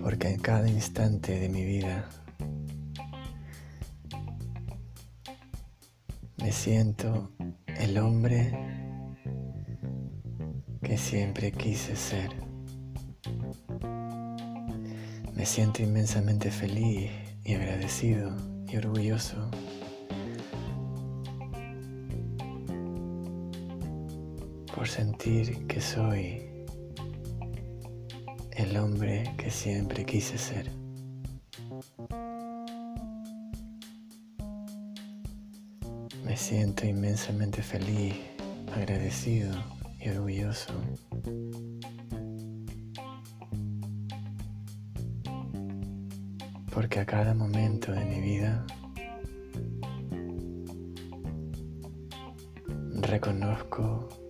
porque 0.02 0.28
en 0.28 0.40
cada 0.40 0.68
instante 0.68 1.38
de 1.38 1.48
mi 1.48 1.64
vida 1.64 2.10
me 6.38 6.50
siento 6.50 7.30
el 7.68 7.96
hombre 7.96 8.52
que 10.82 10.98
siempre 10.98 11.52
quise 11.52 11.94
ser. 11.94 12.30
Me 15.32 15.46
siento 15.46 15.80
inmensamente 15.84 16.50
feliz 16.50 17.08
y 17.44 17.54
agradecido 17.54 18.36
y 18.66 18.78
orgulloso 18.78 19.48
por 24.82 24.88
sentir 24.88 25.64
que 25.68 25.80
soy 25.80 26.42
el 28.50 28.76
hombre 28.76 29.32
que 29.38 29.48
siempre 29.48 30.04
quise 30.04 30.36
ser. 30.36 30.72
Me 36.24 36.36
siento 36.36 36.84
inmensamente 36.84 37.62
feliz, 37.62 38.16
agradecido 38.74 39.54
y 40.00 40.08
orgulloso. 40.08 40.72
Porque 46.74 46.98
a 46.98 47.06
cada 47.06 47.34
momento 47.34 47.92
de 47.92 48.04
mi 48.04 48.20
vida 48.20 48.66
reconozco 53.00 54.21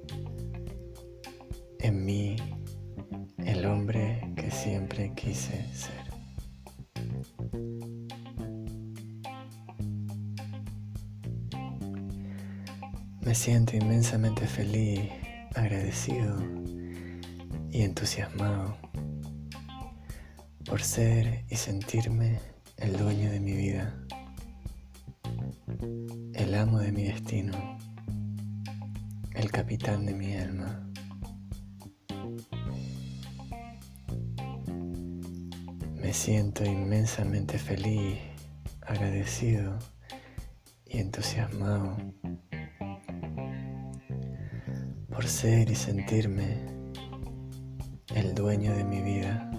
el 48.15 48.35
dueño 48.35 48.77
de 48.77 48.85
mi 48.85 49.01
vida. 49.01 49.51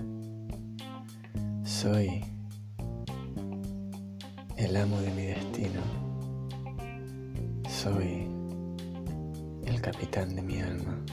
Soy 1.63 2.23
el 4.57 4.75
amo 4.77 5.01
de 5.01 5.11
mi 5.13 5.23
destino. 5.23 5.81
Soy 7.67 8.27
el 9.65 9.81
capitán 9.81 10.35
de 10.35 10.41
mi 10.43 10.61
alma. 10.61 11.03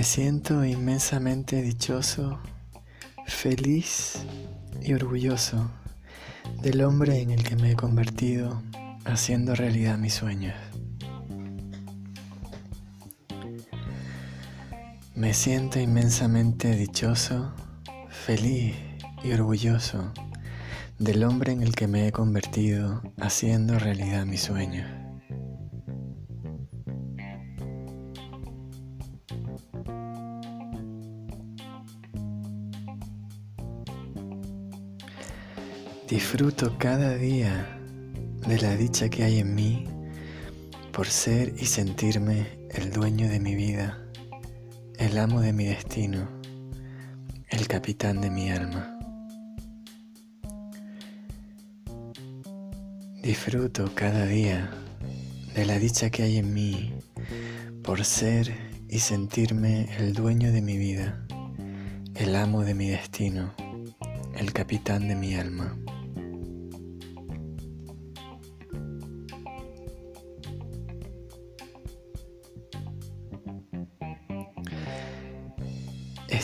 Me 0.00 0.04
siento 0.04 0.64
inmensamente 0.64 1.60
dichoso, 1.60 2.38
feliz 3.26 4.24
y 4.80 4.94
orgulloso 4.94 5.70
del 6.62 6.82
hombre 6.84 7.20
en 7.20 7.30
el 7.30 7.42
que 7.42 7.54
me 7.54 7.72
he 7.72 7.76
convertido 7.76 8.62
haciendo 9.04 9.54
realidad 9.54 9.98
mis 9.98 10.14
sueños. 10.14 10.54
Me 15.14 15.34
siento 15.34 15.78
inmensamente 15.78 16.74
dichoso, 16.76 17.52
feliz 18.08 18.76
y 19.22 19.32
orgulloso 19.32 20.14
del 20.98 21.24
hombre 21.24 21.52
en 21.52 21.62
el 21.62 21.74
que 21.74 21.88
me 21.88 22.06
he 22.06 22.10
convertido 22.12 23.02
haciendo 23.20 23.78
realidad 23.78 24.24
mis 24.24 24.40
sueños. 24.40 24.99
Disfruto 36.20 36.76
cada 36.76 37.16
día 37.16 37.80
de 38.46 38.60
la 38.60 38.76
dicha 38.76 39.08
que 39.08 39.24
hay 39.24 39.38
en 39.38 39.54
mí 39.54 39.84
por 40.92 41.06
ser 41.06 41.54
y 41.58 41.64
sentirme 41.64 42.46
el 42.72 42.92
dueño 42.92 43.26
de 43.26 43.40
mi 43.40 43.54
vida, 43.54 43.98
el 44.98 45.16
amo 45.16 45.40
de 45.40 45.54
mi 45.54 45.64
destino, 45.64 46.28
el 47.48 47.66
capitán 47.66 48.20
de 48.20 48.30
mi 48.30 48.50
alma. 48.50 48.98
Disfruto 53.22 53.90
cada 53.94 54.26
día 54.26 54.70
de 55.54 55.64
la 55.64 55.78
dicha 55.78 56.10
que 56.10 56.22
hay 56.24 56.36
en 56.36 56.52
mí 56.52 56.92
por 57.82 58.04
ser 58.04 58.54
y 58.90 58.98
sentirme 58.98 59.88
el 59.96 60.12
dueño 60.12 60.52
de 60.52 60.60
mi 60.60 60.76
vida, 60.76 61.26
el 62.14 62.36
amo 62.36 62.62
de 62.62 62.74
mi 62.74 62.90
destino, 62.90 63.54
el 64.36 64.52
capitán 64.52 65.08
de 65.08 65.16
mi 65.16 65.34
alma. 65.34 65.74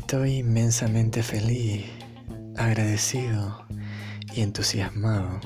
Estoy 0.07 0.37
inmensamente 0.37 1.20
feliz, 1.20 1.85
agradecido 2.57 3.66
y 4.33 4.43
entusiasmado 4.43 5.41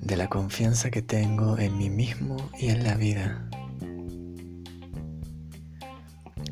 de 0.00 0.16
la 0.16 0.28
confianza 0.28 0.92
que 0.92 1.02
tengo 1.02 1.58
en 1.58 1.76
mí 1.76 1.90
mismo 1.90 2.36
y 2.56 2.68
en 2.68 2.84
la 2.84 2.94
vida. 2.94 3.50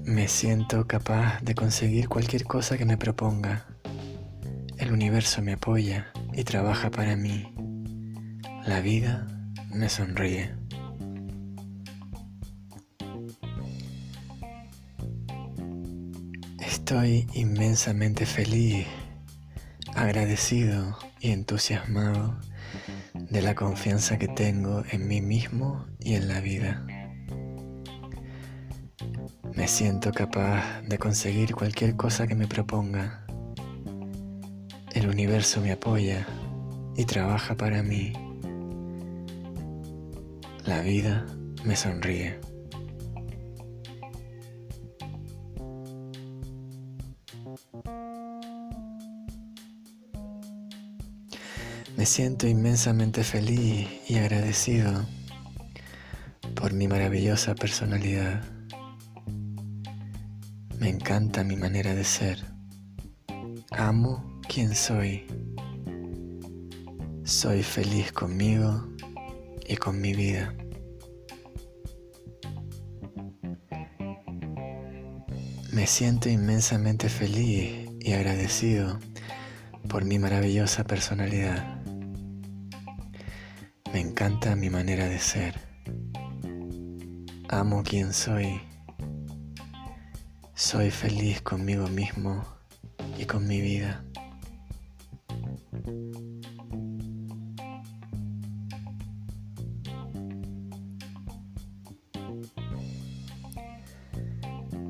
Me 0.04 0.26
siento 0.26 0.88
capaz 0.88 1.40
de 1.42 1.54
conseguir 1.54 2.08
cualquier 2.08 2.42
cosa 2.42 2.76
que 2.76 2.84
me 2.84 2.96
proponga. 2.96 3.68
El 4.76 4.90
universo 4.90 5.42
me 5.42 5.52
apoya 5.52 6.08
y 6.32 6.42
trabaja 6.42 6.90
para 6.90 7.14
mí. 7.14 7.54
La 8.66 8.80
vida 8.80 9.28
me 9.72 9.88
sonríe. 9.88 10.56
Estoy 16.88 17.26
inmensamente 17.34 18.26
feliz, 18.26 18.86
agradecido 19.96 20.96
y 21.18 21.32
entusiasmado 21.32 22.38
de 23.12 23.42
la 23.42 23.56
confianza 23.56 24.18
que 24.18 24.28
tengo 24.28 24.84
en 24.92 25.08
mí 25.08 25.20
mismo 25.20 25.84
y 25.98 26.14
en 26.14 26.28
la 26.28 26.40
vida. 26.40 26.86
Me 29.52 29.66
siento 29.66 30.12
capaz 30.12 30.82
de 30.82 30.96
conseguir 30.96 31.56
cualquier 31.56 31.96
cosa 31.96 32.28
que 32.28 32.36
me 32.36 32.46
proponga. 32.46 33.26
El 34.94 35.08
universo 35.08 35.60
me 35.60 35.72
apoya 35.72 36.24
y 36.96 37.04
trabaja 37.04 37.56
para 37.56 37.82
mí. 37.82 38.12
La 40.64 40.82
vida 40.82 41.26
me 41.64 41.74
sonríe. 41.74 42.38
Me 52.06 52.10
siento 52.10 52.46
inmensamente 52.46 53.24
feliz 53.24 53.88
y 54.08 54.14
agradecido 54.14 55.04
por 56.54 56.72
mi 56.72 56.86
maravillosa 56.86 57.56
personalidad. 57.56 58.44
Me 60.78 60.88
encanta 60.88 61.42
mi 61.42 61.56
manera 61.56 61.96
de 61.96 62.04
ser. 62.04 62.44
Amo 63.72 64.40
quien 64.48 64.72
soy. 64.76 65.26
Soy 67.24 67.64
feliz 67.64 68.12
conmigo 68.12 68.86
y 69.66 69.74
con 69.74 70.00
mi 70.00 70.14
vida. 70.14 70.54
Me 75.72 75.88
siento 75.88 76.28
inmensamente 76.28 77.08
feliz 77.08 77.90
y 77.98 78.12
agradecido 78.12 79.00
por 79.88 80.04
mi 80.04 80.20
maravillosa 80.20 80.84
personalidad. 80.84 81.75
Me 83.92 84.00
encanta 84.00 84.56
mi 84.56 84.68
manera 84.68 85.08
de 85.08 85.18
ser. 85.18 85.54
Amo 87.48 87.82
quien 87.82 88.12
soy. 88.12 88.60
Soy 90.54 90.90
feliz 90.90 91.40
conmigo 91.42 91.86
mismo 91.88 92.44
y 93.18 93.24
con 93.24 93.46
mi 93.46 93.60
vida. 93.60 94.04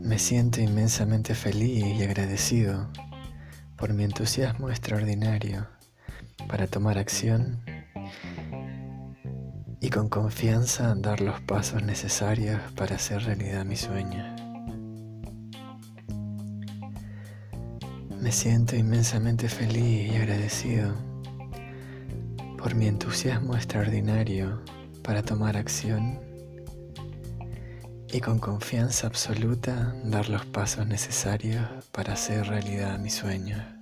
Me 0.02 0.18
siento 0.18 0.60
inmensamente 0.60 1.35
feliz 1.35 1.85
y 1.85 2.02
agradecido 2.02 2.90
por 3.77 3.93
mi 3.93 4.05
entusiasmo 4.05 4.70
extraordinario 4.70 5.68
para 6.48 6.66
tomar 6.66 6.97
acción 6.97 7.60
y 9.86 9.88
con 9.88 10.08
confianza 10.08 10.96
dar 10.96 11.20
los 11.20 11.40
pasos 11.42 11.80
necesarios 11.80 12.60
para 12.74 12.96
hacer 12.96 13.22
realidad 13.22 13.64
mi 13.64 13.76
sueño. 13.76 14.24
Me 18.20 18.32
siento 18.32 18.74
inmensamente 18.74 19.48
feliz 19.48 20.10
y 20.12 20.16
agradecido 20.16 20.92
por 22.58 22.74
mi 22.74 22.88
entusiasmo 22.88 23.54
extraordinario 23.54 24.60
para 25.04 25.22
tomar 25.22 25.56
acción 25.56 26.18
y 28.12 28.20
con 28.20 28.40
confianza 28.40 29.06
absoluta 29.06 29.94
dar 30.02 30.28
los 30.28 30.44
pasos 30.46 30.84
necesarios 30.88 31.64
para 31.92 32.14
hacer 32.14 32.48
realidad 32.48 32.98
mi 32.98 33.10
sueño. 33.10 33.75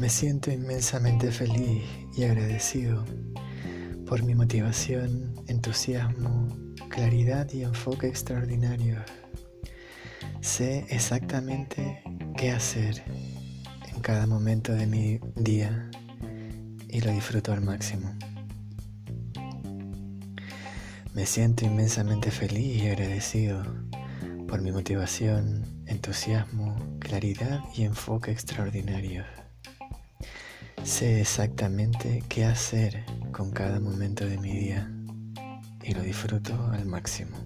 Me 0.00 0.08
siento 0.08 0.50
inmensamente 0.50 1.30
feliz 1.30 1.84
y 2.16 2.24
agradecido 2.24 3.04
por 4.06 4.22
mi 4.22 4.34
motivación, 4.34 5.34
entusiasmo, 5.46 6.48
claridad 6.88 7.52
y 7.52 7.64
enfoque 7.64 8.06
extraordinario. 8.06 8.96
Sé 10.40 10.86
exactamente 10.88 12.02
qué 12.34 12.50
hacer 12.50 13.04
en 13.94 14.00
cada 14.00 14.26
momento 14.26 14.72
de 14.72 14.86
mi 14.86 15.20
día 15.36 15.90
y 16.88 17.02
lo 17.02 17.10
disfruto 17.10 17.52
al 17.52 17.60
máximo. 17.60 18.10
Me 21.12 21.26
siento 21.26 21.66
inmensamente 21.66 22.30
feliz 22.30 22.82
y 22.82 22.88
agradecido 22.88 23.62
por 24.48 24.62
mi 24.62 24.72
motivación, 24.72 25.62
entusiasmo, 25.84 26.74
claridad 27.00 27.60
y 27.76 27.82
enfoque 27.82 28.30
extraordinario. 28.30 29.26
Sé 30.84 31.20
exactamente 31.20 32.22
qué 32.28 32.44
hacer 32.44 33.04
con 33.32 33.50
cada 33.50 33.80
momento 33.80 34.24
de 34.26 34.38
mi 34.38 34.50
día 34.52 34.90
y 35.82 35.94
lo 35.94 36.02
disfruto 36.02 36.54
al 36.72 36.86
máximo. 36.86 37.36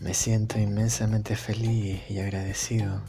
Me 0.00 0.14
siento 0.14 0.58
inmensamente 0.58 1.34
feliz 1.36 2.00
y 2.08 2.18
agradecido 2.18 3.02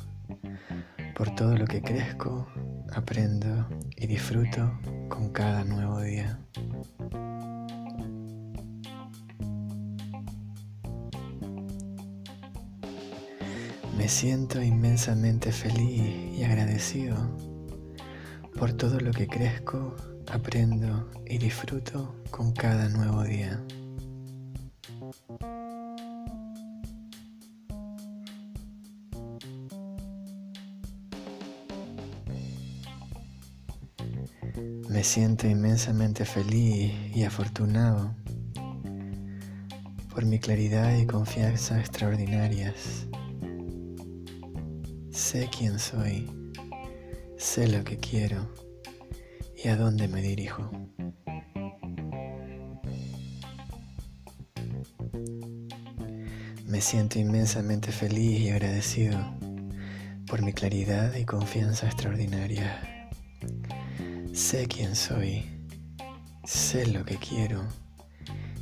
por 1.16 1.36
todo 1.36 1.56
lo 1.58 1.66
que 1.66 1.82
crezco, 1.82 2.48
aprendo 2.94 3.68
y 3.96 4.08
disfruto 4.08 4.80
con 5.10 5.32
cada 5.32 5.64
nuevo 5.64 6.02
día. 6.02 6.40
Siento 14.14 14.62
inmensamente 14.62 15.52
feliz 15.52 16.38
y 16.38 16.44
agradecido 16.44 17.18
por 18.56 18.72
todo 18.74 19.00
lo 19.00 19.12
que 19.12 19.26
crezco, 19.26 19.96
aprendo 20.32 21.10
y 21.26 21.40
disfruto 21.40 22.14
con 22.30 22.54
cada 22.54 22.90
nuevo 22.90 23.24
día. 23.24 23.60
Me 34.90 35.04
siento 35.04 35.48
inmensamente 35.48 36.24
feliz 36.24 36.94
y 37.16 37.24
afortunado 37.24 38.16
por 40.14 40.24
mi 40.24 40.38
claridad 40.38 40.96
y 40.98 41.08
confianza 41.08 41.80
extraordinarias. 41.80 43.08
Sé 45.34 45.50
quién 45.50 45.80
soy, 45.80 46.30
sé 47.40 47.68
lo 47.68 47.84
que 47.84 47.98
quiero 47.98 48.54
y 49.58 49.68
a 49.68 49.76
dónde 49.76 50.08
me 50.08 50.22
dirijo. 50.22 50.70
Me 56.68 56.80
siento 56.82 57.18
inmensamente 57.18 57.92
feliz 57.92 58.42
y 58.42 58.50
agradecido 58.52 59.18
por 60.28 60.44
mi 60.44 60.54
claridad 60.54 61.16
y 61.16 61.26
confianza 61.26 61.88
extraordinaria. 61.88 63.10
Sé 64.34 64.68
quién 64.68 64.96
soy, 64.96 65.46
sé 66.46 66.86
lo 66.86 67.04
que 67.06 67.18
quiero 67.18 67.68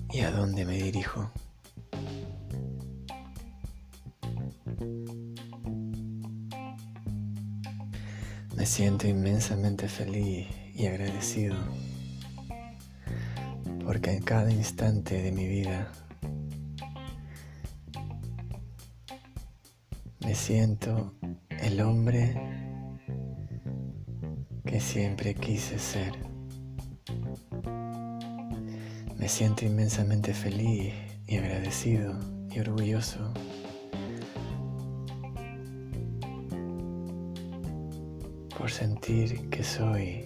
y 0.09 0.21
a 0.21 0.31
dónde 0.31 0.63
me 0.63 0.81
dirijo. 0.81 1.33
Me 8.61 8.67
siento 8.67 9.07
inmensamente 9.07 9.87
feliz 9.87 10.47
y 10.75 10.85
agradecido 10.85 11.55
porque 13.83 14.11
en 14.11 14.21
cada 14.21 14.51
instante 14.51 15.19
de 15.19 15.31
mi 15.31 15.47
vida 15.47 15.91
me 20.19 20.35
siento 20.35 21.15
el 21.49 21.81
hombre 21.81 22.39
que 24.63 24.79
siempre 24.79 25.33
quise 25.33 25.79
ser. 25.79 26.13
Me 29.17 29.27
siento 29.27 29.65
inmensamente 29.65 30.35
feliz 30.35 30.93
y 31.25 31.37
agradecido 31.37 32.13
y 32.51 32.59
orgulloso 32.59 33.33
por 38.61 38.69
sentir 38.69 39.49
que 39.49 39.63
soy 39.63 40.23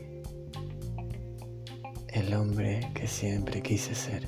el 2.10 2.34
hombre 2.34 2.92
que 2.94 3.08
siempre 3.08 3.62
quise 3.62 3.96
ser. 3.96 4.28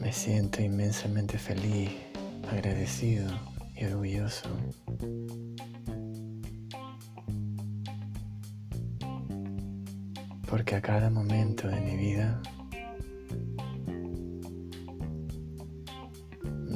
Me 0.00 0.12
siento 0.12 0.62
inmensamente 0.62 1.36
feliz, 1.36 1.90
agradecido 2.48 3.26
y 3.74 3.86
orgulloso. 3.86 4.48
Porque 10.48 10.76
a 10.76 10.80
cada 10.80 11.10
momento 11.10 11.66
de 11.66 11.80
mi 11.80 11.96
vida 11.96 12.40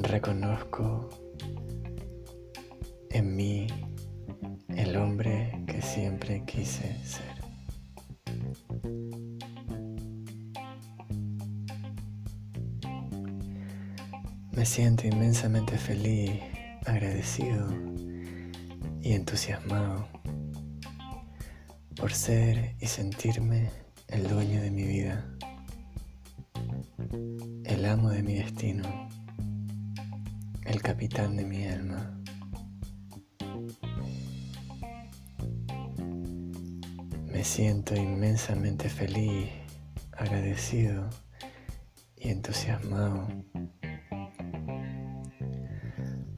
reconozco 0.01 1.28
en 3.19 3.35
mí 3.35 3.67
el 4.69 4.95
hombre 4.95 5.61
que 5.67 5.81
siempre 5.81 6.41
quise 6.45 6.95
ser. 7.03 7.35
Me 14.53 14.65
siento 14.65 15.05
inmensamente 15.05 15.77
feliz 15.77 16.31
agradecido 16.85 17.67
y 19.01 19.11
entusiasmado 19.11 20.07
por 21.97 22.13
ser 22.13 22.75
y 22.79 22.85
sentirme 22.85 23.69
el 24.07 24.29
dueño 24.29 24.61
de 24.61 24.71
mi 24.71 24.83
vida, 24.83 25.25
el 27.65 27.85
amo 27.85 28.11
de 28.11 28.23
mi 28.23 28.35
destino, 28.35 29.09
el 30.63 30.81
capitán 30.81 31.35
de 31.35 31.43
mi 31.43 31.65
alma. 31.65 32.18
Me 37.39 37.45
siento 37.45 37.95
inmensamente 37.95 38.89
feliz, 38.89 39.49
agradecido 40.11 41.09
y 42.17 42.31
entusiasmado 42.31 43.29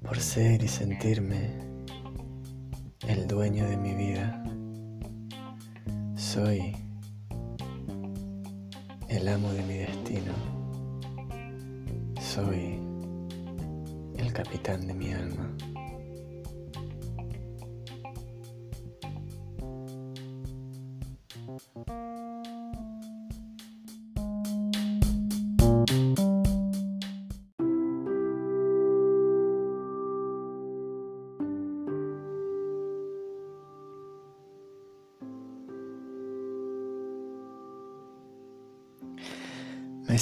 por 0.04 0.20
ser 0.20 0.62
y 0.62 0.68
sentirme 0.68 1.50
el 3.08 3.26
dueño 3.26 3.68
de 3.68 3.78
mi 3.78 3.96
vida. 3.96 4.44
Soy 6.16 6.78
el 9.10 9.28
amo 9.28 9.52
de 9.54 9.64
mi 9.64 9.78
destino. 9.78 10.34
Soy 12.22 12.80
el 14.18 14.32
capitán 14.34 14.86
de 14.86 14.94
mi 14.94 15.12
alma. 15.14 15.52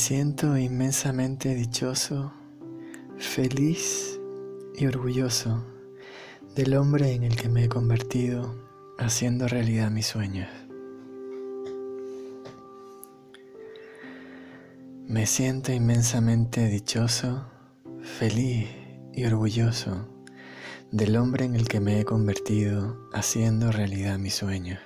Siento 0.09 0.57
inmensamente 0.57 1.53
dichoso, 1.53 2.33
feliz 3.19 4.19
y 4.73 4.87
orgulloso 4.87 5.63
del 6.55 6.75
hombre 6.77 7.13
en 7.13 7.21
el 7.21 7.35
que 7.35 7.47
me 7.47 7.65
he 7.65 7.69
convertido 7.69 8.55
haciendo 8.97 9.47
realidad 9.47 9.91
mis 9.91 10.07
sueños. 10.07 10.47
Me 15.05 15.27
siento 15.27 15.71
inmensamente 15.71 16.65
dichoso, 16.65 17.45
feliz 18.01 18.67
y 19.13 19.25
orgulloso 19.25 20.07
del 20.91 21.17
hombre 21.17 21.45
en 21.45 21.53
el 21.53 21.67
que 21.67 21.81
me 21.81 21.99
he 21.99 22.03
convertido 22.03 22.97
haciendo 23.13 23.71
realidad 23.71 24.17
mis 24.17 24.33
sueños. 24.33 24.79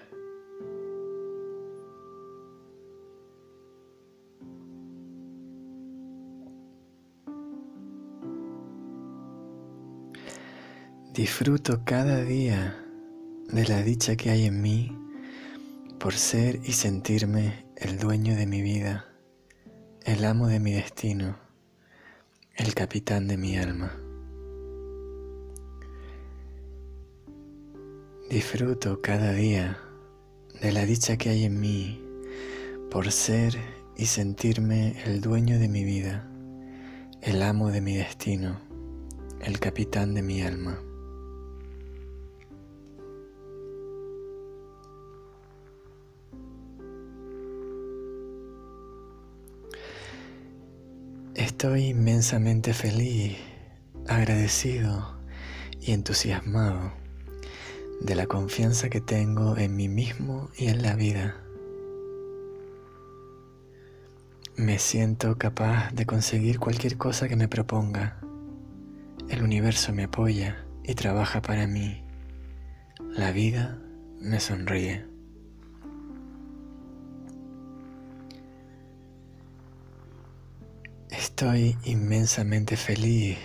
Disfruto 11.14 11.84
cada 11.85 12.23
día 12.23 12.76
de 13.48 13.68
la 13.68 13.84
dicha 13.84 14.15
que 14.15 14.31
hay 14.31 14.45
en 14.45 14.64
mí 14.64 14.98
por 15.99 16.15
ser 16.15 16.60
y 16.64 16.72
sentirme 16.72 17.68
el 17.77 17.99
dueño 17.99 18.35
de 18.35 18.48
mi 18.48 18.64
vida, 18.64 19.06
el 20.06 20.26
amo 20.26 20.48
de 20.48 20.60
mi 20.60 20.73
destino, 20.73 21.38
el 22.56 22.73
capitán 22.73 23.27
de 23.27 23.38
mi 23.38 23.60
alma. 23.60 23.95
Disfruto 28.31 28.99
cada 29.03 29.34
día 29.34 29.77
de 30.64 30.72
la 30.72 30.84
dicha 30.84 31.15
que 31.18 31.30
hay 31.30 31.44
en 31.44 31.60
mí 31.60 32.03
por 32.90 33.11
ser 33.11 33.56
y 33.95 34.07
sentirme 34.07 34.99
el 35.06 35.22
dueño 35.22 35.60
de 35.60 35.68
mi 35.68 35.84
vida, 35.84 36.27
el 37.22 37.44
amo 37.44 37.69
de 37.69 37.81
mi 37.81 37.98
destino, 37.98 38.60
el 39.41 39.60
capitán 39.60 40.15
de 40.15 40.23
mi 40.23 40.41
alma. 40.41 40.81
Estoy 51.53 51.89
inmensamente 51.89 52.73
feliz, 52.73 53.38
agradecido 54.07 55.15
y 55.80 55.91
entusiasmado 55.91 56.93
de 58.01 58.15
la 58.15 58.25
confianza 58.25 58.89
que 58.89 59.01
tengo 59.01 59.55
en 59.57 59.75
mí 59.75 59.88
mismo 59.88 60.49
y 60.57 60.69
en 60.69 60.81
la 60.81 60.95
vida. 60.95 61.38
Me 64.55 64.80
siento 64.80 65.38
capaz 65.38 65.91
de 65.93 66.07
conseguir 66.07 66.59
cualquier 66.59 66.97
cosa 66.97 67.30
que 67.30 67.35
me 67.35 67.47
proponga. 67.47 68.19
El 69.30 69.43
universo 69.43 69.93
me 69.93 70.05
apoya 70.05 70.65
y 70.84 70.95
trabaja 70.95 71.43
para 71.43 71.67
mí. 71.67 72.03
La 73.15 73.31
vida 73.31 73.80
me 74.19 74.39
sonríe. 74.39 75.12
Estoy 81.14 81.77
inmensamente 81.85 82.76
feliz, 82.76 83.38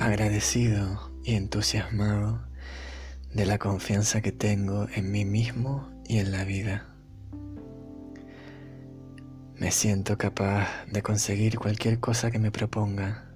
agradecido 0.00 1.12
y 1.22 1.36
entusiasmado 1.36 2.44
de 3.32 3.46
la 3.46 3.58
confianza 3.58 4.20
que 4.20 4.32
tengo 4.32 4.88
en 4.92 5.12
mí 5.12 5.24
mismo 5.24 5.88
y 6.08 6.18
en 6.18 6.32
la 6.32 6.44
vida. 6.44 6.88
Me 9.54 9.70
siento 9.70 10.18
capaz 10.18 10.68
de 10.90 11.02
conseguir 11.02 11.56
cualquier 11.56 12.00
cosa 12.00 12.32
que 12.32 12.40
me 12.40 12.50
proponga. 12.50 13.30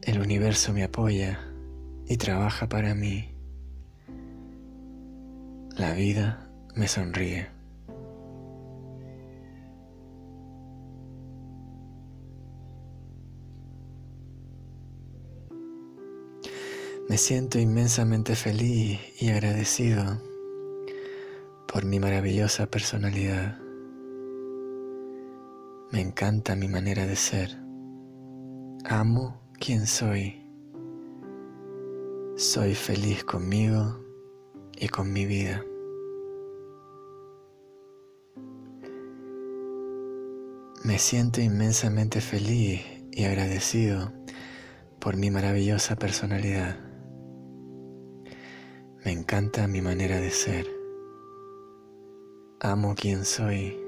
El 0.00 0.20
universo 0.20 0.72
me 0.72 0.84
apoya 0.84 1.40
y 2.06 2.16
trabaja 2.18 2.68
para 2.68 2.94
mí. 2.94 3.34
La 5.76 5.92
vida 5.92 6.48
me 6.76 6.86
sonríe. 6.86 7.53
Me 17.06 17.18
siento 17.18 17.58
inmensamente 17.58 18.34
feliz 18.34 18.98
y 19.20 19.28
agradecido 19.28 20.22
por 21.68 21.84
mi 21.84 22.00
maravillosa 22.00 22.66
personalidad. 22.66 23.58
Me 25.92 26.00
encanta 26.00 26.56
mi 26.56 26.66
manera 26.66 27.06
de 27.06 27.14
ser. 27.14 27.50
Amo 28.86 29.38
quien 29.60 29.86
soy. 29.86 30.48
Soy 32.36 32.74
feliz 32.74 33.22
conmigo 33.22 34.02
y 34.74 34.88
con 34.88 35.12
mi 35.12 35.26
vida. 35.26 35.62
Me 40.84 40.98
siento 40.98 41.42
inmensamente 41.42 42.22
feliz 42.22 42.80
y 43.12 43.24
agradecido 43.24 44.10
por 45.00 45.18
mi 45.18 45.30
maravillosa 45.30 45.96
personalidad. 45.96 46.83
Me 49.04 49.12
encanta 49.12 49.68
mi 49.68 49.82
manera 49.82 50.18
de 50.18 50.30
ser. 50.30 50.66
Amo 52.60 52.94
quien 52.94 53.26
soy. 53.26 53.78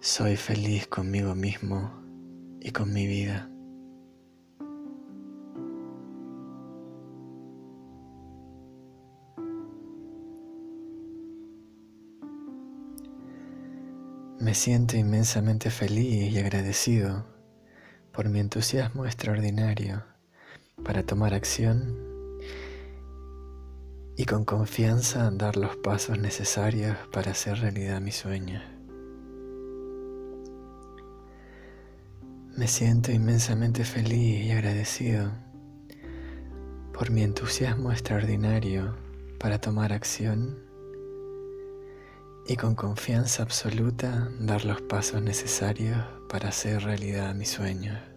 Soy 0.00 0.34
feliz 0.34 0.88
conmigo 0.88 1.36
mismo 1.36 1.92
y 2.60 2.72
con 2.72 2.92
mi 2.92 3.06
vida. 3.06 3.48
Me 14.40 14.52
siento 14.54 14.96
inmensamente 14.96 15.70
feliz 15.70 16.32
y 16.32 16.38
agradecido 16.40 17.24
por 18.10 18.28
mi 18.28 18.40
entusiasmo 18.40 19.06
extraordinario 19.06 20.02
para 20.82 21.04
tomar 21.04 21.34
acción 21.34 22.07
y 24.18 24.24
con 24.24 24.44
confianza 24.44 25.30
dar 25.30 25.56
los 25.56 25.76
pasos 25.76 26.18
necesarios 26.18 26.96
para 27.12 27.30
hacer 27.30 27.60
realidad 27.60 28.00
mi 28.00 28.10
sueño. 28.10 28.60
Me 32.56 32.66
siento 32.66 33.12
inmensamente 33.12 33.84
feliz 33.84 34.44
y 34.44 34.50
agradecido 34.50 35.30
por 36.92 37.12
mi 37.12 37.22
entusiasmo 37.22 37.92
extraordinario 37.92 38.96
para 39.38 39.60
tomar 39.60 39.92
acción 39.92 40.58
y 42.44 42.56
con 42.56 42.74
confianza 42.74 43.44
absoluta 43.44 44.32
dar 44.40 44.64
los 44.64 44.82
pasos 44.82 45.22
necesarios 45.22 45.96
para 46.28 46.48
hacer 46.48 46.82
realidad 46.82 47.36
mi 47.36 47.46
sueño. 47.46 48.07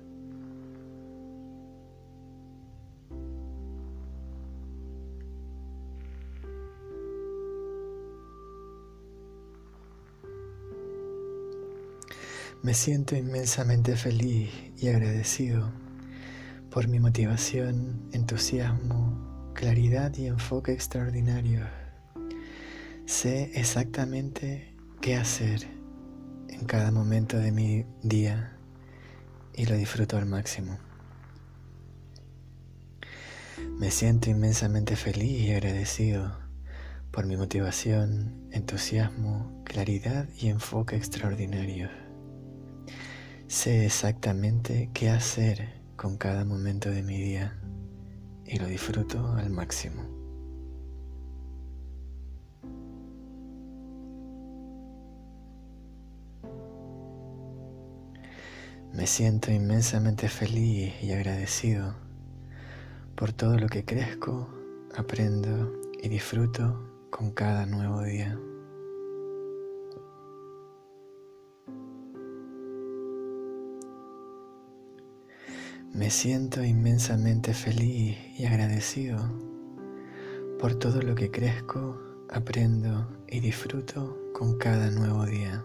Me 12.63 12.75
siento 12.75 13.15
inmensamente 13.15 13.95
feliz 13.95 14.51
y 14.77 14.89
agradecido 14.89 15.71
por 16.69 16.88
mi 16.88 16.99
motivación, 16.99 18.07
entusiasmo, 18.13 19.51
claridad 19.55 20.15
y 20.15 20.27
enfoque 20.27 20.71
extraordinario. 20.71 21.65
Sé 23.07 23.49
exactamente 23.55 24.75
qué 25.01 25.15
hacer 25.15 25.67
en 26.49 26.65
cada 26.65 26.91
momento 26.91 27.38
de 27.38 27.51
mi 27.51 27.83
día 28.03 28.55
y 29.55 29.65
lo 29.65 29.75
disfruto 29.75 30.17
al 30.17 30.27
máximo. 30.27 30.77
Me 33.79 33.89
siento 33.89 34.29
inmensamente 34.29 34.95
feliz 34.95 35.41
y 35.41 35.51
agradecido 35.51 36.38
por 37.09 37.25
mi 37.25 37.38
motivación, 37.38 38.47
entusiasmo, 38.51 39.63
claridad 39.65 40.29
y 40.38 40.49
enfoque 40.49 40.95
extraordinario. 40.95 42.01
Sé 43.52 43.86
exactamente 43.86 44.90
qué 44.94 45.10
hacer 45.10 45.73
con 45.98 46.15
cada 46.15 46.45
momento 46.45 46.90
de 46.90 47.03
mi 47.03 47.19
día 47.19 47.60
y 48.45 48.57
lo 48.57 48.65
disfruto 48.65 49.34
al 49.34 49.49
máximo. 49.49 50.03
Me 58.94 59.06
siento 59.06 59.52
inmensamente 59.52 60.30
feliz 60.30 60.94
y 61.03 61.11
agradecido 61.11 61.94
por 63.18 63.34
todo 63.34 63.57
lo 63.57 63.68
que 63.68 63.84
crezco, 63.84 64.48
aprendo 64.95 65.73
y 66.02 66.07
disfruto 66.07 66.90
con 67.10 67.32
cada 67.32 67.65
nuevo 67.65 68.02
día. 68.02 68.40
Me 76.02 76.10
siento 76.10 76.64
inmensamente 76.64 77.53
feliz 77.53 78.18
y 78.36 78.48
agradecido 78.48 79.19
por 80.60 80.73
todo 80.73 80.99
lo 80.99 81.14
que 81.14 81.30
crezco, 81.30 81.95
aprendo 82.28 83.07
y 83.28 83.40
disfruto 83.40 84.18
con 84.34 84.57
cada 84.57 84.90
nuevo 84.90 85.28
día. 85.28 85.64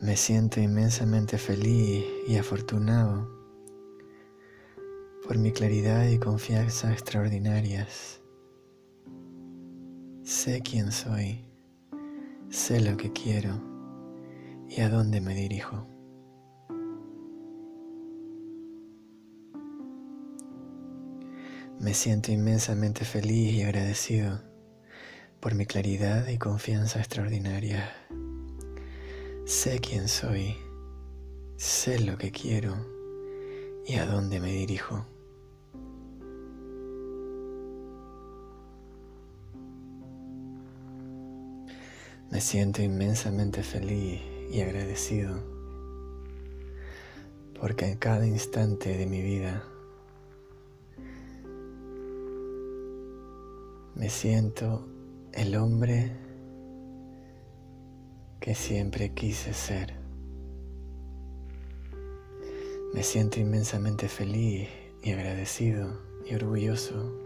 Me 0.00 0.16
siento 0.16 0.58
inmensamente 0.58 1.36
feliz 1.36 2.02
y 2.26 2.38
afortunado 2.38 3.28
por 5.28 5.36
mi 5.36 5.52
claridad 5.52 6.08
y 6.08 6.18
confianza 6.18 6.90
extraordinarias 6.94 8.21
Sé 10.24 10.62
quién 10.62 10.92
soy, 10.92 11.44
sé 12.48 12.80
lo 12.80 12.96
que 12.96 13.10
quiero 13.10 13.60
y 14.68 14.80
a 14.80 14.88
dónde 14.88 15.20
me 15.20 15.34
dirijo. 15.34 15.84
Me 21.80 21.92
siento 21.92 22.30
inmensamente 22.30 23.04
feliz 23.04 23.52
y 23.52 23.62
agradecido 23.62 24.40
por 25.40 25.56
mi 25.56 25.66
claridad 25.66 26.28
y 26.28 26.38
confianza 26.38 27.00
extraordinaria. 27.00 27.92
Sé 29.44 29.80
quién 29.80 30.06
soy, 30.06 30.54
sé 31.56 31.98
lo 31.98 32.16
que 32.16 32.30
quiero 32.30 32.76
y 33.84 33.96
a 33.96 34.06
dónde 34.06 34.38
me 34.38 34.52
dirijo. 34.52 35.04
Me 42.32 42.40
siento 42.40 42.80
inmensamente 42.80 43.62
feliz 43.62 44.18
y 44.50 44.62
agradecido 44.62 45.36
porque 47.60 47.90
en 47.90 47.98
cada 47.98 48.26
instante 48.26 48.96
de 48.96 49.04
mi 49.04 49.20
vida 49.20 49.62
me 53.94 54.08
siento 54.08 54.88
el 55.34 55.54
hombre 55.56 56.10
que 58.40 58.54
siempre 58.54 59.12
quise 59.12 59.52
ser. 59.52 59.92
Me 62.94 63.02
siento 63.02 63.40
inmensamente 63.40 64.08
feliz 64.08 64.70
y 65.02 65.10
agradecido 65.10 66.00
y 66.24 66.34
orgulloso 66.34 67.21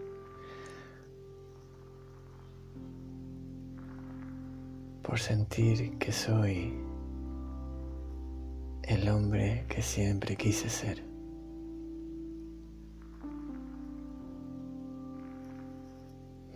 por 5.06 5.20
sentir 5.20 5.98
que 5.98 6.10
soy 6.10 6.74
el 8.82 9.08
hombre 9.08 9.64
que 9.68 9.80
siempre 9.80 10.34
quise 10.34 10.68
ser. 10.68 11.04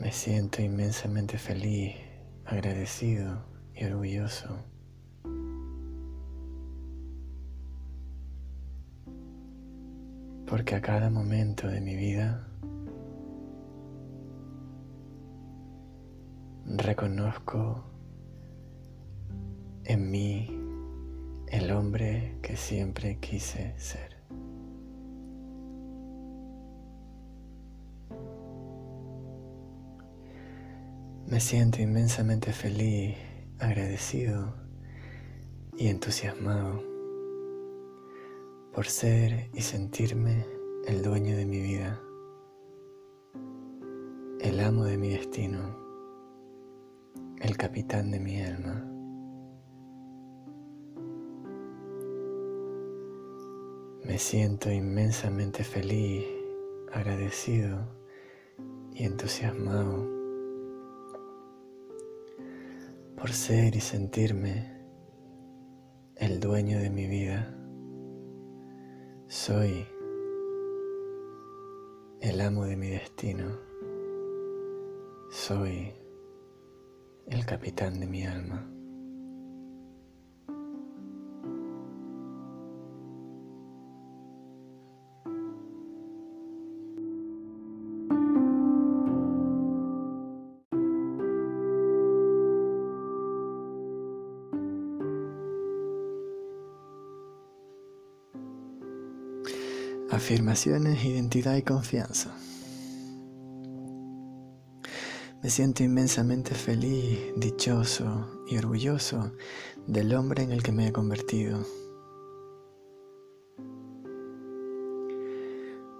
Me 0.00 0.10
siento 0.10 0.62
inmensamente 0.62 1.38
feliz, 1.38 1.94
agradecido 2.44 3.44
y 3.72 3.84
orgulloso. 3.84 4.48
Porque 10.46 10.74
a 10.74 10.80
cada 10.80 11.08
momento 11.08 11.68
de 11.68 11.80
mi 11.80 11.94
vida 11.94 12.48
reconozco 16.66 17.89
en 19.90 20.08
mí 20.08 20.46
el 21.48 21.72
hombre 21.72 22.36
que 22.42 22.56
siempre 22.56 23.18
quise 23.18 23.74
ser. 23.76 24.16
Me 31.26 31.40
siento 31.40 31.82
inmensamente 31.82 32.52
feliz, 32.52 33.16
agradecido 33.58 34.54
y 35.76 35.88
entusiasmado 35.88 36.84
por 38.72 38.86
ser 38.86 39.50
y 39.52 39.60
sentirme 39.60 40.46
el 40.86 41.02
dueño 41.02 41.36
de 41.36 41.46
mi 41.46 41.60
vida, 41.60 42.00
el 44.40 44.60
amo 44.60 44.84
de 44.84 44.96
mi 44.96 45.08
destino, 45.08 45.76
el 47.40 47.56
capitán 47.56 48.12
de 48.12 48.20
mi 48.20 48.40
alma. 48.40 48.89
Me 54.04 54.18
siento 54.18 54.70
inmensamente 54.70 55.62
feliz, 55.62 56.24
agradecido 56.90 57.86
y 58.94 59.04
entusiasmado 59.04 60.08
por 63.16 63.30
ser 63.30 63.76
y 63.76 63.80
sentirme 63.80 64.72
el 66.16 66.40
dueño 66.40 66.78
de 66.78 66.88
mi 66.88 67.06
vida. 67.06 67.54
Soy 69.28 69.86
el 72.20 72.40
amo 72.40 72.64
de 72.64 72.76
mi 72.76 72.88
destino. 72.88 73.58
Soy 75.30 75.92
el 77.26 77.44
capitán 77.44 78.00
de 78.00 78.06
mi 78.06 78.24
alma. 78.24 78.79
Afirmaciones, 100.30 101.04
identidad 101.04 101.56
y 101.56 101.62
confianza. 101.62 102.32
Me 105.42 105.50
siento 105.50 105.82
inmensamente 105.82 106.54
feliz, 106.54 107.18
dichoso 107.36 108.44
y 108.46 108.56
orgulloso 108.56 109.32
del 109.88 110.14
hombre 110.14 110.44
en 110.44 110.52
el 110.52 110.62
que 110.62 110.70
me 110.70 110.86
he 110.86 110.92
convertido. 110.92 111.58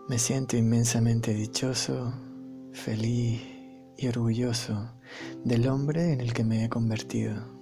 Me 0.09 0.17
siento 0.17 0.57
inmensamente 0.57 1.35
dichoso, 1.35 2.15
feliz 2.71 3.43
y 3.99 4.07
orgulloso 4.07 4.93
del 5.45 5.67
hombre 5.67 6.13
en 6.13 6.21
el 6.21 6.33
que 6.33 6.45
me 6.45 6.65
he 6.65 6.69
convertido. 6.69 7.60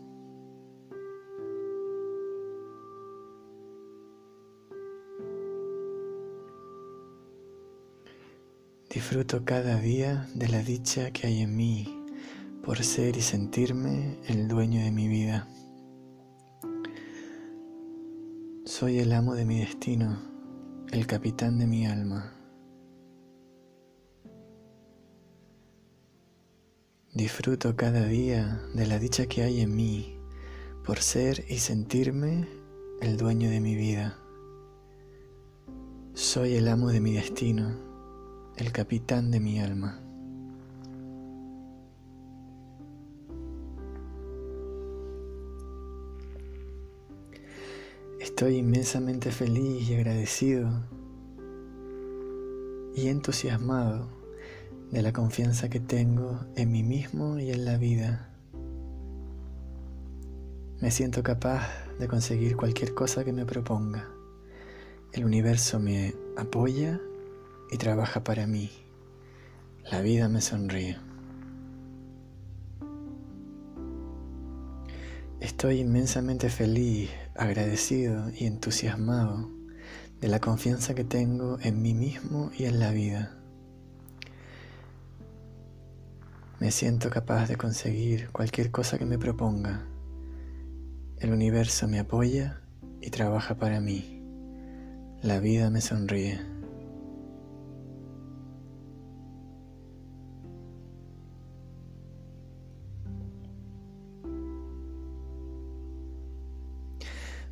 Disfruto 8.90 9.44
cada 9.44 9.78
día 9.78 10.26
de 10.34 10.48
la 10.48 10.62
dicha 10.62 11.10
que 11.10 11.26
hay 11.26 11.42
en 11.42 11.54
mí 11.54 12.06
por 12.64 12.82
ser 12.82 13.18
y 13.18 13.20
sentirme 13.20 14.16
el 14.26 14.48
dueño 14.48 14.82
de 14.82 14.90
mi 14.90 15.08
vida. 15.08 15.46
Soy 18.64 18.98
el 18.98 19.12
amo 19.12 19.34
de 19.34 19.44
mi 19.44 19.58
destino, 19.60 20.18
el 20.90 21.06
capitán 21.06 21.58
de 21.58 21.66
mi 21.66 21.86
alma. 21.86 22.32
Disfruto 27.12 27.76
cada 27.76 28.06
día 28.06 28.62
de 28.72 28.86
la 28.86 28.98
dicha 28.98 29.26
que 29.26 29.42
hay 29.42 29.60
en 29.60 29.76
mí 29.76 30.18
por 30.82 31.00
ser 31.00 31.44
y 31.46 31.58
sentirme 31.58 32.48
el 33.02 33.18
dueño 33.18 33.50
de 33.50 33.60
mi 33.60 33.74
vida. 33.74 34.18
Soy 36.14 36.54
el 36.54 36.68
amo 36.68 36.88
de 36.88 37.00
mi 37.00 37.12
destino 37.12 37.87
el 38.58 38.72
capitán 38.72 39.30
de 39.30 39.38
mi 39.38 39.60
alma. 39.60 40.00
Estoy 48.18 48.56
inmensamente 48.56 49.30
feliz 49.30 49.88
y 49.88 49.94
agradecido 49.94 50.68
y 52.96 53.06
entusiasmado 53.06 54.08
de 54.90 55.02
la 55.02 55.12
confianza 55.12 55.68
que 55.68 55.78
tengo 55.78 56.40
en 56.56 56.72
mí 56.72 56.82
mismo 56.82 57.38
y 57.38 57.52
en 57.52 57.64
la 57.64 57.78
vida. 57.78 58.28
Me 60.80 60.90
siento 60.90 61.22
capaz 61.22 61.68
de 62.00 62.08
conseguir 62.08 62.56
cualquier 62.56 62.92
cosa 62.92 63.24
que 63.24 63.32
me 63.32 63.46
proponga. 63.46 64.08
El 65.12 65.24
universo 65.24 65.78
me 65.78 66.14
apoya 66.36 67.00
y 67.70 67.76
trabaja 67.76 68.24
para 68.24 68.46
mí. 68.46 68.70
La 69.90 70.00
vida 70.00 70.28
me 70.28 70.40
sonríe. 70.40 70.98
Estoy 75.40 75.80
inmensamente 75.80 76.50
feliz, 76.50 77.10
agradecido 77.36 78.30
y 78.30 78.46
entusiasmado 78.46 79.48
de 80.20 80.28
la 80.28 80.40
confianza 80.40 80.94
que 80.94 81.04
tengo 81.04 81.58
en 81.60 81.80
mí 81.80 81.94
mismo 81.94 82.50
y 82.58 82.64
en 82.64 82.80
la 82.80 82.90
vida. 82.90 83.38
Me 86.58 86.72
siento 86.72 87.08
capaz 87.08 87.46
de 87.46 87.56
conseguir 87.56 88.30
cualquier 88.30 88.72
cosa 88.72 88.98
que 88.98 89.06
me 89.06 89.16
proponga. 89.16 89.86
El 91.18 91.32
universo 91.32 91.86
me 91.86 92.00
apoya 92.00 92.60
y 93.00 93.10
trabaja 93.10 93.54
para 93.54 93.80
mí. 93.80 94.24
La 95.22 95.38
vida 95.38 95.70
me 95.70 95.80
sonríe. 95.80 96.57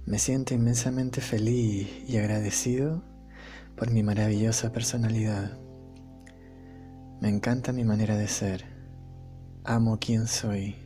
Me 0.07 0.21
siento 0.21 0.55
inmensamente 0.55 1.21
feliz 1.21 1.89
y 2.07 2.17
agradecido 2.17 3.03
por 3.77 3.91
mi 3.91 4.05
maravillosa 4.05 4.71
personalidad. 4.71 5.59
Me 7.21 7.29
encanta 7.29 7.73
mi 7.73 7.83
manera 7.83 8.17
de 8.17 8.29
ser. 8.29 8.65
Amo 9.65 9.99
quien 9.99 10.29
soy. 10.29 10.77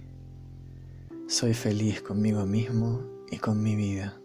Soy 1.28 1.52
feliz 1.52 2.00
conmigo 2.00 2.46
mismo 2.46 3.02
y 3.30 3.36
con 3.36 3.62
mi 3.62 3.76
vida. 3.76 4.18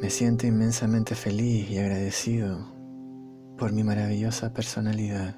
Me 0.00 0.10
siento 0.10 0.48
inmensamente 0.48 1.14
feliz 1.14 1.70
y 1.70 1.78
agradecido 1.78 2.74
por 3.56 3.72
mi 3.72 3.84
maravillosa 3.84 4.52
personalidad. 4.52 5.36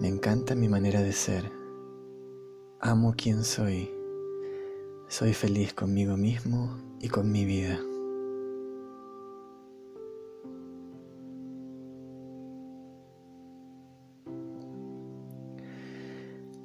Me 0.00 0.08
encanta 0.08 0.54
mi 0.54 0.68
manera 0.68 1.00
de 1.00 1.12
ser. 1.12 1.57
Amo 2.80 3.14
quien 3.16 3.42
soy. 3.42 3.90
Soy 5.08 5.34
feliz 5.34 5.74
conmigo 5.74 6.16
mismo 6.16 6.78
y 7.00 7.08
con 7.08 7.32
mi 7.32 7.44
vida. 7.44 7.76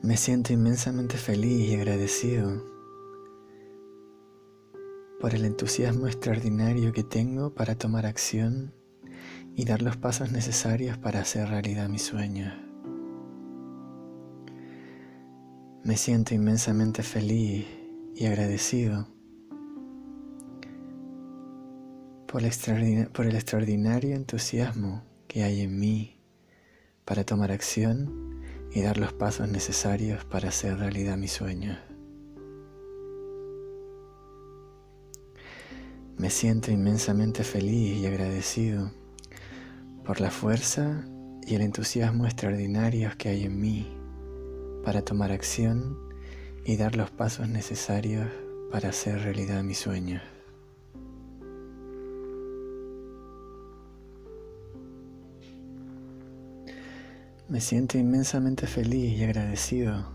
Me 0.04 0.16
siento 0.16 0.54
inmensamente 0.54 1.18
feliz 1.18 1.72
y 1.72 1.74
agradecido 1.74 2.64
por 5.20 5.34
el 5.34 5.46
entusiasmo 5.46 6.06
extraordinario 6.06 6.94
que 6.94 7.04
tengo 7.04 7.56
para 7.56 7.74
tomar 7.74 8.06
acción 8.06 8.72
y 9.56 9.66
dar 9.66 9.82
los 9.82 9.98
pasos 9.98 10.32
necesarios 10.32 10.96
para 11.00 11.22
hacer 11.22 11.50
realidad 11.50 11.90
mis 11.90 12.04
sueños. 12.04 12.54
Me 15.84 15.98
siento 15.98 16.34
inmensamente 16.34 17.04
feliz 17.04 17.66
y 18.16 18.26
agradecido 18.26 19.06
por 22.26 22.42
el, 22.42 23.36
extraordinario 23.36 24.16
entusiasmo 24.16 25.04
que 25.28 25.44
hay 25.44 25.60
en 25.60 25.78
mí 25.78 26.22
para 27.04 27.26
tomar 27.26 27.52
acción 27.52 28.40
y 28.72 28.82
dar 28.82 28.98
los 28.98 29.12
pasos 29.12 29.50
necesarios 29.50 30.24
para 30.24 30.48
hacer 30.48 30.78
realidad 30.78 31.18
mis 31.18 31.34
sueños. 31.34 31.78
Me 36.18 36.30
siento 36.30 36.72
inmensamente 36.72 37.44
feliz 37.44 37.98
y 37.98 38.06
agradecido 38.06 38.90
por 40.06 40.22
la 40.22 40.32
fuerza 40.32 41.04
y 41.46 41.56
el 41.56 41.62
entusiasmo 41.62 42.24
extraordinarios 42.24 43.18
que 43.18 43.28
hay 43.28 43.44
en 43.44 43.60
mí 43.60 44.03
para 44.84 45.04
tomar 45.04 45.32
acción 45.32 45.98
y 46.66 46.78
dar 46.78 46.96
los 46.96 47.10
pasos 47.12 47.48
necesarios 47.50 48.28
para 48.72 48.90
hacer 48.90 49.22
realidad 49.22 49.64
mis 49.64 49.78
sueños. 49.78 50.22
Me 57.50 57.62
siento 57.62 57.98
inmensamente 57.98 58.66
feliz 58.68 59.18
y 59.18 59.24
agradecido 59.24 60.06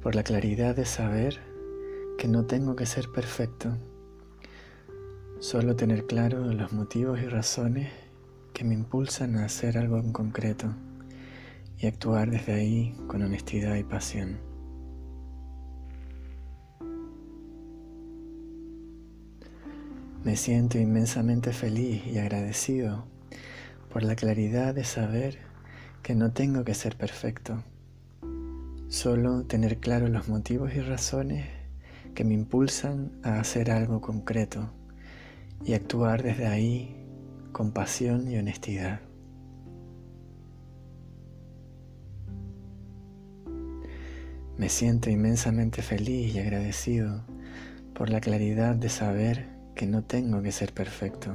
por 0.00 0.14
la 0.14 0.22
claridad 0.22 0.74
de 0.74 0.86
saber 0.86 1.40
que 2.18 2.28
no 2.28 2.46
tengo 2.46 2.76
que 2.76 2.86
ser 2.86 3.08
perfecto, 3.10 3.76
solo 5.38 5.76
tener 5.76 6.06
claro 6.06 6.44
los 6.52 6.72
motivos 6.72 7.20
y 7.20 7.26
razones 7.26 7.90
que 8.54 8.64
me 8.64 8.74
impulsan 8.74 9.36
a 9.36 9.44
hacer 9.44 9.76
algo 9.76 9.98
en 9.98 10.12
concreto 10.12 10.72
y 11.82 11.88
actuar 11.88 12.30
desde 12.30 12.52
ahí 12.52 12.94
con 13.08 13.22
honestidad 13.22 13.74
y 13.74 13.82
pasión. 13.82 14.38
Me 20.22 20.36
siento 20.36 20.78
inmensamente 20.78 21.52
feliz 21.52 22.06
y 22.06 22.18
agradecido 22.18 23.04
por 23.92 24.04
la 24.04 24.14
claridad 24.14 24.76
de 24.76 24.84
saber 24.84 25.38
que 26.04 26.14
no 26.14 26.30
tengo 26.30 26.64
que 26.64 26.74
ser 26.74 26.96
perfecto, 26.96 27.64
solo 28.86 29.42
tener 29.44 29.78
claro 29.78 30.06
los 30.06 30.28
motivos 30.28 30.72
y 30.74 30.80
razones 30.80 31.48
que 32.14 32.22
me 32.22 32.34
impulsan 32.34 33.10
a 33.24 33.40
hacer 33.40 33.72
algo 33.72 34.00
concreto 34.00 34.70
y 35.64 35.72
actuar 35.74 36.22
desde 36.22 36.46
ahí 36.46 37.04
con 37.50 37.72
pasión 37.72 38.30
y 38.30 38.36
honestidad. 38.36 39.00
Me 44.62 44.68
siento 44.68 45.10
inmensamente 45.10 45.82
feliz 45.82 46.36
y 46.36 46.38
agradecido 46.38 47.24
por 47.94 48.10
la 48.10 48.20
claridad 48.20 48.76
de 48.76 48.90
saber 48.90 49.48
que 49.74 49.88
no 49.88 50.04
tengo 50.04 50.40
que 50.40 50.52
ser 50.52 50.72
perfecto, 50.72 51.32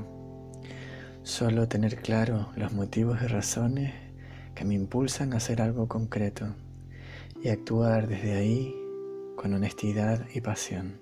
solo 1.23 1.67
tener 1.67 1.97
claro 1.97 2.53
los 2.55 2.71
motivos 2.71 3.21
y 3.21 3.27
razones 3.27 3.93
que 4.55 4.63
me 4.63 4.75
impulsan 4.75 5.33
a 5.33 5.37
hacer 5.37 5.61
algo 5.61 5.89
concreto 5.89 6.55
y 7.43 7.49
actuar 7.49 8.07
desde 8.07 8.31
ahí 8.37 8.73
con 9.35 9.53
honestidad 9.53 10.25
y 10.33 10.39
pasión. 10.39 11.01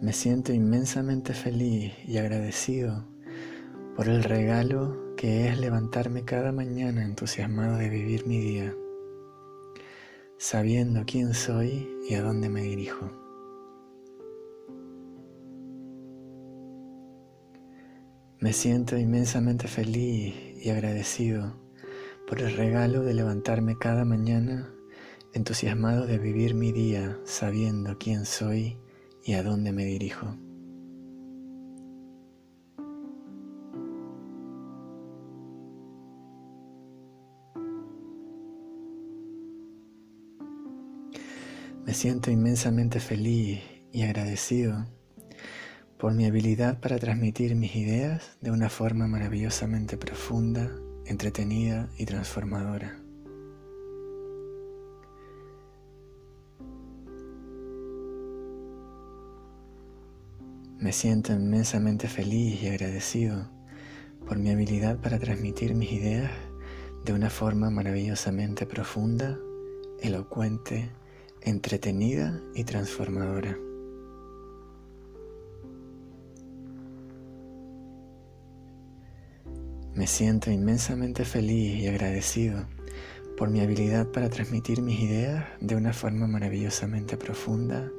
Me 0.00 0.12
siento 0.12 0.52
inmensamente 0.52 1.32
feliz 1.32 1.92
y 2.08 2.18
agradecido 2.18 3.13
por 3.94 4.08
el 4.08 4.24
regalo 4.24 5.14
que 5.16 5.46
es 5.48 5.58
levantarme 5.58 6.24
cada 6.24 6.50
mañana 6.50 7.04
entusiasmado 7.04 7.76
de 7.78 7.88
vivir 7.88 8.26
mi 8.26 8.40
día, 8.40 8.74
sabiendo 10.36 11.04
quién 11.06 11.32
soy 11.32 11.88
y 12.08 12.14
a 12.14 12.22
dónde 12.22 12.48
me 12.48 12.62
dirijo. 12.62 13.10
Me 18.40 18.52
siento 18.52 18.98
inmensamente 18.98 19.68
feliz 19.68 20.34
y 20.60 20.70
agradecido 20.70 21.54
por 22.26 22.40
el 22.40 22.56
regalo 22.56 23.02
de 23.02 23.14
levantarme 23.14 23.78
cada 23.78 24.04
mañana 24.04 24.74
entusiasmado 25.32 26.06
de 26.06 26.18
vivir 26.18 26.54
mi 26.54 26.72
día 26.72 27.18
sabiendo 27.24 27.96
quién 27.98 28.26
soy 28.26 28.76
y 29.22 29.34
a 29.34 29.42
dónde 29.42 29.72
me 29.72 29.84
dirijo. 29.84 30.36
Me 41.94 42.00
siento 42.00 42.32
inmensamente 42.32 42.98
feliz 42.98 43.60
y 43.92 44.02
agradecido 44.02 44.84
por 45.96 46.12
mi 46.12 46.26
habilidad 46.26 46.80
para 46.80 46.98
transmitir 46.98 47.54
mis 47.54 47.76
ideas 47.76 48.36
de 48.40 48.50
una 48.50 48.68
forma 48.68 49.06
maravillosamente 49.06 49.96
profunda, 49.96 50.72
entretenida 51.06 51.88
y 51.96 52.04
transformadora. 52.04 52.98
Me 60.80 60.90
siento 60.90 61.32
inmensamente 61.32 62.08
feliz 62.08 62.60
y 62.60 62.66
agradecido 62.66 63.48
por 64.26 64.40
mi 64.40 64.50
habilidad 64.50 64.98
para 64.98 65.20
transmitir 65.20 65.76
mis 65.76 65.92
ideas 65.92 66.32
de 67.04 67.12
una 67.12 67.30
forma 67.30 67.70
maravillosamente 67.70 68.66
profunda, 68.66 69.38
elocuente, 70.00 70.90
entretenida 71.44 72.40
y 72.54 72.64
transformadora. 72.64 73.56
Me 79.94 80.06
siento 80.06 80.50
inmensamente 80.50 81.24
feliz 81.24 81.82
y 81.82 81.86
agradecido 81.86 82.66
por 83.36 83.50
mi 83.50 83.60
habilidad 83.60 84.10
para 84.10 84.30
transmitir 84.30 84.80
mis 84.80 85.00
ideas 85.00 85.44
de 85.60 85.76
una 85.76 85.92
forma 85.92 86.26
maravillosamente 86.26 87.16
profunda, 87.16 87.90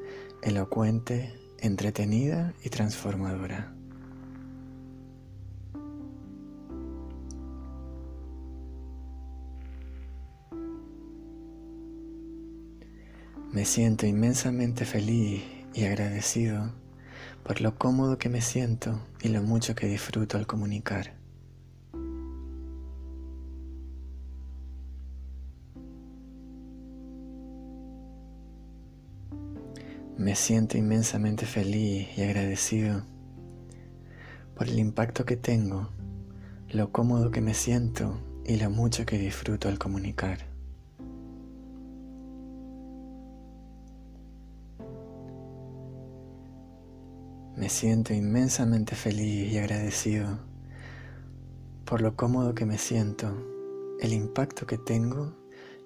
elocuente, 0.42 1.34
entretenida 1.60 2.54
y 2.64 2.70
transformadora. 2.70 3.75
Me 13.56 13.64
siento 13.64 14.06
inmensamente 14.06 14.84
feliz 14.84 15.42
y 15.74 15.86
agradecido 15.86 16.74
por 17.42 17.62
lo 17.62 17.78
cómodo 17.78 18.18
que 18.18 18.28
me 18.28 18.42
siento 18.42 19.00
y 19.22 19.30
lo 19.30 19.42
mucho 19.44 19.76
que 19.76 19.88
disfruto 19.88 20.38
al 20.38 20.46
comunicar. 20.46 21.14
Me 30.18 30.36
siento 30.36 30.78
inmensamente 30.78 31.46
feliz 31.46 32.10
y 32.18 32.24
agradecido 32.24 33.06
por 34.54 34.68
el 34.68 34.80
impacto 34.80 35.24
que 35.24 35.38
tengo, 35.38 35.92
lo 36.72 36.92
cómodo 36.92 37.32
que 37.32 37.40
me 37.40 37.54
siento 37.54 38.20
y 38.46 38.58
lo 38.58 38.70
mucho 38.70 39.06
que 39.06 39.18
disfruto 39.18 39.70
al 39.70 39.80
comunicar. 39.80 40.55
Me 47.58 47.70
siento 47.70 48.14
inmensamente 48.14 48.96
feliz 48.96 49.50
y 49.54 49.58
agradecido 49.58 50.40
por 51.86 52.02
lo 52.02 52.16
cómodo 52.18 52.54
que 52.54 52.66
me 52.66 52.78
siento, 52.78 53.32
el 54.02 54.12
impacto 54.12 54.66
que 54.66 54.78
tengo 54.78 55.34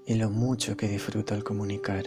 y 0.07 0.15
lo 0.15 0.31
mucho 0.31 0.75
que 0.75 0.87
disfruto 0.87 1.35
al 1.35 1.43
comunicar. 1.43 2.05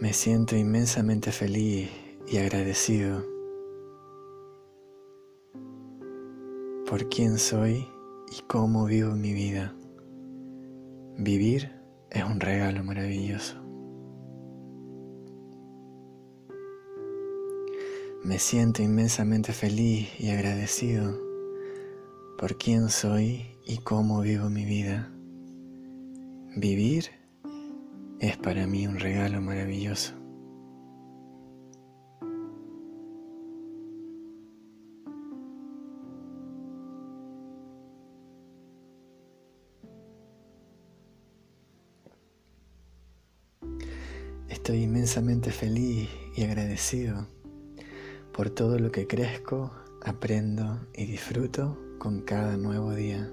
Me 0.00 0.12
siento 0.12 0.54
inmensamente 0.54 1.32
feliz 1.32 1.90
y 2.28 2.36
agradecido 2.36 3.31
por 6.92 7.08
quién 7.08 7.38
soy 7.38 7.88
y 8.30 8.42
cómo 8.48 8.84
vivo 8.84 9.12
mi 9.12 9.32
vida, 9.32 9.74
Vivir 11.16 11.72
es 12.10 12.22
un 12.22 12.38
regalo 12.38 12.84
maravilloso. 12.84 13.56
Me 18.22 18.38
siento 18.38 18.82
inmensamente 18.82 19.54
feliz 19.54 20.10
y 20.20 20.28
agradecido 20.32 21.18
por 22.36 22.58
quién 22.58 22.90
soy 22.90 23.56
y 23.64 23.78
cómo 23.78 24.20
vivo 24.20 24.50
mi 24.50 24.66
vida. 24.66 25.10
Vivir 26.56 27.06
es 28.20 28.36
para 28.36 28.66
mí 28.66 28.86
un 28.86 28.98
regalo 28.98 29.40
maravilloso. 29.40 30.21
Estoy 44.62 44.84
inmensamente 44.84 45.50
feliz 45.50 46.08
y 46.36 46.44
agradecido 46.44 47.26
por 48.32 48.48
todo 48.50 48.78
lo 48.78 48.92
que 48.92 49.08
crezco, 49.08 49.72
aprendo 50.04 50.78
y 50.94 51.04
disfruto 51.04 51.76
con 51.98 52.20
cada 52.20 52.56
nuevo 52.56 52.94
día. 52.94 53.28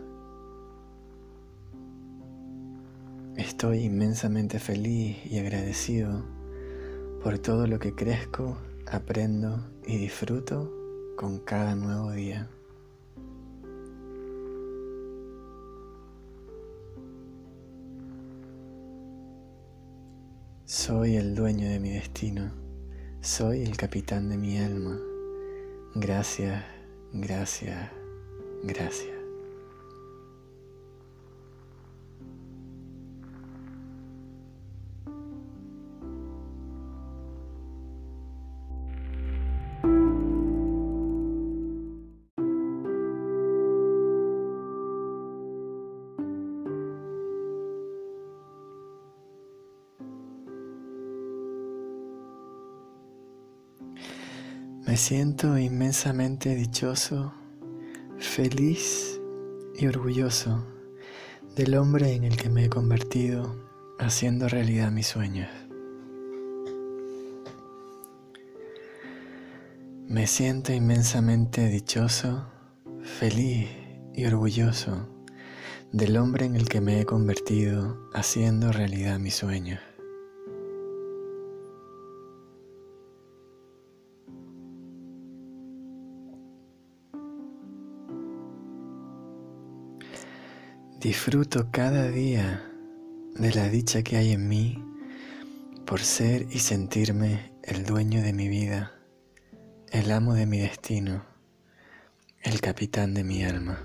Estoy 3.38 3.84
inmensamente 3.84 4.58
feliz 4.58 5.18
y 5.24 5.38
agradecido 5.38 6.26
por 7.24 7.38
todo 7.38 7.68
lo 7.68 7.78
que 7.78 7.94
crezco, 7.94 8.58
aprendo 8.88 9.70
y 9.86 9.98
disfruto 9.98 10.74
con 11.16 11.38
cada 11.38 11.76
nuevo 11.76 12.12
día. 12.12 12.50
Soy 20.72 21.16
el 21.16 21.34
dueño 21.34 21.68
de 21.68 21.80
mi 21.80 21.90
destino, 21.90 22.52
soy 23.22 23.64
el 23.64 23.76
capitán 23.76 24.30
de 24.30 24.38
mi 24.38 24.60
alma. 24.60 25.00
Gracias, 25.96 26.64
gracias, 27.12 27.90
gracias. 28.62 29.19
Siento 55.00 55.58
inmensamente 55.58 56.56
dichoso, 56.56 57.34
feliz 58.18 59.18
y 59.74 59.88
orgulloso 59.88 60.66
del 61.56 61.76
hombre 61.76 62.14
en 62.14 62.26
el 62.26 62.36
que 62.36 62.50
me 62.50 62.66
he 62.66 62.70
convertido 62.70 63.56
haciendo 63.98 64.50
realidad 64.50 64.92
mis 64.92 65.08
sueños. 65.08 65.48
Me 70.06 70.28
siento 70.28 70.74
inmensamente 70.74 71.70
dichoso, 71.70 72.46
feliz 73.02 73.70
y 74.14 74.26
orgulloso 74.26 75.08
del 75.94 76.18
hombre 76.18 76.46
en 76.46 76.58
el 76.58 76.68
que 76.68 76.82
me 76.82 77.00
he 77.00 77.06
convertido 77.06 78.10
haciendo 78.14 78.74
realidad 78.74 79.18
mis 79.18 79.36
sueños. 79.36 79.80
Disfruto 91.00 91.72
cada 91.72 92.10
día 92.10 92.62
de 93.36 93.54
la 93.54 93.70
dicha 93.70 94.04
que 94.04 94.18
hay 94.18 94.34
en 94.34 94.50
mí 94.50 94.84
por 95.86 96.02
ser 96.02 96.46
y 96.52 96.60
sentirme 96.60 97.54
el 97.64 97.86
dueño 97.86 98.22
de 98.22 98.34
mi 98.34 98.50
vida, 98.50 98.92
el 99.92 100.12
amo 100.12 100.34
de 100.34 100.46
mi 100.46 100.60
destino, 100.60 101.24
el 102.42 102.60
capitán 102.60 103.14
de 103.14 103.24
mi 103.24 103.46
alma. 103.46 103.82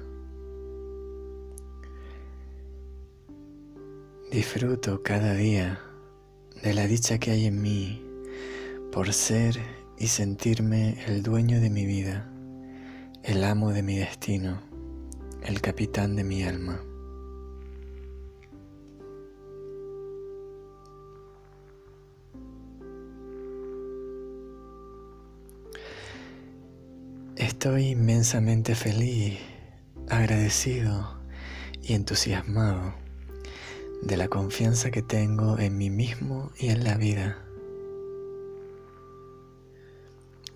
Disfruto 4.32 5.04
cada 5.04 5.34
día 5.34 5.78
de 6.64 6.74
la 6.74 6.88
dicha 6.88 7.18
que 7.18 7.30
hay 7.30 7.46
en 7.46 7.62
mí 7.62 8.04
por 8.90 9.12
ser 9.12 9.60
y 9.96 10.08
sentirme 10.08 11.00
el 11.06 11.22
dueño 11.22 11.60
de 11.60 11.70
mi 11.70 11.86
vida, 11.86 12.28
el 13.22 13.44
amo 13.44 13.70
de 13.70 13.84
mi 13.84 13.98
destino, 13.98 14.60
el 15.44 15.60
capitán 15.60 16.16
de 16.16 16.24
mi 16.24 16.42
alma. 16.42 16.84
Estoy 27.36 27.88
inmensamente 27.88 28.76
feliz, 28.76 29.40
agradecido 30.08 31.18
y 31.82 31.94
entusiasmado 31.94 32.94
de 34.02 34.16
la 34.16 34.28
confianza 34.28 34.92
que 34.92 35.02
tengo 35.02 35.58
en 35.58 35.76
mí 35.76 35.90
mismo 35.90 36.52
y 36.56 36.68
en 36.68 36.84
la 36.84 36.96
vida. 36.96 37.44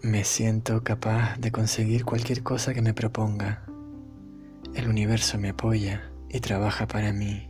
Me 0.02 0.22
siento 0.22 0.84
capaz 0.84 1.36
de 1.38 1.50
conseguir 1.50 2.04
cualquier 2.04 2.44
cosa 2.44 2.72
que 2.72 2.82
me 2.82 2.94
proponga. 2.94 3.66
El 4.72 4.88
universo 4.88 5.36
me 5.36 5.48
apoya 5.48 6.12
y 6.28 6.38
trabaja 6.38 6.86
para 6.86 7.12
mí. 7.12 7.48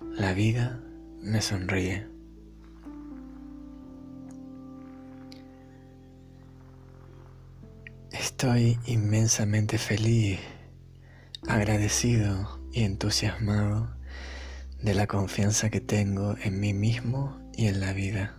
La 0.00 0.32
vida 0.32 0.82
me 1.20 1.40
sonríe. 1.40 2.13
Estoy 8.14 8.78
inmensamente 8.86 9.76
feliz, 9.76 10.38
agradecido 11.48 12.60
y 12.72 12.84
entusiasmado 12.84 13.92
de 14.80 14.94
la 14.94 15.08
confianza 15.08 15.68
que 15.68 15.80
tengo 15.80 16.36
en 16.44 16.60
mí 16.60 16.72
mismo 16.72 17.36
y 17.56 17.66
en 17.66 17.80
la 17.80 17.92
vida. 17.92 18.36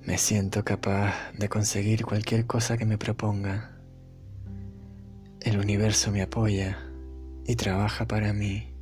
Me 0.00 0.16
siento 0.16 0.64
capaz 0.64 1.14
de 1.38 1.50
conseguir 1.50 2.06
cualquier 2.06 2.46
cosa 2.46 2.78
que 2.78 2.86
me 2.86 2.96
proponga. 2.96 3.76
El 5.42 5.58
universo 5.58 6.12
me 6.12 6.22
apoya 6.22 6.78
y 7.46 7.56
trabaja 7.56 8.06
para 8.06 8.32
mí. 8.32 8.72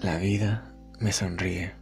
La 0.00 0.16
vida 0.18 0.72
me 1.00 1.10
sonríe. 1.10 1.77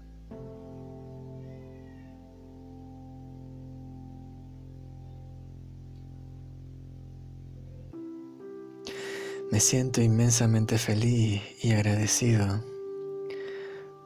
Me 9.48 9.60
siento 9.60 10.00
inmensamente 10.00 10.76
feliz 10.76 11.40
y 11.62 11.70
agradecido 11.70 12.64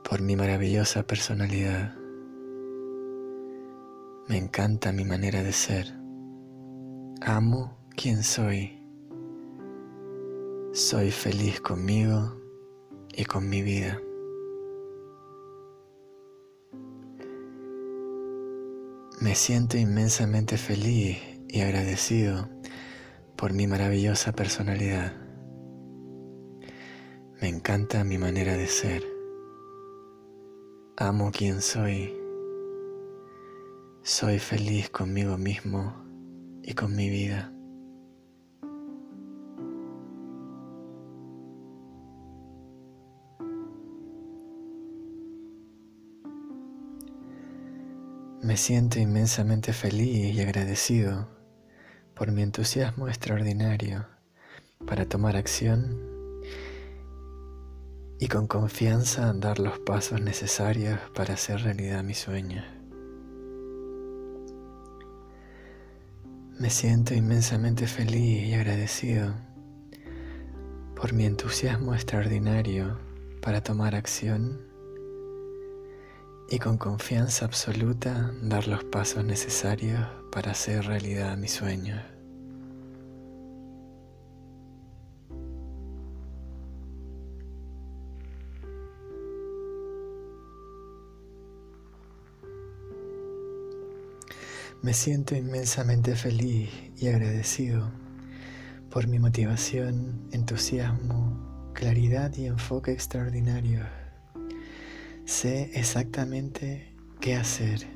por 0.04 0.20
mi 0.20 0.36
maravillosa 0.36 1.06
personalidad. 1.06 1.94
Me 4.28 4.36
encanta 4.36 4.92
mi 4.92 5.06
manera 5.06 5.42
de 5.42 5.54
ser. 5.54 5.86
Amo 7.22 7.78
quien 7.96 8.22
soy. 8.22 8.84
Soy 10.74 11.10
feliz 11.10 11.58
conmigo 11.62 12.36
y 13.16 13.24
con 13.24 13.48
mi 13.48 13.62
vida. 13.62 13.98
Me 19.22 19.34
siento 19.34 19.78
inmensamente 19.78 20.58
feliz 20.58 21.16
y 21.48 21.62
agradecido 21.62 22.46
por 23.36 23.54
mi 23.54 23.66
maravillosa 23.66 24.32
personalidad. 24.32 25.29
Me 27.40 27.48
encanta 27.48 28.04
mi 28.04 28.18
manera 28.18 28.54
de 28.54 28.66
ser. 28.66 29.02
Amo 30.98 31.30
quien 31.32 31.62
soy. 31.62 32.14
Soy 34.02 34.38
feliz 34.38 34.90
conmigo 34.90 35.38
mismo 35.38 35.94
y 36.62 36.74
con 36.74 36.94
mi 36.94 37.08
vida. 37.08 37.50
Me 48.42 48.58
siento 48.58 48.98
inmensamente 48.98 49.72
feliz 49.72 50.34
y 50.34 50.42
agradecido 50.42 51.26
por 52.12 52.32
mi 52.32 52.42
entusiasmo 52.42 53.08
extraordinario 53.08 54.06
para 54.86 55.06
tomar 55.06 55.36
acción 55.36 56.09
y 58.20 58.28
con 58.28 58.46
confianza 58.46 59.32
dar 59.32 59.58
los 59.58 59.78
pasos 59.78 60.20
necesarios 60.20 61.00
para 61.14 61.34
hacer 61.34 61.62
realidad 61.62 62.04
mis 62.04 62.18
sueños. 62.18 62.66
Me 66.58 66.68
siento 66.68 67.14
inmensamente 67.14 67.86
feliz 67.86 68.46
y 68.46 68.52
agradecido 68.52 69.32
por 70.94 71.14
mi 71.14 71.24
entusiasmo 71.24 71.94
extraordinario 71.94 72.98
para 73.40 73.62
tomar 73.62 73.94
acción 73.94 74.60
y 76.50 76.58
con 76.58 76.76
confianza 76.76 77.46
absoluta 77.46 78.34
dar 78.42 78.68
los 78.68 78.84
pasos 78.84 79.24
necesarios 79.24 80.06
para 80.30 80.50
hacer 80.50 80.84
realidad 80.84 81.38
mis 81.38 81.52
sueños. 81.52 82.19
Me 94.82 94.94
siento 94.94 95.36
inmensamente 95.36 96.16
feliz 96.16 96.70
y 96.96 97.08
agradecido 97.08 97.90
por 98.90 99.08
mi 99.08 99.18
motivación, 99.18 100.26
entusiasmo, 100.32 101.70
claridad 101.74 102.34
y 102.34 102.46
enfoque 102.46 102.90
extraordinario. 102.90 103.82
Sé 105.26 105.70
exactamente 105.74 106.96
qué 107.20 107.36
hacer 107.36 107.86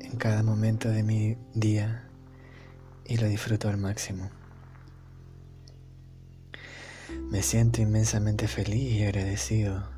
en 0.00 0.16
cada 0.18 0.42
momento 0.42 0.90
de 0.90 1.02
mi 1.02 1.38
día 1.54 2.06
y 3.06 3.16
lo 3.16 3.26
disfruto 3.26 3.70
al 3.70 3.78
máximo. 3.78 4.30
Me 7.30 7.42
siento 7.42 7.80
inmensamente 7.80 8.48
feliz 8.48 8.92
y 8.92 9.04
agradecido 9.04 9.88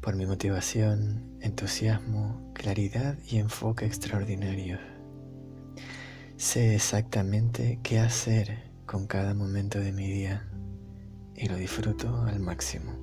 por 0.00 0.14
mi 0.14 0.26
motivación, 0.26 1.36
entusiasmo, 1.40 2.52
claridad 2.54 3.18
y 3.26 3.38
enfoque 3.38 3.84
extraordinario. 3.84 4.89
Sé 6.40 6.74
exactamente 6.74 7.80
qué 7.82 7.98
hacer 7.98 8.62
con 8.86 9.06
cada 9.06 9.34
momento 9.34 9.78
de 9.78 9.92
mi 9.92 10.08
día 10.08 10.48
y 11.34 11.46
lo 11.48 11.56
disfruto 11.56 12.22
al 12.22 12.40
máximo. 12.40 12.94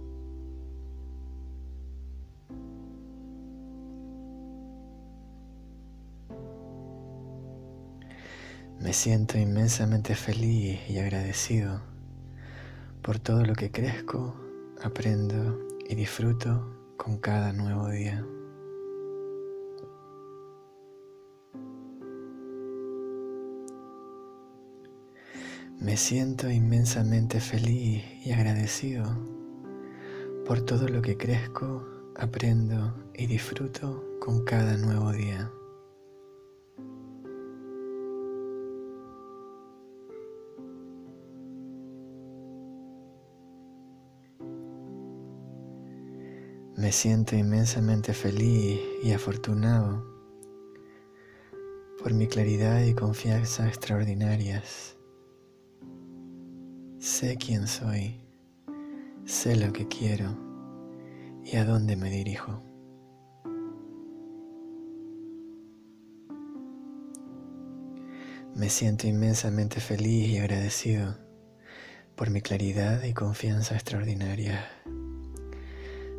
Me 8.80 8.92
siento 8.92 9.38
inmensamente 9.38 10.16
feliz 10.16 10.80
y 10.90 10.98
agradecido 10.98 11.84
por 13.04 13.20
todo 13.20 13.46
lo 13.46 13.54
que 13.54 13.70
crezco, 13.70 14.36
aprendo 14.82 15.60
y 15.88 15.94
disfruto 15.94 16.76
con 16.98 17.20
cada 17.20 17.54
nuevo 17.54 17.88
día. 17.90 18.26
Me 25.88 25.96
siento 25.96 26.50
inmensamente 26.50 27.40
feliz 27.40 28.04
y 28.26 28.34
agradecido 28.34 29.06
por 30.46 30.60
todo 30.60 30.90
lo 30.90 31.02
que 31.02 31.16
crezco, 31.16 31.88
aprendo 32.18 32.94
y 33.14 33.26
disfruto 33.26 34.04
con 34.20 34.44
cada 34.44 34.76
nuevo 34.76 35.14
día. 35.14 35.50
Me 46.76 46.92
siento 46.92 47.38
inmensamente 47.38 48.14
feliz 48.14 48.78
y 49.04 49.14
afortunado 49.14 50.06
por 52.04 52.14
mi 52.14 52.28
claridad 52.28 52.84
y 52.84 52.94
confianza 52.94 53.70
extraordinarias 53.70 54.97
Sé 57.10 57.38
quién 57.38 57.68
soy, 57.68 58.20
sé 59.24 59.56
lo 59.56 59.72
que 59.72 59.88
quiero 59.88 60.38
y 61.42 61.56
a 61.56 61.64
dónde 61.64 61.96
me 61.96 62.12
dirijo. 62.12 62.62
Me 68.54 68.70
siento 68.70 69.08
inmensamente 69.08 69.80
feliz 69.80 70.28
y 70.28 70.38
agradecido 70.40 71.18
por 72.18 72.30
mi 72.30 72.42
claridad 72.42 73.02
y 73.04 73.14
confianza 73.14 73.76
extraordinaria. 73.76 74.70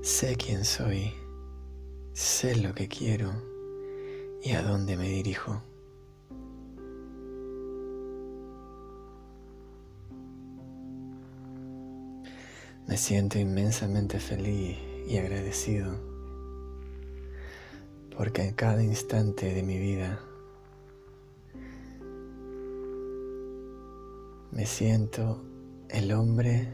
Sé 0.03 0.37
quién 0.37 0.65
soy, 0.65 1.13
sé 2.15 2.57
lo 2.57 2.75
que 2.75 2.89
quiero 2.89 3.31
y 4.43 4.53
a 4.53 4.63
dónde 4.63 4.97
me 4.97 5.11
dirijo. 5.11 5.68
Me 12.89 12.97
siento 12.97 13.39
inmensamente 13.39 14.19
feliz 14.19 14.79
y 15.07 15.19
agradecido 15.19 15.95
porque 18.17 18.45
en 18.45 18.55
cada 18.55 18.83
instante 18.83 19.53
de 19.53 19.63
mi 19.63 19.79
vida 19.79 20.19
me 24.53 24.65
siento 24.65 25.45
el 25.91 26.13
hombre 26.13 26.67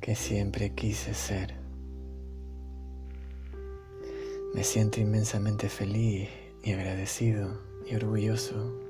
que 0.00 0.14
siempre 0.14 0.74
quise 0.74 1.12
ser. 1.12 1.54
Me 4.54 4.64
siento 4.64 5.02
inmensamente 5.02 5.68
feliz 5.68 6.30
y 6.64 6.72
agradecido 6.72 7.60
y 7.86 7.94
orgulloso 7.94 8.81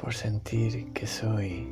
por 0.00 0.14
sentir 0.14 0.92
que 0.94 1.06
soy 1.06 1.68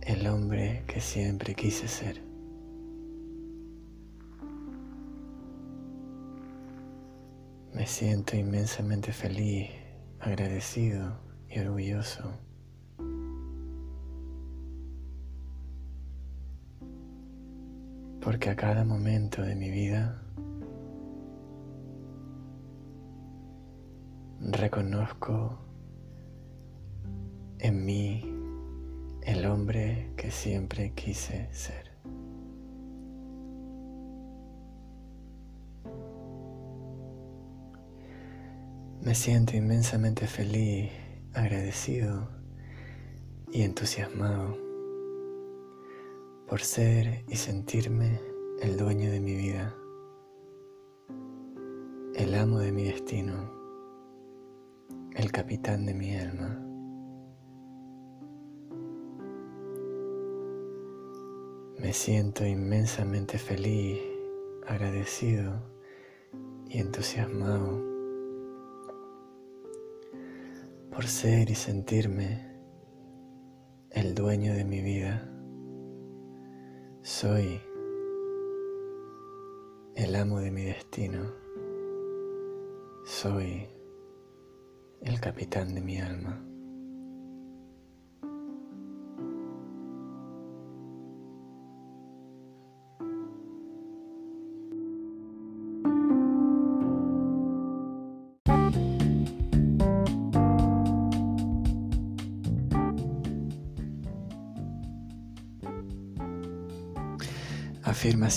el 0.00 0.26
hombre 0.26 0.82
que 0.86 0.98
siempre 0.98 1.54
quise 1.54 1.86
ser. 1.86 2.22
Me 7.74 7.86
siento 7.86 8.36
inmensamente 8.36 9.12
feliz, 9.12 9.68
agradecido 10.18 11.18
y 11.50 11.58
orgulloso. 11.58 12.32
Porque 18.22 18.48
a 18.48 18.56
cada 18.56 18.84
momento 18.84 19.42
de 19.42 19.54
mi 19.54 19.70
vida 19.70 20.22
reconozco 24.40 25.63
en 27.64 27.82
mí 27.82 28.22
el 29.22 29.46
hombre 29.46 30.10
que 30.18 30.30
siempre 30.30 30.92
quise 30.92 31.48
ser. 31.50 31.90
Me 39.00 39.14
siento 39.14 39.56
inmensamente 39.56 40.26
feliz, 40.26 40.90
agradecido 41.32 42.28
y 43.50 43.62
entusiasmado 43.62 44.58
por 46.46 46.60
ser 46.60 47.24
y 47.28 47.36
sentirme 47.36 48.20
el 48.60 48.76
dueño 48.76 49.10
de 49.10 49.20
mi 49.20 49.34
vida, 49.36 49.74
el 52.14 52.34
amo 52.34 52.58
de 52.58 52.72
mi 52.72 52.84
destino, 52.84 53.50
el 55.14 55.32
capitán 55.32 55.86
de 55.86 55.94
mi 55.94 56.14
alma. 56.14 56.63
Me 61.78 61.92
siento 61.92 62.46
inmensamente 62.46 63.36
feliz, 63.36 64.00
agradecido 64.66 65.60
y 66.68 66.78
entusiasmado 66.78 67.82
por 70.90 71.06
ser 71.06 71.50
y 71.50 71.54
sentirme 71.54 72.46
el 73.90 74.14
dueño 74.14 74.54
de 74.54 74.64
mi 74.64 74.80
vida. 74.80 75.28
Soy 77.02 77.60
el 79.96 80.14
amo 80.14 80.40
de 80.40 80.50
mi 80.52 80.62
destino. 80.62 81.32
Soy 83.04 83.66
el 85.02 85.20
capitán 85.20 85.74
de 85.74 85.80
mi 85.80 86.00
alma. 86.00 86.53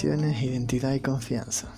Identidad 0.03 0.93
y 0.93 0.99
confianza. 0.99 1.73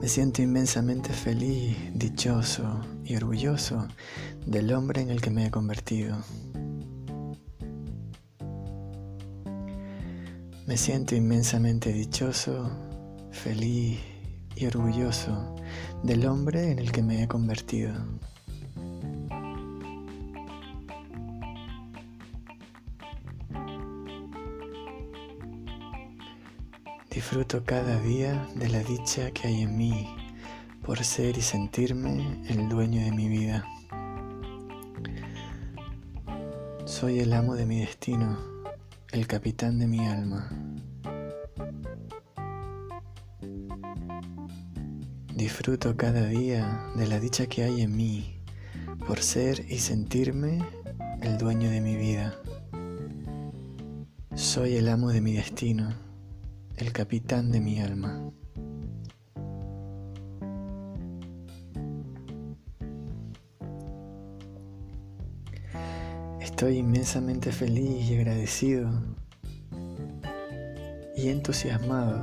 Me 0.00 0.06
siento 0.06 0.42
inmensamente 0.42 1.12
feliz, 1.12 1.76
dichoso 1.92 2.82
y 3.04 3.16
orgulloso 3.16 3.88
del 4.46 4.72
hombre 4.72 5.00
en 5.00 5.10
el 5.10 5.20
que 5.20 5.30
me 5.30 5.46
he 5.46 5.50
convertido. 5.50 6.16
Me 10.66 10.76
siento 10.76 11.16
inmensamente 11.16 11.92
dichoso, 11.92 12.70
feliz 13.32 13.98
y 14.54 14.66
orgulloso 14.66 15.56
del 16.04 16.26
hombre 16.26 16.70
en 16.70 16.78
el 16.78 16.92
que 16.92 17.02
me 17.02 17.24
he 17.24 17.26
convertido. 17.26 17.92
Disfruto 27.28 27.62
cada 27.62 28.00
día 28.00 28.48
de 28.54 28.70
la 28.70 28.82
dicha 28.82 29.30
que 29.32 29.48
hay 29.48 29.60
en 29.60 29.76
mí 29.76 30.08
por 30.82 31.04
ser 31.04 31.36
y 31.36 31.42
sentirme 31.42 32.42
el 32.48 32.70
dueño 32.70 33.02
de 33.02 33.12
mi 33.12 33.28
vida. 33.28 33.66
Soy 36.86 37.20
el 37.20 37.34
amo 37.34 37.54
de 37.54 37.66
mi 37.66 37.80
destino, 37.80 38.38
el 39.12 39.26
capitán 39.26 39.78
de 39.78 39.86
mi 39.86 40.06
alma. 40.06 40.48
Disfruto 45.34 45.98
cada 45.98 46.24
día 46.24 46.86
de 46.96 47.08
la 47.08 47.20
dicha 47.20 47.46
que 47.46 47.64
hay 47.64 47.82
en 47.82 47.94
mí 47.94 48.40
por 49.06 49.22
ser 49.22 49.66
y 49.68 49.80
sentirme 49.80 50.64
el 51.20 51.36
dueño 51.36 51.68
de 51.68 51.82
mi 51.82 51.94
vida. 51.94 52.40
Soy 54.34 54.76
el 54.76 54.88
amo 54.88 55.10
de 55.10 55.20
mi 55.20 55.34
destino 55.34 56.07
el 56.78 56.92
capitán 56.92 57.50
de 57.50 57.60
mi 57.60 57.80
alma. 57.80 58.30
Estoy 66.40 66.78
inmensamente 66.78 67.50
feliz 67.52 68.08
y 68.08 68.14
agradecido 68.14 68.90
y 71.16 71.28
entusiasmado 71.28 72.20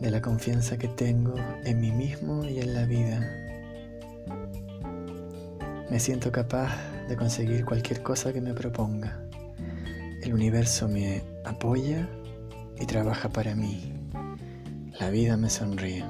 de 0.00 0.10
la 0.10 0.22
confianza 0.22 0.78
que 0.78 0.88
tengo 0.88 1.34
en 1.64 1.80
mí 1.80 1.90
mismo 1.90 2.44
y 2.44 2.60
en 2.60 2.74
la 2.74 2.84
vida. 2.84 3.20
Me 5.90 5.98
siento 5.98 6.30
capaz 6.30 6.72
de 7.08 7.16
conseguir 7.16 7.64
cualquier 7.64 8.02
cosa 8.02 8.32
que 8.32 8.40
me 8.40 8.54
proponga. 8.54 9.20
El 10.22 10.34
universo 10.34 10.88
me 10.88 11.22
apoya 11.44 12.08
y 12.80 12.86
trabaja 12.86 13.28
para 13.28 13.54
mí. 13.54 13.92
La 14.98 15.10
vida 15.10 15.36
me 15.36 15.50
sonríe. 15.50 16.04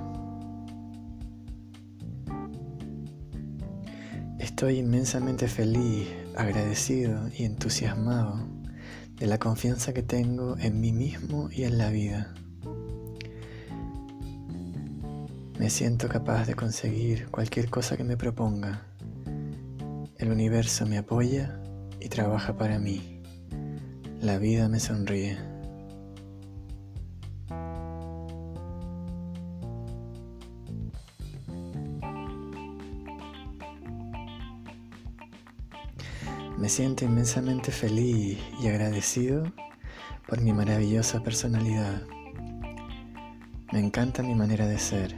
Estoy 4.38 4.78
inmensamente 4.78 5.48
feliz, 5.48 6.08
agradecido 6.36 7.28
y 7.36 7.44
entusiasmado 7.44 8.46
de 9.16 9.26
la 9.26 9.38
confianza 9.38 9.92
que 9.92 10.02
tengo 10.02 10.56
en 10.58 10.80
mí 10.80 10.92
mismo 10.92 11.48
y 11.50 11.64
en 11.64 11.78
la 11.78 11.90
vida. 11.90 12.34
Me 15.58 15.70
siento 15.70 16.08
capaz 16.08 16.46
de 16.46 16.54
conseguir 16.54 17.28
cualquier 17.30 17.70
cosa 17.70 17.96
que 17.96 18.04
me 18.04 18.16
proponga. 18.16 18.86
El 20.18 20.30
universo 20.30 20.86
me 20.86 20.98
apoya 20.98 21.60
y 21.98 22.08
trabaja 22.08 22.56
para 22.56 22.78
mí. 22.78 23.22
La 24.20 24.38
vida 24.38 24.68
me 24.68 24.80
sonríe. 24.80 25.45
Me 36.66 36.70
siento 36.70 37.04
inmensamente 37.04 37.70
feliz 37.70 38.40
y 38.60 38.66
agradecido 38.66 39.44
por 40.26 40.40
mi 40.40 40.52
maravillosa 40.52 41.22
personalidad. 41.22 42.02
Me 43.72 43.78
encanta 43.78 44.24
mi 44.24 44.34
manera 44.34 44.66
de 44.66 44.76
ser. 44.76 45.14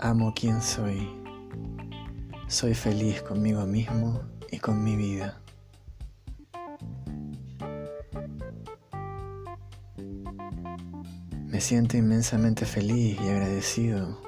Amo 0.00 0.34
quien 0.34 0.60
soy. 0.60 1.08
Soy 2.48 2.74
feliz 2.74 3.22
conmigo 3.22 3.64
mismo 3.64 4.22
y 4.50 4.58
con 4.58 4.82
mi 4.82 4.96
vida. 4.96 5.40
Me 11.46 11.60
siento 11.60 11.96
inmensamente 11.96 12.66
feliz 12.66 13.16
y 13.20 13.28
agradecido 13.28 14.20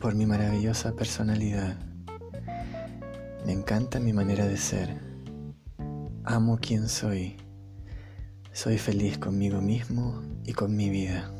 por 0.00 0.14
mi 0.14 0.24
maravillosa 0.24 0.92
personalidad. 0.92 1.76
Me 3.44 3.50
encanta 3.50 3.98
mi 3.98 4.12
manera 4.12 4.46
de 4.46 4.56
ser. 4.56 5.11
Amo 6.24 6.56
quien 6.60 6.88
soy. 6.88 7.36
Soy 8.52 8.78
feliz 8.78 9.18
conmigo 9.18 9.60
mismo 9.60 10.22
y 10.44 10.52
con 10.52 10.76
mi 10.76 10.88
vida. 10.88 11.32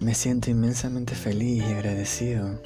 Me 0.00 0.14
siento 0.14 0.50
inmensamente 0.50 1.14
feliz 1.14 1.62
y 1.62 1.72
agradecido 1.72 2.60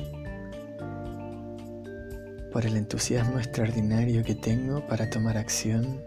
por 2.50 2.64
el 2.64 2.78
entusiasmo 2.78 3.38
extraordinario 3.38 4.24
que 4.24 4.34
tengo 4.34 4.86
para 4.86 5.10
tomar 5.10 5.36
acción 5.36 6.02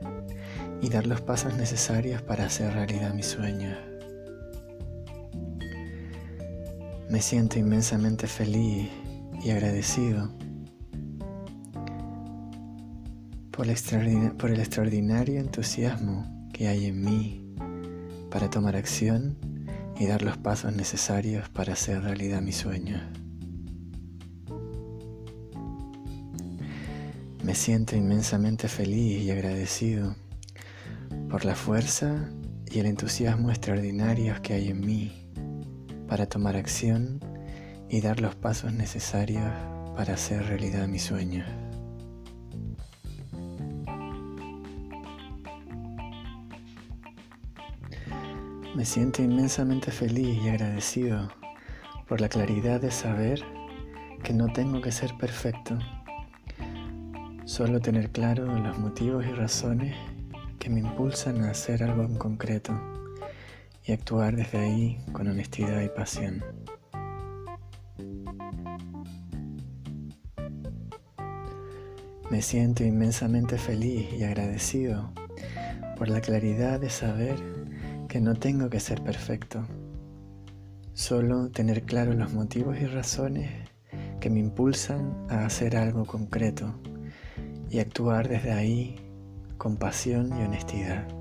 y 0.81 0.89
dar 0.89 1.05
los 1.05 1.21
pasos 1.21 1.55
necesarios 1.55 2.23
para 2.23 2.45
hacer 2.45 2.73
realidad 2.73 3.13
mis 3.13 3.27
sueños. 3.27 3.77
Me 7.09 7.21
siento 7.21 7.57
inmensamente 7.57 8.27
feliz 8.27 8.89
y 9.41 9.49
agradecido 9.51 10.29
por 13.49 13.65
el, 13.65 14.59
extraordinario 14.59 15.39
entusiasmo 15.39 16.49
que 16.51 16.67
hay 16.67 16.87
en 16.87 17.01
mí 17.01 17.55
para 18.29 18.49
tomar 18.49 18.75
acción 18.75 19.37
y 19.97 20.05
dar 20.05 20.21
los 20.21 20.37
pasos 20.37 20.75
necesarios 20.75 21.47
para 21.47 21.73
hacer 21.73 22.01
realidad 22.01 22.41
mis 22.41 22.57
sueños. 22.57 23.01
Me 27.41 27.55
siento 27.55 27.95
inmensamente 27.95 28.67
feliz 28.67 29.23
y 29.23 29.31
agradecido 29.31 30.13
por 31.29 31.45
la 31.45 31.55
fuerza 31.55 32.29
y 32.69 32.79
el 32.79 32.85
entusiasmo 32.85 33.49
extraordinarios 33.49 34.41
que 34.41 34.55
hay 34.55 34.67
en 34.67 34.81
mí 34.81 35.26
para 36.07 36.25
tomar 36.25 36.55
acción 36.55 37.19
y 37.89 38.01
dar 38.01 38.19
los 38.19 38.35
pasos 38.35 38.73
necesarios 38.73 39.45
para 39.95 40.13
hacer 40.13 40.45
realidad 40.45 40.87
mi 40.87 40.99
sueño. 40.99 41.45
Me 48.75 48.85
siento 48.85 49.23
inmensamente 49.23 49.91
feliz 49.91 50.37
y 50.43 50.49
agradecido 50.49 51.29
por 52.07 52.21
la 52.21 52.29
claridad 52.29 52.79
de 52.79 52.91
saber 52.91 53.43
que 54.23 54.33
no 54.33 54.53
tengo 54.53 54.81
que 54.81 54.91
ser 54.91 55.17
perfecto, 55.17 55.79
solo 57.45 57.79
tener 57.79 58.11
claro 58.11 58.45
los 58.45 58.77
motivos 58.77 59.25
y 59.25 59.31
razones 59.31 59.95
que 60.59 60.69
me 60.69 60.81
impulsan 60.81 61.43
a 61.43 61.51
hacer 61.51 61.83
algo 61.83 62.03
en 62.03 62.17
concreto 62.17 62.96
y 63.87 63.93
actuar 63.93 64.35
desde 64.35 64.57
ahí 64.57 64.99
con 65.13 65.27
honestidad 65.27 65.81
y 65.81 65.87
pasión. 65.87 66.43
Me 72.29 72.41
siento 72.41 72.83
inmensamente 72.83 73.57
feliz 73.57 74.05
y 74.11 74.23
agradecido 74.23 75.13
por 75.97 76.09
la 76.09 76.19
claridad 76.19 76.81
de 76.81 76.89
saber 76.89 77.35
que 78.09 78.19
no 78.19 78.35
tengo 78.35 78.69
que 78.69 78.81
ser 78.81 79.01
perfecto, 79.01 79.65
solo 80.93 81.49
tener 81.49 81.83
claro 81.83 82.13
los 82.13 82.33
motivos 82.33 82.77
y 82.79 82.85
razones 82.85 83.49
que 84.19 84.29
me 84.29 84.41
impulsan 84.41 85.25
a 85.29 85.45
hacer 85.45 85.77
algo 85.77 86.05
concreto 86.05 86.73
y 87.69 87.79
actuar 87.79 88.27
desde 88.27 88.51
ahí 88.51 88.95
con 89.57 89.77
pasión 89.77 90.37
y 90.37 90.43
honestidad. 90.43 91.16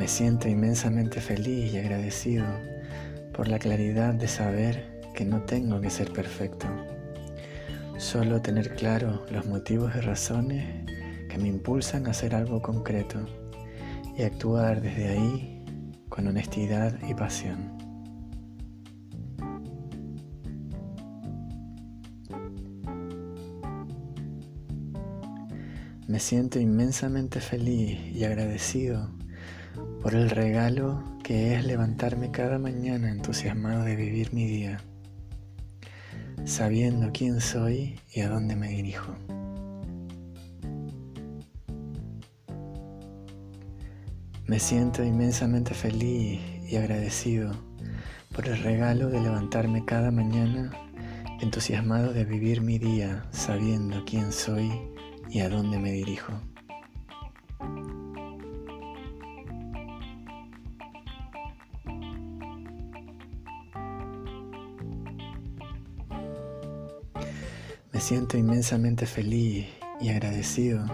Me 0.00 0.08
siento 0.08 0.48
inmensamente 0.48 1.20
feliz 1.20 1.74
y 1.74 1.76
agradecido 1.76 2.46
por 3.34 3.48
la 3.48 3.58
claridad 3.58 4.14
de 4.14 4.28
saber 4.28 5.02
que 5.14 5.26
no 5.26 5.42
tengo 5.42 5.78
que 5.78 5.90
ser 5.90 6.10
perfecto. 6.10 6.66
Solo 7.98 8.40
tener 8.40 8.74
claro 8.76 9.26
los 9.30 9.44
motivos 9.44 9.94
y 9.94 10.00
razones 10.00 10.86
que 11.28 11.36
me 11.36 11.48
impulsan 11.48 12.06
a 12.06 12.12
hacer 12.12 12.34
algo 12.34 12.62
concreto 12.62 13.26
y 14.16 14.22
actuar 14.22 14.80
desde 14.80 15.08
ahí 15.10 15.64
con 16.08 16.26
honestidad 16.26 16.98
y 17.06 17.12
pasión. 17.12 17.76
Me 26.08 26.18
siento 26.18 26.58
inmensamente 26.58 27.38
feliz 27.40 27.98
y 28.16 28.24
agradecido 28.24 29.19
por 30.02 30.14
el 30.14 30.30
regalo 30.30 31.04
que 31.22 31.54
es 31.54 31.64
levantarme 31.64 32.30
cada 32.30 32.58
mañana 32.58 33.10
entusiasmado 33.10 33.84
de 33.84 33.96
vivir 33.96 34.32
mi 34.32 34.46
día, 34.46 34.80
sabiendo 36.44 37.10
quién 37.12 37.40
soy 37.40 38.00
y 38.12 38.20
a 38.20 38.28
dónde 38.28 38.56
me 38.56 38.68
dirijo. 38.68 39.14
Me 44.46 44.58
siento 44.58 45.04
inmensamente 45.04 45.74
feliz 45.74 46.40
y 46.68 46.76
agradecido 46.76 47.52
por 48.34 48.48
el 48.48 48.60
regalo 48.62 49.08
de 49.08 49.20
levantarme 49.20 49.84
cada 49.84 50.10
mañana 50.10 50.72
entusiasmado 51.40 52.12
de 52.12 52.24
vivir 52.24 52.60
mi 52.60 52.78
día 52.78 53.24
sabiendo 53.30 54.04
quién 54.04 54.32
soy 54.32 54.72
y 55.30 55.40
a 55.40 55.48
dónde 55.48 55.78
me 55.78 55.92
dirijo. 55.92 56.32
Siento 68.10 68.36
inmensamente 68.36 69.06
feliz 69.06 69.68
y 70.00 70.08
agradecido 70.08 70.84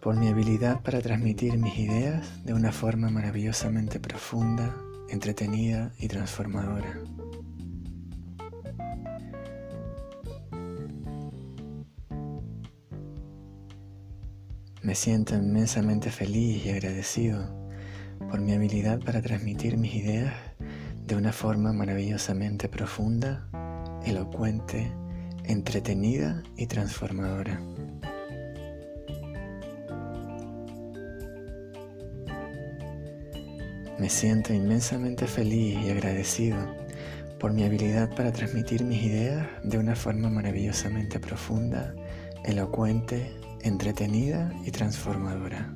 por 0.00 0.14
mi 0.14 0.28
habilidad 0.28 0.80
para 0.82 1.00
transmitir 1.00 1.58
mis 1.58 1.76
ideas 1.76 2.44
de 2.44 2.54
una 2.54 2.70
forma 2.70 3.10
maravillosamente 3.10 3.98
profunda, 3.98 4.72
entretenida 5.08 5.90
y 5.98 6.06
transformadora. 6.06 7.00
Me 14.82 14.94
siento 14.94 15.34
inmensamente 15.34 16.12
feliz 16.12 16.66
y 16.66 16.70
agradecido 16.70 17.68
por 18.30 18.40
mi 18.40 18.52
habilidad 18.52 19.00
para 19.00 19.20
transmitir 19.20 19.76
mis 19.76 19.96
ideas 19.96 20.32
de 21.04 21.16
una 21.16 21.32
forma 21.32 21.72
maravillosamente 21.72 22.68
profunda, 22.68 23.48
elocuente, 24.04 24.92
entretenida 25.46 26.42
y 26.56 26.66
transformadora. 26.66 27.60
Me 33.98 34.10
siento 34.10 34.52
inmensamente 34.52 35.26
feliz 35.26 35.78
y 35.84 35.90
agradecido 35.90 36.56
por 37.38 37.52
mi 37.52 37.64
habilidad 37.64 38.14
para 38.14 38.32
transmitir 38.32 38.84
mis 38.84 39.02
ideas 39.02 39.46
de 39.62 39.78
una 39.78 39.96
forma 39.96 40.28
maravillosamente 40.28 41.18
profunda, 41.18 41.94
elocuente, 42.44 43.32
entretenida 43.62 44.52
y 44.64 44.70
transformadora. 44.70 45.74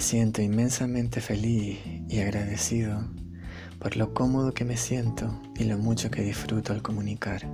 Me 0.00 0.04
siento 0.06 0.40
inmensamente 0.40 1.20
feliz 1.20 1.78
y 2.08 2.20
agradecido 2.20 3.04
por 3.78 3.98
lo 3.98 4.14
cómodo 4.14 4.54
que 4.54 4.64
me 4.64 4.78
siento 4.78 5.42
y 5.58 5.64
lo 5.64 5.76
mucho 5.76 6.10
que 6.10 6.22
disfruto 6.22 6.72
al 6.72 6.80
comunicar. 6.80 7.46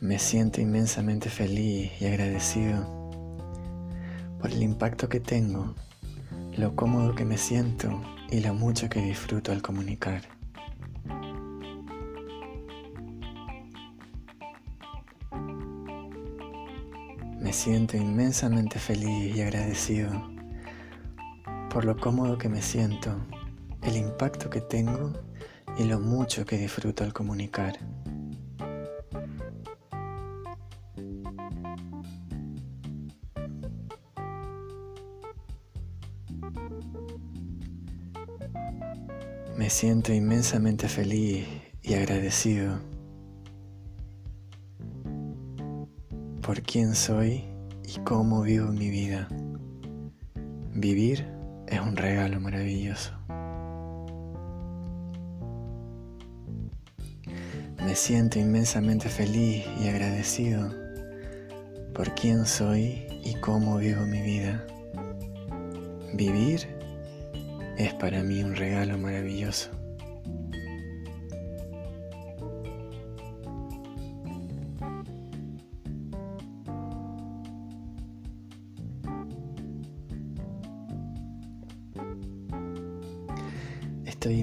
Me 0.00 0.18
siento 0.18 0.60
inmensamente 0.60 1.30
feliz 1.30 1.90
y 2.02 2.04
agradecido 2.04 2.84
por 4.38 4.50
el 4.50 4.62
impacto 4.62 5.08
que 5.08 5.20
tengo, 5.20 5.74
lo 6.54 6.76
cómodo 6.76 7.14
que 7.14 7.24
me 7.24 7.38
siento 7.38 8.02
y 8.30 8.40
lo 8.40 8.52
mucho 8.52 8.90
que 8.90 9.00
disfruto 9.00 9.52
al 9.52 9.62
comunicar. 9.62 10.37
Me 17.48 17.54
siento 17.54 17.96
inmensamente 17.96 18.78
feliz 18.78 19.34
y 19.34 19.40
agradecido 19.40 20.10
por 21.70 21.86
lo 21.86 21.96
cómodo 21.96 22.36
que 22.36 22.50
me 22.50 22.60
siento, 22.60 23.16
el 23.80 23.96
impacto 23.96 24.50
que 24.50 24.60
tengo 24.60 25.14
y 25.78 25.84
lo 25.84 25.98
mucho 25.98 26.44
que 26.44 26.58
disfruto 26.58 27.04
al 27.04 27.14
comunicar. 27.14 27.78
Me 39.56 39.70
siento 39.70 40.12
inmensamente 40.12 40.86
feliz 40.86 41.46
y 41.80 41.94
agradecido 41.94 42.97
por 46.48 46.62
quién 46.62 46.94
soy 46.94 47.44
y 47.84 47.98
cómo 48.04 48.40
vivo 48.40 48.68
mi 48.68 48.88
vida. 48.88 49.28
Vivir 50.72 51.28
es 51.66 51.78
un 51.78 51.94
regalo 51.94 52.40
maravilloso. 52.40 53.12
Me 57.84 57.94
siento 57.94 58.38
inmensamente 58.38 59.10
feliz 59.10 59.66
y 59.78 59.88
agradecido 59.88 60.72
por 61.92 62.14
quién 62.14 62.46
soy 62.46 63.06
y 63.22 63.34
cómo 63.42 63.76
vivo 63.76 64.06
mi 64.06 64.22
vida. 64.22 64.66
Vivir 66.14 66.66
es 67.76 67.92
para 67.92 68.22
mí 68.22 68.42
un 68.42 68.56
regalo 68.56 68.96
maravilloso. 68.96 69.77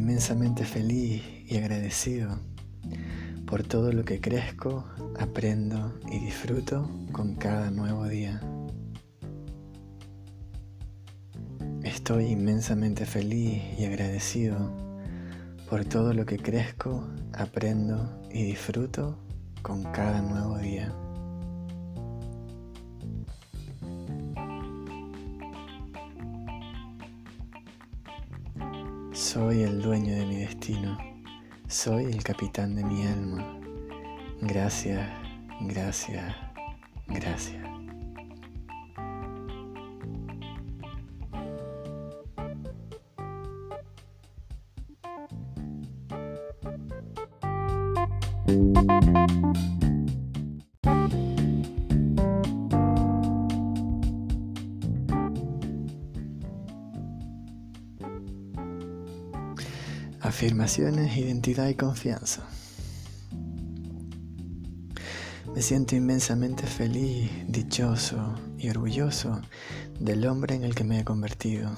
Inmensamente 0.05 0.65
feliz 0.65 1.23
y 1.47 1.57
agradecido 1.57 2.37
por 3.47 3.63
todo 3.63 3.91
lo 3.91 4.05
que 4.05 4.21
crezco, 4.21 4.85
aprendo 5.17 5.99
y 6.11 6.19
disfruto 6.19 6.87
con 7.11 7.33
cada 7.33 7.71
nuevo 7.71 8.07
día. 8.07 8.39
Estoy 11.83 12.25
inmensamente 12.25 13.07
feliz 13.07 13.63
y 13.79 13.85
agradecido 13.85 14.55
por 15.67 15.85
todo 15.85 16.13
lo 16.13 16.23
que 16.27 16.37
crezco, 16.37 17.07
aprendo 17.33 18.21
y 18.31 18.43
disfruto 18.43 19.17
con 19.63 19.81
cada 19.85 20.21
nuevo 20.21 20.59
día. 20.59 20.93
Soy 29.25 29.63
el 29.63 29.81
dueño 29.81 30.13
de 30.13 30.23
mi 30.23 30.35
destino, 30.35 30.99
soy 31.67 32.03
el 32.05 32.23
capitán 32.23 32.75
de 32.75 32.83
mi 32.83 33.07
alma. 33.07 33.59
Gracias, 34.39 35.09
gracias, 35.61 36.35
gracias. 37.07 37.64
Identidad 60.65 61.67
y 61.69 61.75
confianza. 61.75 62.43
Me 65.53 65.61
siento 65.61 65.95
inmensamente 65.95 66.65
feliz, 66.65 67.29
dichoso 67.47 68.33
y 68.57 68.69
orgulloso 68.69 69.41
del 69.99 70.25
hombre 70.25 70.55
en 70.55 70.63
el 70.63 70.73
que 70.73 70.83
me 70.83 70.99
he 70.99 71.03
convertido. 71.03 71.69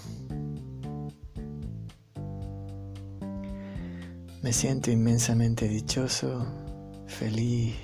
Me 4.41 4.53
siento 4.53 4.89
inmensamente 4.89 5.67
dichoso, 5.67 6.47
feliz 7.07 7.75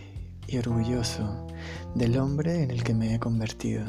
y 0.48 0.58
orgulloso 0.58 1.48
del 1.96 2.18
hombre 2.18 2.64
en 2.64 2.72
el 2.72 2.82
que 2.82 2.94
me 2.94 3.14
he 3.14 3.20
convertido. 3.20 3.84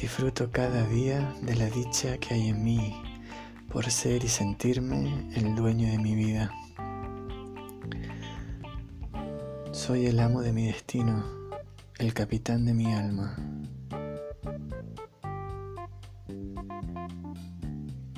Disfruto 0.00 0.52
cada 0.52 0.86
día 0.86 1.34
de 1.42 1.56
la 1.56 1.66
dicha 1.66 2.18
que 2.18 2.34
hay 2.34 2.48
en 2.50 2.62
mí 2.62 2.94
por 3.68 3.90
ser 3.90 4.22
y 4.22 4.28
sentirme 4.28 5.28
el 5.34 5.56
dueño 5.56 5.88
de 5.88 5.98
mi 5.98 6.14
vida. 6.14 6.52
Soy 9.72 10.06
el 10.06 10.20
amo 10.20 10.40
de 10.40 10.52
mi 10.52 10.66
destino, 10.66 11.24
el 11.98 12.14
capitán 12.14 12.64
de 12.64 12.74
mi 12.74 12.94
alma. 12.94 13.36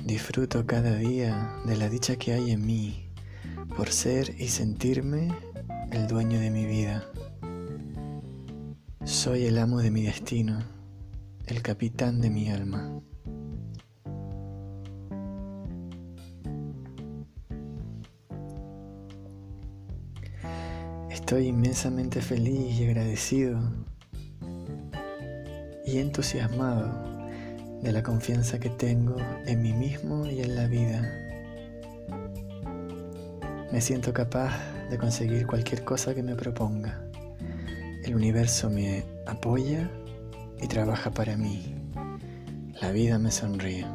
Disfruto 0.05 0.67
cada 0.67 0.95
día 0.97 1.57
de 1.65 1.77
la 1.77 1.89
dicha 1.89 2.15
que 2.15 2.33
hay 2.33 2.51
en 2.51 2.63
mí 2.63 3.07
por 3.75 3.89
ser 3.89 4.35
y 4.39 4.49
sentirme 4.49 5.33
el 5.91 6.07
dueño 6.07 6.39
de 6.39 6.51
mi 6.51 6.67
vida. 6.67 7.05
Soy 9.03 9.45
el 9.45 9.57
amo 9.57 9.79
de 9.79 9.89
mi 9.89 10.03
destino, 10.03 10.80
el 11.51 11.61
capitán 11.61 12.21
de 12.21 12.29
mi 12.29 12.49
alma. 12.49 13.01
Estoy 21.09 21.47
inmensamente 21.47 22.21
feliz 22.21 22.79
y 22.79 22.85
agradecido 22.85 23.59
y 25.85 25.97
entusiasmado 25.97 26.89
de 27.83 27.91
la 27.91 28.01
confianza 28.01 28.57
que 28.57 28.69
tengo 28.69 29.17
en 29.45 29.61
mí 29.61 29.73
mismo 29.73 30.25
y 30.25 30.39
en 30.39 30.55
la 30.55 30.67
vida. 30.67 31.01
Me 33.73 33.81
siento 33.81 34.13
capaz 34.13 34.53
de 34.89 34.97
conseguir 34.97 35.47
cualquier 35.47 35.83
cosa 35.83 36.15
que 36.15 36.23
me 36.23 36.35
proponga. 36.35 37.01
El 38.05 38.15
universo 38.15 38.69
me 38.69 39.03
apoya 39.25 39.89
y 40.61 40.67
trabaja 40.67 41.11
para 41.11 41.35
mí. 41.35 41.75
La 42.81 42.91
vida 42.91 43.19
me 43.19 43.31
sonríe. 43.31 43.85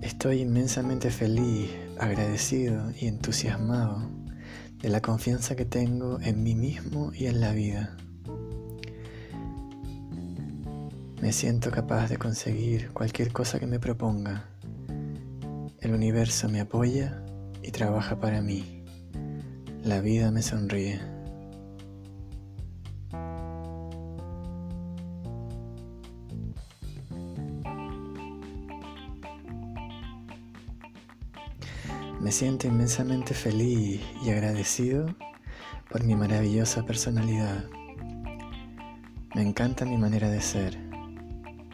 Estoy 0.00 0.40
inmensamente 0.40 1.10
feliz, 1.10 1.70
agradecido 1.98 2.90
y 3.00 3.06
entusiasmado 3.06 4.10
de 4.80 4.88
la 4.88 5.00
confianza 5.00 5.54
que 5.54 5.64
tengo 5.64 6.20
en 6.20 6.42
mí 6.42 6.54
mismo 6.54 7.12
y 7.14 7.26
en 7.26 7.40
la 7.40 7.52
vida. 7.52 7.96
Me 11.20 11.32
siento 11.32 11.70
capaz 11.70 12.08
de 12.08 12.16
conseguir 12.16 12.90
cualquier 12.90 13.32
cosa 13.32 13.60
que 13.60 13.68
me 13.68 13.78
proponga. 13.78 14.48
El 15.80 15.94
universo 15.94 16.48
me 16.48 16.60
apoya 16.60 17.22
y 17.62 17.70
trabaja 17.70 18.18
para 18.18 18.42
mí. 18.42 18.84
La 19.84 20.00
vida 20.00 20.32
me 20.32 20.42
sonríe. 20.42 21.11
Me 32.32 32.38
siento 32.38 32.66
inmensamente 32.66 33.34
feliz 33.34 34.00
y 34.24 34.30
agradecido 34.30 35.04
por 35.90 36.02
mi 36.02 36.16
maravillosa 36.16 36.82
personalidad. 36.82 37.66
Me 39.34 39.42
encanta 39.42 39.84
mi 39.84 39.98
manera 39.98 40.30
de 40.30 40.40
ser. 40.40 40.78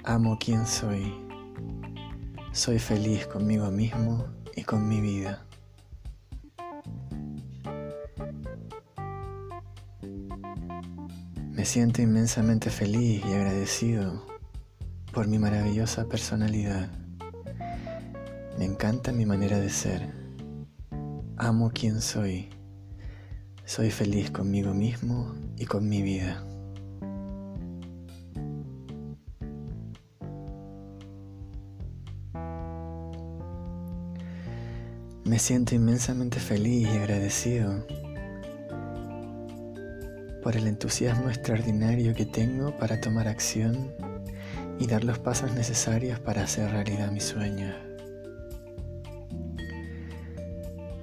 Amo 0.02 0.36
quien 0.36 0.66
soy. 0.66 1.14
Soy 2.50 2.80
feliz 2.80 3.24
conmigo 3.28 3.70
mismo 3.70 4.26
y 4.56 4.64
con 4.64 4.88
mi 4.88 5.00
vida. 5.00 5.46
Me 11.52 11.64
siento 11.64 12.02
inmensamente 12.02 12.68
feliz 12.68 13.24
y 13.24 13.32
agradecido 13.32 14.26
por 15.12 15.28
mi 15.28 15.38
maravillosa 15.38 16.08
personalidad. 16.08 16.90
Me 18.58 18.64
encanta 18.64 19.12
mi 19.12 19.24
manera 19.24 19.60
de 19.60 19.70
ser. 19.70 20.27
Amo 21.40 21.70
quien 21.70 22.00
soy. 22.00 22.48
Soy 23.64 23.92
feliz 23.92 24.28
conmigo 24.32 24.74
mismo 24.74 25.36
y 25.56 25.66
con 25.66 25.88
mi 25.88 26.02
vida. 26.02 26.44
Me 35.24 35.38
siento 35.38 35.76
inmensamente 35.76 36.40
feliz 36.40 36.88
y 36.92 36.96
agradecido 36.96 37.86
por 40.42 40.56
el 40.56 40.66
entusiasmo 40.66 41.28
extraordinario 41.28 42.14
que 42.14 42.26
tengo 42.26 42.76
para 42.78 43.00
tomar 43.00 43.28
acción 43.28 43.92
y 44.80 44.88
dar 44.88 45.04
los 45.04 45.20
pasos 45.20 45.52
necesarios 45.52 46.18
para 46.18 46.42
hacer 46.42 46.68
realidad 46.72 47.12
mis 47.12 47.24
sueños. 47.24 47.87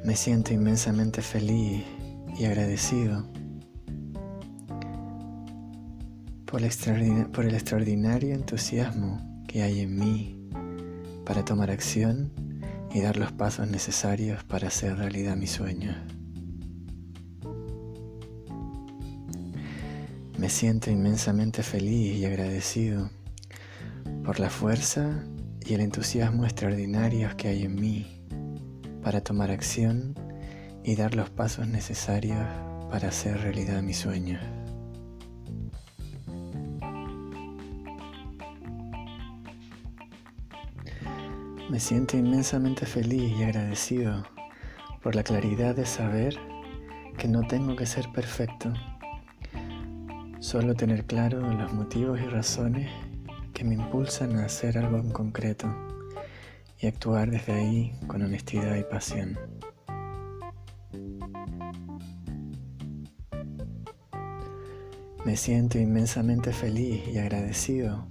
Me 0.06 0.16
siento 0.16 0.53
inmensamente 0.53 1.24
feliz 1.24 1.84
y 2.38 2.45
agradecido 2.45 3.25
por 6.45 6.61
el, 6.61 7.56
extraordinario 7.56 8.35
entusiasmo 8.35 9.43
que 9.48 9.64
hay 9.64 9.80
en 9.80 9.98
mí 9.98 10.48
para 11.25 11.43
tomar 11.43 11.72
acción 11.72 12.32
y 12.93 13.01
dar 13.01 13.17
los 13.17 13.32
pasos 13.32 13.67
necesarios 13.67 14.43
para 14.43 14.67
hacer 14.67 14.95
realidad 14.95 15.35
mis 15.35 15.50
sueños. 15.50 15.98
Me 20.38 20.50
siento 20.50 20.92
inmensamente 20.92 21.64
feliz 21.64 22.16
y 22.16 22.25
agradecido 22.25 23.09
por 24.24 24.40
la 24.40 24.51
fuerza 24.51 25.24
y 25.66 25.74
el 25.74 25.82
entusiasmo 25.82 26.45
extraordinarios 26.45 27.34
que 27.34 27.48
hay 27.48 27.64
en 27.64 27.74
mí 27.74 28.15
para 29.06 29.22
tomar 29.22 29.51
acción 29.51 30.16
y 30.84 30.95
dar 30.95 31.14
los 31.14 31.30
pasos 31.30 31.67
necesarios 31.67 32.43
para 32.90 33.09
hacer 33.09 33.40
realidad 33.40 33.84
mis 33.84 33.98
sueños. 33.98 34.42
Me 41.69 41.80
siento 41.80 42.17
inmensamente 42.17 42.88
feliz 42.88 43.32
y 43.38 43.43
agradecido 43.43 44.24
por 45.03 45.14
la 45.14 45.22
claridad 45.22 45.75
de 45.75 45.85
saber 45.85 46.35
que 47.16 47.27
no 47.27 47.45
tengo 47.45 47.75
que 47.75 47.85
ser 47.85 48.11
perfecto, 48.11 48.74
solo 50.40 50.74
tener 50.74 51.06
claro 51.06 51.42
los 51.42 51.72
motivos 51.74 52.19
y 52.19 52.25
razones 52.25 52.90
que 53.53 53.64
me 53.64 53.75
impulsan 53.75 54.40
a 54.40 54.45
hacer 54.45 54.80
algo 54.80 54.98
en 54.98 55.11
concreto 55.11 55.84
y 56.79 56.87
actuar 56.87 57.31
desde 57.31 57.53
ahí 57.53 57.93
con 58.07 58.21
honestidad 58.21 58.75
y 58.75 58.83
pasión. 58.83 59.37
Me 65.25 65.35
siento 65.37 65.79
inmensamente 65.79 66.53
feliz 66.53 67.01
y 67.11 67.17
agradecido 67.17 68.07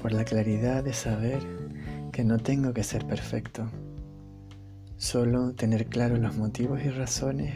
por 0.00 0.12
la 0.12 0.24
claridad 0.24 0.82
de 0.82 0.92
saber 0.92 1.38
que 2.10 2.24
no 2.24 2.38
tengo 2.38 2.74
que 2.74 2.82
ser 2.82 3.06
perfecto, 3.06 3.70
solo 4.96 5.54
tener 5.54 5.86
claro 5.86 6.16
los 6.16 6.36
motivos 6.36 6.82
y 6.84 6.90
razones 6.90 7.54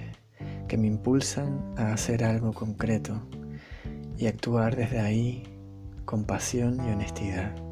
que 0.69 0.77
me 0.77 0.87
impulsan 0.87 1.75
a 1.77 1.93
hacer 1.93 2.23
algo 2.23 2.53
concreto 2.53 3.21
y 4.17 4.27
actuar 4.27 4.77
desde 4.77 5.01
ahí 5.01 5.43
con 6.05 6.25
pasión 6.25 6.77
y 6.87 6.93
honestidad. 6.93 7.68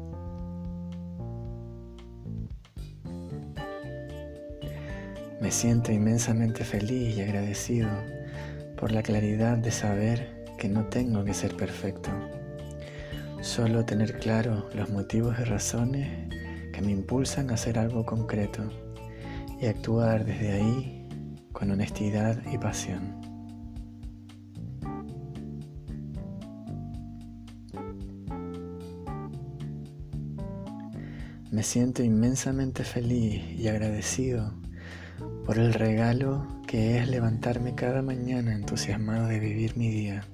Me 5.39 5.51
siento 5.51 5.91
inmensamente 5.91 6.63
feliz 6.63 7.15
y 7.15 7.21
agradecido 7.21 7.89
por 8.75 8.91
la 8.91 9.03
claridad 9.03 9.57
de 9.57 9.69
saber 9.69 10.45
que 10.57 10.67
no 10.67 10.85
tengo 10.85 11.23
que 11.23 11.35
ser 11.35 11.55
perfecto, 11.55 12.09
solo 13.41 13.85
tener 13.85 14.17
claro 14.17 14.67
los 14.73 14.89
motivos 14.89 15.37
y 15.39 15.43
razones 15.43 16.09
que 16.73 16.81
me 16.81 16.91
impulsan 16.91 17.51
a 17.51 17.53
hacer 17.53 17.77
algo 17.77 18.03
concreto 18.03 18.67
y 19.61 19.67
actuar 19.67 20.25
desde 20.25 20.53
ahí 20.53 21.07
con 21.51 21.69
honestidad 21.69 22.41
y 22.51 22.57
pasión. 22.57 23.21
Me 31.51 31.61
siento 31.61 32.01
inmensamente 32.01 32.83
feliz 32.83 33.43
y 33.55 33.67
agradecido 33.67 34.51
por 35.47 35.59
el 35.59 35.73
regalo 35.73 36.45
que 36.67 36.97
es 36.97 37.07
levantarme 37.07 37.73
cada 37.73 38.01
mañana 38.01 38.53
entusiasmado 38.53 39.27
de 39.27 39.39
vivir 39.39 39.77
mi 39.77 39.89
día, 39.89 40.25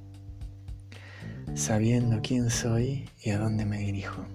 sabiendo 1.53 2.19
quién 2.23 2.49
soy 2.49 3.07
y 3.21 3.29
a 3.29 3.37
dónde 3.37 3.63
me 3.63 3.77
dirijo. 3.77 4.25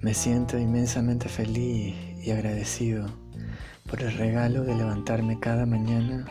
Me 0.00 0.14
siento 0.14 0.56
inmensamente 0.56 1.28
feliz 1.28 1.96
y 2.22 2.30
agradecido 2.30 3.06
por 3.90 4.00
el 4.00 4.12
regalo 4.12 4.62
de 4.62 4.76
levantarme 4.76 5.40
cada 5.40 5.66
mañana 5.66 6.24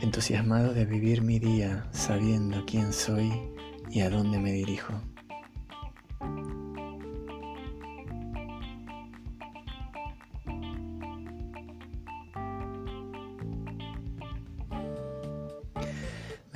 entusiasmado 0.00 0.72
de 0.72 0.86
vivir 0.86 1.20
mi 1.20 1.38
día 1.38 1.86
sabiendo 1.92 2.64
quién 2.64 2.94
soy 2.94 3.30
y 3.90 4.00
a 4.00 4.08
dónde 4.08 4.38
me 4.38 4.52
dirijo. 4.52 4.94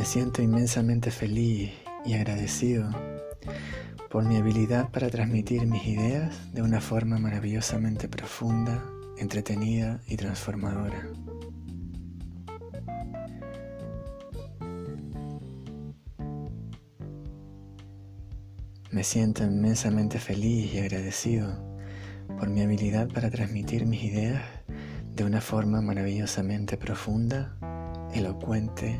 Siento 0.09 0.41
inmensamente 0.41 1.11
feliz 1.11 1.71
y 2.07 2.15
agradecido 2.15 2.89
por 4.09 4.25
mi 4.25 4.39
habilidad 4.39 4.91
para 4.91 5.11
transmitir 5.11 5.67
mis 5.67 5.87
ideas 5.87 6.51
de 6.55 6.63
una 6.63 6.81
forma 6.81 7.19
maravillosamente 7.19 8.09
profunda, 8.09 8.83
entretenida 9.19 10.01
y 10.07 10.17
transformadora. 10.17 11.11
Me 18.91 19.05
siento 19.05 19.45
inmensamente 19.45 20.19
feliz 20.19 20.73
y 20.73 20.79
agradecido 20.79 21.77
por 22.39 22.49
mi 22.49 22.63
habilidad 22.63 23.09
para 23.09 23.29
transmitir 23.29 23.85
mis 23.85 24.05
ideas 24.05 24.43
de 25.15 25.25
una 25.25 25.43
forma 25.43 25.83
maravillosamente 25.83 26.79
profunda, 26.79 27.59
elocuente, 28.15 28.99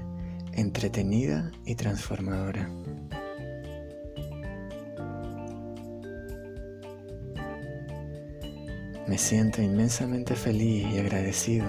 entretenida 0.59 1.53
y 1.65 1.77
transformadora. 1.77 2.69
Me 9.07 9.17
siento 9.17 9.63
inmensamente 9.63 10.35
feliz 10.35 10.85
y 10.93 10.99
agradecido 10.99 11.65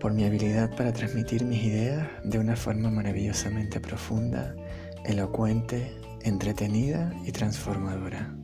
por 0.00 0.12
mi 0.12 0.24
habilidad 0.24 0.74
para 0.76 0.92
transmitir 0.92 1.44
mis 1.44 1.62
ideas 1.62 2.08
de 2.24 2.38
una 2.38 2.56
forma 2.56 2.90
maravillosamente 2.90 3.80
profunda, 3.80 4.56
elocuente, 5.04 5.92
entretenida 6.22 7.14
y 7.24 7.30
transformadora. 7.30 8.34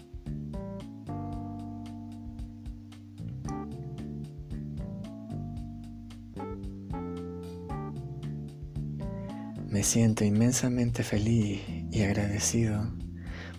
Me 9.76 9.82
siento 9.82 10.24
inmensamente 10.24 11.02
feliz 11.02 11.60
y 11.92 12.00
agradecido 12.00 12.90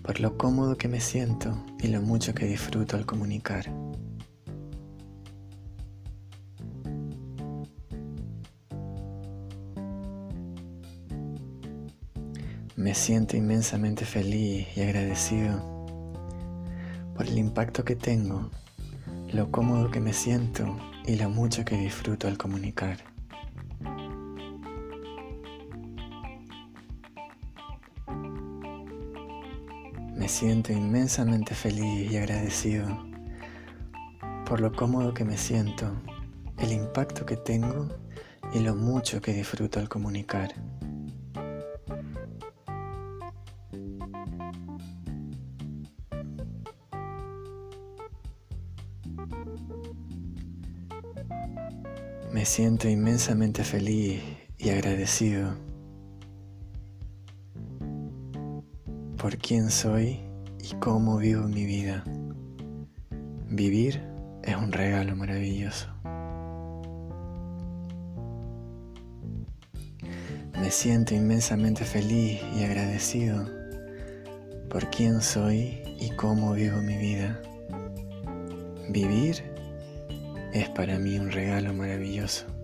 por 0.01 0.19
lo 0.19 0.35
cómodo 0.35 0.75
que 0.75 0.87
me 0.87 0.99
siento 0.99 1.63
y 1.79 1.89
lo 1.89 2.01
mucho 2.01 2.33
que 2.33 2.47
disfruto 2.47 2.97
al 2.97 3.05
comunicar. 3.05 3.71
Me 12.75 12.95
siento 12.95 13.37
inmensamente 13.37 14.03
feliz 14.03 14.65
y 14.75 14.81
agradecido 14.81 15.85
por 17.15 17.27
el 17.27 17.37
impacto 17.37 17.85
que 17.85 17.95
tengo, 17.95 18.49
lo 19.31 19.51
cómodo 19.51 19.91
que 19.91 19.99
me 19.99 20.13
siento 20.13 20.79
y 21.05 21.15
lo 21.17 21.29
mucho 21.29 21.63
que 21.63 21.77
disfruto 21.77 22.27
al 22.27 22.39
comunicar. 22.39 23.16
Me 30.27 30.33
siento 30.33 30.73
inmensamente 30.73 31.55
feliz 31.55 32.11
y 32.11 32.17
agradecido 32.17 32.85
por 34.45 34.59
lo 34.59 34.73
cómodo 34.73 35.13
que 35.13 35.23
me 35.23 35.37
siento, 35.37 35.89
el 36.57 36.73
impacto 36.73 37.25
que 37.25 37.37
tengo 37.37 37.87
y 38.53 38.59
lo 38.59 38.75
mucho 38.75 39.21
que 39.21 39.31
disfruto 39.31 39.79
al 39.79 39.87
comunicar. 39.87 40.53
Me 52.33 52.43
siento 52.43 52.89
inmensamente 52.89 53.63
feliz 53.63 54.21
y 54.57 54.71
agradecido 54.71 55.66
por 59.17 59.35
quién 59.37 59.71
soy 59.71 60.19
y 60.59 60.75
cómo 60.79 61.17
vivo 61.17 61.47
mi 61.47 61.65
vida. 61.65 62.03
Vivir 63.49 64.01
es 64.43 64.55
un 64.55 64.71
regalo 64.71 65.15
maravilloso. 65.15 65.87
Me 70.59 70.69
siento 70.69 71.15
inmensamente 71.15 71.83
feliz 71.83 72.39
y 72.55 72.63
agradecido 72.63 73.49
por 74.69 74.87
quién 74.91 75.21
soy 75.21 75.81
y 75.99 76.11
cómo 76.11 76.53
vivo 76.53 76.77
mi 76.81 76.97
vida. 76.97 77.41
Vivir 78.89 79.43
es 80.53 80.69
para 80.69 80.99
mí 80.99 81.17
un 81.17 81.31
regalo 81.31 81.73
maravilloso. 81.73 82.56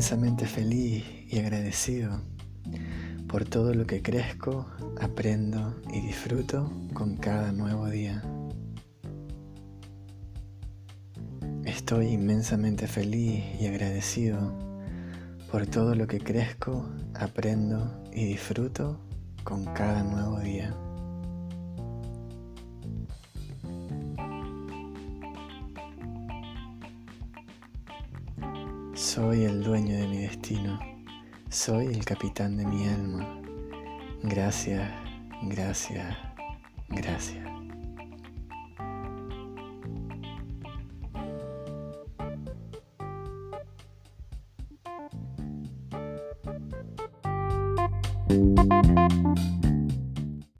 Inmensamente 0.00 0.46
feliz 0.46 1.04
y 1.28 1.38
agradecido 1.40 2.22
por 3.28 3.44
todo 3.44 3.74
lo 3.74 3.86
que 3.86 4.00
crezco, 4.00 4.66
aprendo 4.98 5.78
y 5.92 6.00
disfruto 6.00 6.72
con 6.94 7.18
cada 7.18 7.52
nuevo 7.52 7.86
día. 7.86 8.22
Estoy 11.66 12.14
inmensamente 12.14 12.86
feliz 12.86 13.44
y 13.60 13.66
agradecido 13.66 14.56
por 15.52 15.66
todo 15.66 15.94
lo 15.94 16.06
que 16.06 16.18
crezco, 16.18 16.88
aprendo 17.12 18.02
y 18.10 18.24
disfruto 18.24 18.98
con 19.44 19.66
cada 19.66 20.02
nuevo 20.02 20.40
día. 20.40 20.74
Soy 29.00 29.44
el 29.44 29.62
dueño 29.62 29.96
de 29.96 30.06
mi 30.06 30.18
destino, 30.18 30.78
soy 31.48 31.86
el 31.86 32.04
capitán 32.04 32.58
de 32.58 32.66
mi 32.66 32.86
alma. 32.86 33.40
Gracias, 34.22 34.92
gracias, 35.40 36.14
gracias. 36.90 37.49